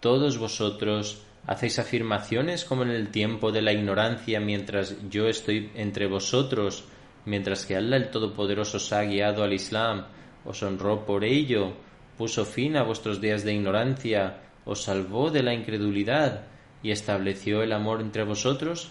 Todos 0.00 0.38
vosotros 0.38 1.22
hacéis 1.46 1.78
afirmaciones 1.78 2.64
como 2.64 2.82
en 2.82 2.90
el 2.90 3.08
tiempo 3.08 3.52
de 3.52 3.62
la 3.62 3.72
ignorancia 3.72 4.40
mientras 4.40 4.96
yo 5.08 5.26
estoy 5.26 5.70
entre 5.74 6.06
vosotros, 6.06 6.84
mientras 7.24 7.66
que 7.66 7.76
Allah 7.76 7.96
el 7.96 8.10
Todopoderoso 8.10 8.76
os 8.76 8.92
ha 8.92 9.02
guiado 9.02 9.42
al 9.42 9.52
Islam, 9.52 10.06
os 10.44 10.62
honró 10.62 11.04
por 11.04 11.24
ello, 11.24 11.74
puso 12.16 12.44
fin 12.44 12.76
a 12.76 12.82
vuestros 12.82 13.20
días 13.20 13.44
de 13.44 13.54
ignorancia, 13.54 14.38
os 14.64 14.82
salvó 14.82 15.30
de 15.30 15.42
la 15.42 15.54
incredulidad 15.54 16.46
y 16.82 16.90
estableció 16.90 17.62
el 17.62 17.72
amor 17.72 18.00
entre 18.00 18.24
vosotros? 18.24 18.90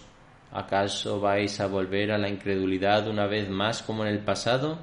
¿Acaso 0.52 1.20
vais 1.20 1.60
a 1.60 1.66
volver 1.66 2.12
a 2.12 2.18
la 2.18 2.28
incredulidad 2.28 3.08
una 3.08 3.26
vez 3.26 3.48
más 3.48 3.82
como 3.82 4.04
en 4.04 4.10
el 4.10 4.18
pasado? 4.18 4.78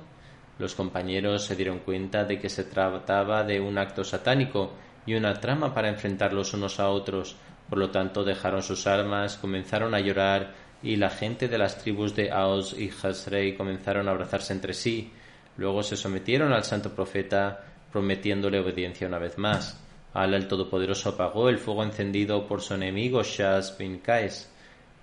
Los 0.57 0.75
compañeros 0.75 1.45
se 1.45 1.55
dieron 1.55 1.79
cuenta 1.79 2.25
de 2.25 2.39
que 2.39 2.49
se 2.49 2.63
trataba 2.63 3.43
de 3.43 3.59
un 3.59 3.77
acto 3.77 4.03
satánico 4.03 4.73
y 5.05 5.13
una 5.13 5.33
trama 5.35 5.73
para 5.73 5.89
enfrentarlos 5.89 6.53
unos 6.53 6.79
a 6.79 6.89
otros. 6.89 7.35
Por 7.69 7.77
lo 7.77 7.91
tanto, 7.91 8.23
dejaron 8.23 8.63
sus 8.63 8.87
armas, 8.87 9.37
comenzaron 9.37 9.93
a 9.93 9.99
llorar 9.99 10.53
y 10.81 10.95
la 10.95 11.09
gente 11.09 11.47
de 11.47 11.57
las 11.57 11.77
tribus 11.77 12.15
de 12.15 12.31
Aos 12.31 12.75
y 12.77 12.89
Hasrei 12.89 13.55
comenzaron 13.55 14.07
a 14.07 14.11
abrazarse 14.11 14.53
entre 14.53 14.73
sí. 14.73 15.11
Luego 15.57 15.83
se 15.83 15.97
sometieron 15.97 16.53
al 16.53 16.63
santo 16.63 16.95
profeta, 16.95 17.65
prometiéndole 17.91 18.59
obediencia 18.59 19.07
una 19.07 19.19
vez 19.19 19.37
más. 19.37 19.79
Allah 20.13 20.37
el 20.37 20.47
Todopoderoso 20.47 21.09
apagó 21.09 21.49
el 21.49 21.59
fuego 21.59 21.83
encendido 21.83 22.47
por 22.47 22.61
su 22.61 22.73
enemigo 22.73 23.21
Shaz 23.23 23.77
bin 23.77 23.99
Qais. 23.99 24.49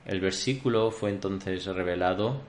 El 0.04 0.20
versículo 0.20 0.90
fue 0.90 1.10
entonces 1.10 1.66
revelado 1.66 2.40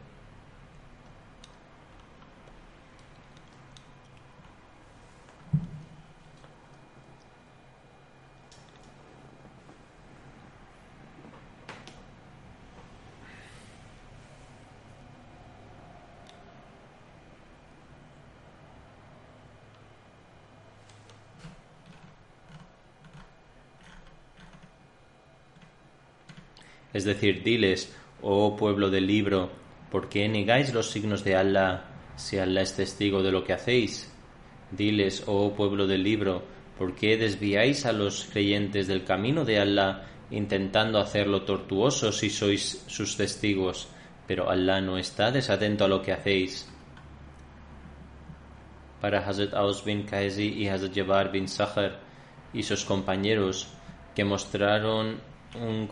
Es 26.97 27.03
decir, 27.03 27.43
diles, 27.43 27.93
oh 28.23 28.55
pueblo 28.55 28.89
del 28.89 29.05
libro, 29.05 29.51
¿por 29.91 30.09
qué 30.09 30.27
negáis 30.27 30.73
los 30.73 30.89
signos 30.89 31.23
de 31.23 31.35
Allah 31.35 31.85
si 32.15 32.39
Allah 32.39 32.63
es 32.63 32.75
testigo 32.75 33.21
de 33.21 33.31
lo 33.31 33.43
que 33.43 33.53
hacéis? 33.53 34.11
Diles, 34.71 35.23
oh 35.27 35.53
pueblo 35.53 35.85
del 35.85 36.01
libro, 36.01 36.41
¿por 36.75 36.95
qué 36.95 37.15
desviáis 37.15 37.85
a 37.85 37.91
los 37.91 38.25
creyentes 38.31 38.87
del 38.87 39.03
camino 39.03 39.45
de 39.45 39.59
Allah 39.59 40.07
intentando 40.31 40.97
hacerlo 40.97 41.43
tortuoso 41.43 42.11
si 42.11 42.31
sois 42.31 42.83
sus 42.87 43.15
testigos? 43.15 43.89
Pero 44.25 44.49
Allah 44.49 44.81
no 44.81 44.97
está 44.97 45.29
desatento 45.29 45.85
a 45.85 45.87
lo 45.87 46.01
que 46.01 46.13
hacéis. 46.13 46.67
Para 48.99 49.19
Hazrat 49.19 49.53
Aus 49.53 49.85
bin 49.85 50.01
Kaizi 50.01 50.47
y 50.47 50.67
Hazrat 50.67 50.95
Jabbar 50.95 51.31
bin 51.31 51.47
Sahar 51.47 51.99
y 52.55 52.63
sus 52.63 52.85
compañeros 52.85 53.67
que 54.15 54.25
mostraron 54.25 55.36
un, 55.61 55.89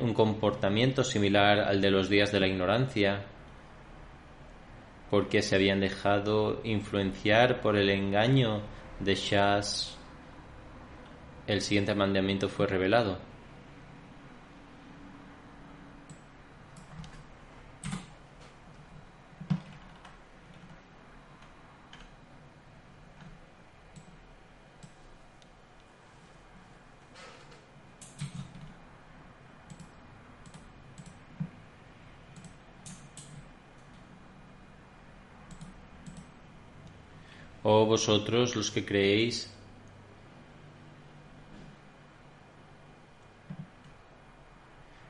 un 0.00 0.14
comportamiento 0.14 1.04
similar 1.04 1.60
al 1.60 1.80
de 1.80 1.90
los 1.90 2.08
días 2.08 2.32
de 2.32 2.40
la 2.40 2.46
ignorancia, 2.46 3.24
porque 5.10 5.42
se 5.42 5.56
habían 5.56 5.80
dejado 5.80 6.60
influenciar 6.64 7.60
por 7.60 7.76
el 7.76 7.90
engaño 7.90 8.62
de 9.00 9.14
Shas, 9.14 9.98
el 11.46 11.60
siguiente 11.60 11.94
mandamiento 11.94 12.48
fue 12.48 12.66
revelado. 12.66 13.18
Oh 37.66 37.86
vosotros 37.86 38.56
los 38.56 38.70
que 38.70 38.84
creéis, 38.84 39.50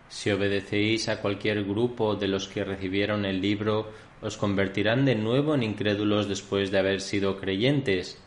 si 0.08 0.30
obedecéis 0.30 1.08
a 1.08 1.20
cualquier 1.20 1.64
grupo 1.64 2.14
de 2.14 2.28
los 2.28 2.46
que 2.46 2.62
recibieron 2.62 3.24
el 3.24 3.40
libro, 3.40 3.90
os 4.22 4.36
convertirán 4.36 5.04
de 5.04 5.16
nuevo 5.16 5.56
en 5.56 5.64
incrédulos 5.64 6.28
después 6.28 6.70
de 6.70 6.78
haber 6.78 7.00
sido 7.00 7.40
creyentes. 7.40 8.22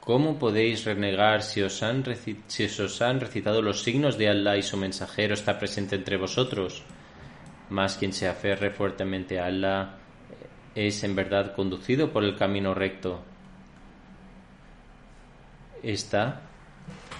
¿Cómo 0.00 0.40
podéis 0.40 0.84
renegar 0.84 1.44
si 1.44 1.62
os 1.62 1.80
han, 1.84 2.02
si 2.48 2.64
os 2.64 3.00
han 3.00 3.20
recitado 3.20 3.62
los 3.62 3.84
signos 3.84 4.18
de 4.18 4.28
Allah 4.28 4.56
y 4.56 4.62
su 4.64 4.76
mensajero 4.76 5.34
está 5.34 5.56
presente 5.56 5.94
entre 5.94 6.16
vosotros? 6.16 6.82
Más 7.70 7.96
quien 7.96 8.12
se 8.12 8.26
aferre 8.26 8.70
fuertemente 8.70 9.38
a 9.38 9.46
Allah 9.46 9.98
es 10.74 11.04
en 11.04 11.14
verdad 11.14 11.54
conducido 11.54 12.12
por 12.12 12.24
el 12.24 12.34
camino 12.34 12.74
recto. 12.74 13.22
Esta 15.82 16.40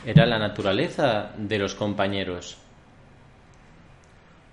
era 0.04 0.26
la 0.26 0.38
naturaleza 0.38 1.32
de 1.36 1.58
los 1.58 1.74
compañeros. 1.74 2.58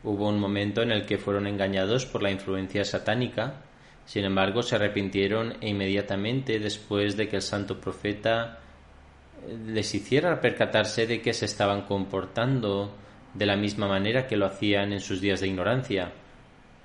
Hubo 0.04 0.30
un 0.30 0.40
momento 0.40 0.82
en 0.82 0.92
el 0.92 1.06
que 1.06 1.18
fueron 1.18 1.48
engañados 1.48 2.06
por 2.06 2.22
la 2.22 2.32
influencia 2.32 2.84
satánica, 2.84 3.62
sin 4.06 4.26
embargo 4.26 4.62
se 4.62 4.76
arrepintieron 4.76 5.56
e 5.62 5.70
inmediatamente 5.70 6.60
después 6.60 7.18
de 7.18 7.28
que 7.28 7.38
el 7.38 7.42
santo 7.42 7.80
profeta 7.80 8.60
les 9.68 9.94
hiciera 9.96 10.40
percatarse 10.42 11.08
de 11.08 11.22
que 11.22 11.34
se 11.34 11.46
estaban 11.46 11.84
comportando 11.84 12.94
de 13.34 13.46
la 13.46 13.56
misma 13.56 13.88
manera 13.88 14.28
que 14.28 14.38
lo 14.38 14.46
hacían 14.46 14.94
en 14.94 15.00
sus 15.00 15.22
días 15.22 15.42
de 15.42 15.48
ignorancia, 15.48 16.12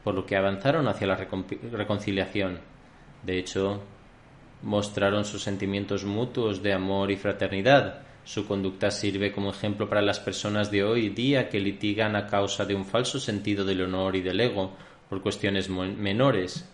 por 0.02 0.14
lo 0.14 0.26
que 0.26 0.36
avanzaron 0.36 0.88
hacia 0.88 1.06
la 1.06 1.16
reconciliación. 1.16 2.60
De 3.22 3.38
hecho, 3.38 3.82
mostraron 4.62 5.24
sus 5.24 5.42
sentimientos 5.42 6.04
mutuos 6.04 6.62
de 6.62 6.72
amor 6.72 7.10
y 7.10 7.16
fraternidad. 7.16 8.02
Su 8.24 8.46
conducta 8.46 8.90
sirve 8.90 9.32
como 9.32 9.50
ejemplo 9.50 9.88
para 9.88 10.02
las 10.02 10.20
personas 10.20 10.70
de 10.70 10.84
hoy 10.84 11.08
día 11.08 11.48
que 11.48 11.58
litigan 11.58 12.16
a 12.16 12.26
causa 12.26 12.64
de 12.64 12.74
un 12.74 12.84
falso 12.84 13.18
sentido 13.18 13.64
del 13.64 13.82
honor 13.82 14.16
y 14.16 14.20
del 14.20 14.40
ego 14.40 14.72
por 15.08 15.22
cuestiones 15.22 15.68
menores. 15.68 16.68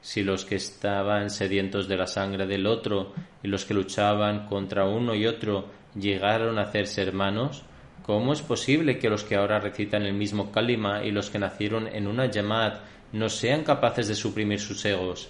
Si 0.00 0.22
los 0.22 0.44
que 0.44 0.54
estaban 0.54 1.28
sedientos 1.28 1.88
de 1.88 1.96
la 1.96 2.06
sangre 2.06 2.46
del 2.46 2.66
otro 2.66 3.12
y 3.42 3.48
los 3.48 3.64
que 3.64 3.74
luchaban 3.74 4.46
contra 4.46 4.86
uno 4.86 5.14
y 5.14 5.26
otro 5.26 5.66
llegaron 5.94 6.58
a 6.58 6.62
hacerse 6.62 7.02
hermanos, 7.02 7.62
¿cómo 8.02 8.32
es 8.32 8.40
posible 8.40 8.98
que 8.98 9.10
los 9.10 9.24
que 9.24 9.36
ahora 9.36 9.60
recitan 9.60 10.04
el 10.04 10.14
mismo 10.14 10.50
kalima 10.50 11.04
y 11.04 11.10
los 11.10 11.30
que 11.30 11.38
nacieron 11.38 11.88
en 11.88 12.06
una 12.06 12.26
yamad 12.26 12.74
no 13.12 13.28
sean 13.28 13.64
capaces 13.64 14.08
de 14.08 14.14
suprimir 14.14 14.60
sus 14.60 14.84
egos? 14.84 15.28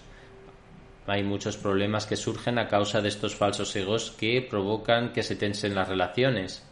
Hay 1.08 1.24
muchos 1.24 1.56
problemas 1.56 2.04
que 2.04 2.16
surgen 2.16 2.58
a 2.58 2.68
causa 2.68 3.00
de 3.00 3.08
estos 3.08 3.34
falsos 3.34 3.74
egos 3.74 4.10
que 4.10 4.42
provocan 4.42 5.14
que 5.14 5.22
se 5.22 5.36
tensen 5.36 5.74
las 5.74 5.88
relaciones. 5.88 6.68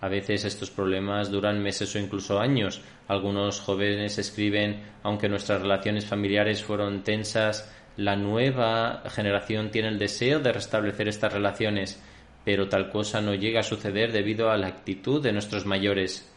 A 0.00 0.08
veces 0.08 0.44
estos 0.44 0.72
problemas 0.72 1.30
duran 1.30 1.62
meses 1.62 1.94
o 1.94 2.00
incluso 2.00 2.40
años. 2.40 2.82
Algunos 3.06 3.60
jóvenes 3.60 4.18
escriben, 4.18 4.82
aunque 5.04 5.28
nuestras 5.28 5.62
relaciones 5.62 6.04
familiares 6.04 6.64
fueron 6.64 7.04
tensas, 7.04 7.72
la 7.96 8.16
nueva 8.16 9.04
generación 9.08 9.70
tiene 9.70 9.88
el 9.88 10.00
deseo 10.00 10.40
de 10.40 10.52
restablecer 10.52 11.06
estas 11.06 11.32
relaciones, 11.32 12.02
pero 12.44 12.68
tal 12.68 12.90
cosa 12.90 13.20
no 13.20 13.34
llega 13.34 13.60
a 13.60 13.62
suceder 13.62 14.10
debido 14.10 14.50
a 14.50 14.56
la 14.56 14.66
actitud 14.66 15.22
de 15.22 15.32
nuestros 15.32 15.64
mayores. 15.64 16.28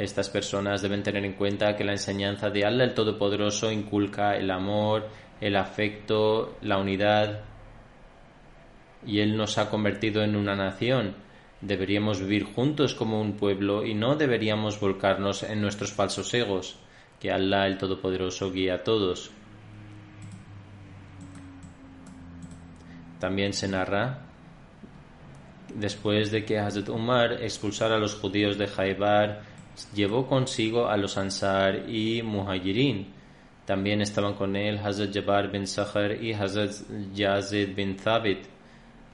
Estas 0.00 0.30
personas 0.30 0.80
deben 0.80 1.02
tener 1.02 1.26
en 1.26 1.34
cuenta 1.34 1.76
que 1.76 1.84
la 1.84 1.92
enseñanza 1.92 2.48
de 2.48 2.64
Allah 2.64 2.84
el 2.84 2.94
Todopoderoso 2.94 3.70
inculca 3.70 4.34
el 4.34 4.50
amor, 4.50 5.06
el 5.42 5.56
afecto, 5.56 6.56
la 6.62 6.78
unidad 6.78 7.42
y 9.06 9.20
Él 9.20 9.36
nos 9.36 9.58
ha 9.58 9.68
convertido 9.68 10.22
en 10.22 10.36
una 10.36 10.56
nación. 10.56 11.16
Deberíamos 11.60 12.18
vivir 12.18 12.44
juntos 12.44 12.94
como 12.94 13.20
un 13.20 13.34
pueblo 13.34 13.84
y 13.84 13.92
no 13.92 14.16
deberíamos 14.16 14.80
volcarnos 14.80 15.42
en 15.42 15.60
nuestros 15.60 15.92
falsos 15.92 16.32
egos. 16.32 16.78
Que 17.20 17.30
Allah 17.30 17.66
el 17.66 17.76
Todopoderoso 17.76 18.50
guíe 18.50 18.72
a 18.72 18.82
todos. 18.82 19.30
También 23.18 23.52
se 23.52 23.68
narra 23.68 24.20
después 25.74 26.30
de 26.30 26.46
que 26.46 26.58
Hazrat 26.58 26.88
Umar 26.88 27.34
expulsara 27.42 27.96
a 27.96 27.98
los 27.98 28.14
judíos 28.14 28.56
de 28.56 28.66
Jaibar 28.66 29.49
llevó 29.94 30.26
consigo 30.26 30.88
a 30.88 30.96
los 30.96 31.16
Ansar 31.16 31.88
y 31.88 32.22
Muhajirin. 32.22 33.06
También 33.64 34.00
estaban 34.00 34.34
con 34.34 34.56
él 34.56 34.78
Hazrat 34.78 35.14
Jabbar 35.14 35.50
bin 35.50 35.66
Sakhar 35.66 36.22
y 36.22 36.32
Hazrat 36.32 36.72
Yazid 37.14 37.74
bin 37.74 37.96
Thabit. 37.96 38.46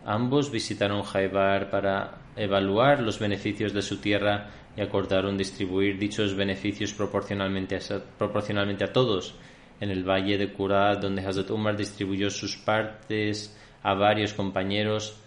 Ambos 0.04 0.50
visitaron 0.50 1.02
Jaibar 1.02 1.68
para 1.68 2.18
evaluar 2.36 3.00
los 3.00 3.18
beneficios 3.18 3.72
de 3.72 3.82
su 3.82 3.98
tierra 3.98 4.48
y 4.76 4.80
acordaron 4.80 5.36
distribuir 5.36 5.98
dichos 5.98 6.34
beneficios 6.34 6.92
proporcionalmente 6.92 7.76
a, 7.76 8.92
todos. 8.92 9.34
En 9.80 9.90
el 9.90 10.04
valle 10.08 10.38
de 10.38 10.52
Kurat, 10.52 11.00
donde 11.00 11.26
Hazrat 11.26 11.50
Umar 11.50 11.76
distribuyó 11.76 12.30
sus 12.30 12.56
partes 12.56 13.54
a 13.82 13.94
varios 13.94 14.32
compañeros, 14.32 15.20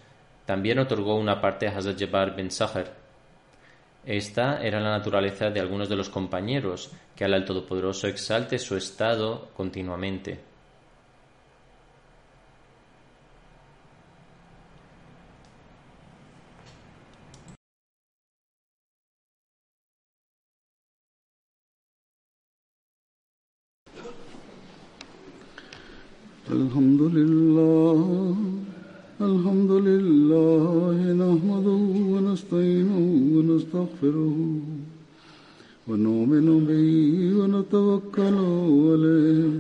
también 0.46 0.80
otorgó 0.80 1.16
una 1.16 1.40
parte 1.40 1.68
a 1.68 1.78
Hazrat 1.78 2.00
Jabbar 2.00 2.36
bin 2.36 2.50
Sakhar. 2.50 2.99
Esta 4.05 4.63
era 4.63 4.81
la 4.81 4.91
naturaleza 4.91 5.51
de 5.51 5.61
algunos 5.61 5.89
de 5.89 5.97
los 5.97 6.11
compañeros, 6.11 6.91
que 7.17 7.25
al 7.25 7.45
Todopoderoso 7.45 8.07
exalte 8.07 8.59
su 8.59 8.77
estado 8.77 9.49
continuamente. 9.57 10.55
الحمد 26.51 27.03
لله 27.03 28.37
الحمد 29.21 29.71
لله 29.89 30.97
نحمده 31.23 31.83
ونستعينه 32.13 33.08
ونستغفره 33.70 34.38
ونؤمن 35.88 36.48
به 36.68 36.90
ونتوكل 37.40 38.38
عليه 38.90 39.52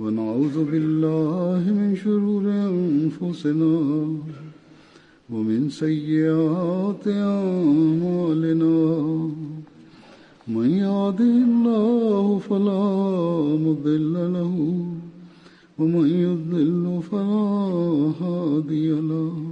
ونعوذ 0.00 0.56
بالله 0.70 1.62
من 1.78 1.90
شرور 2.04 2.44
أنفسنا 2.48 3.76
ومن 5.32 5.60
سيئات 5.70 7.04
أعمالنا. 7.08 8.76
من 10.48 10.68
يهده 10.70 11.34
الله 11.48 12.38
فلا 12.48 12.84
مضل 13.66 14.14
له 14.36 14.54
ومن 15.78 16.06
يضلل 16.26 16.84
فلا 17.10 17.52
هادي 18.20 18.88
له. 18.90 19.51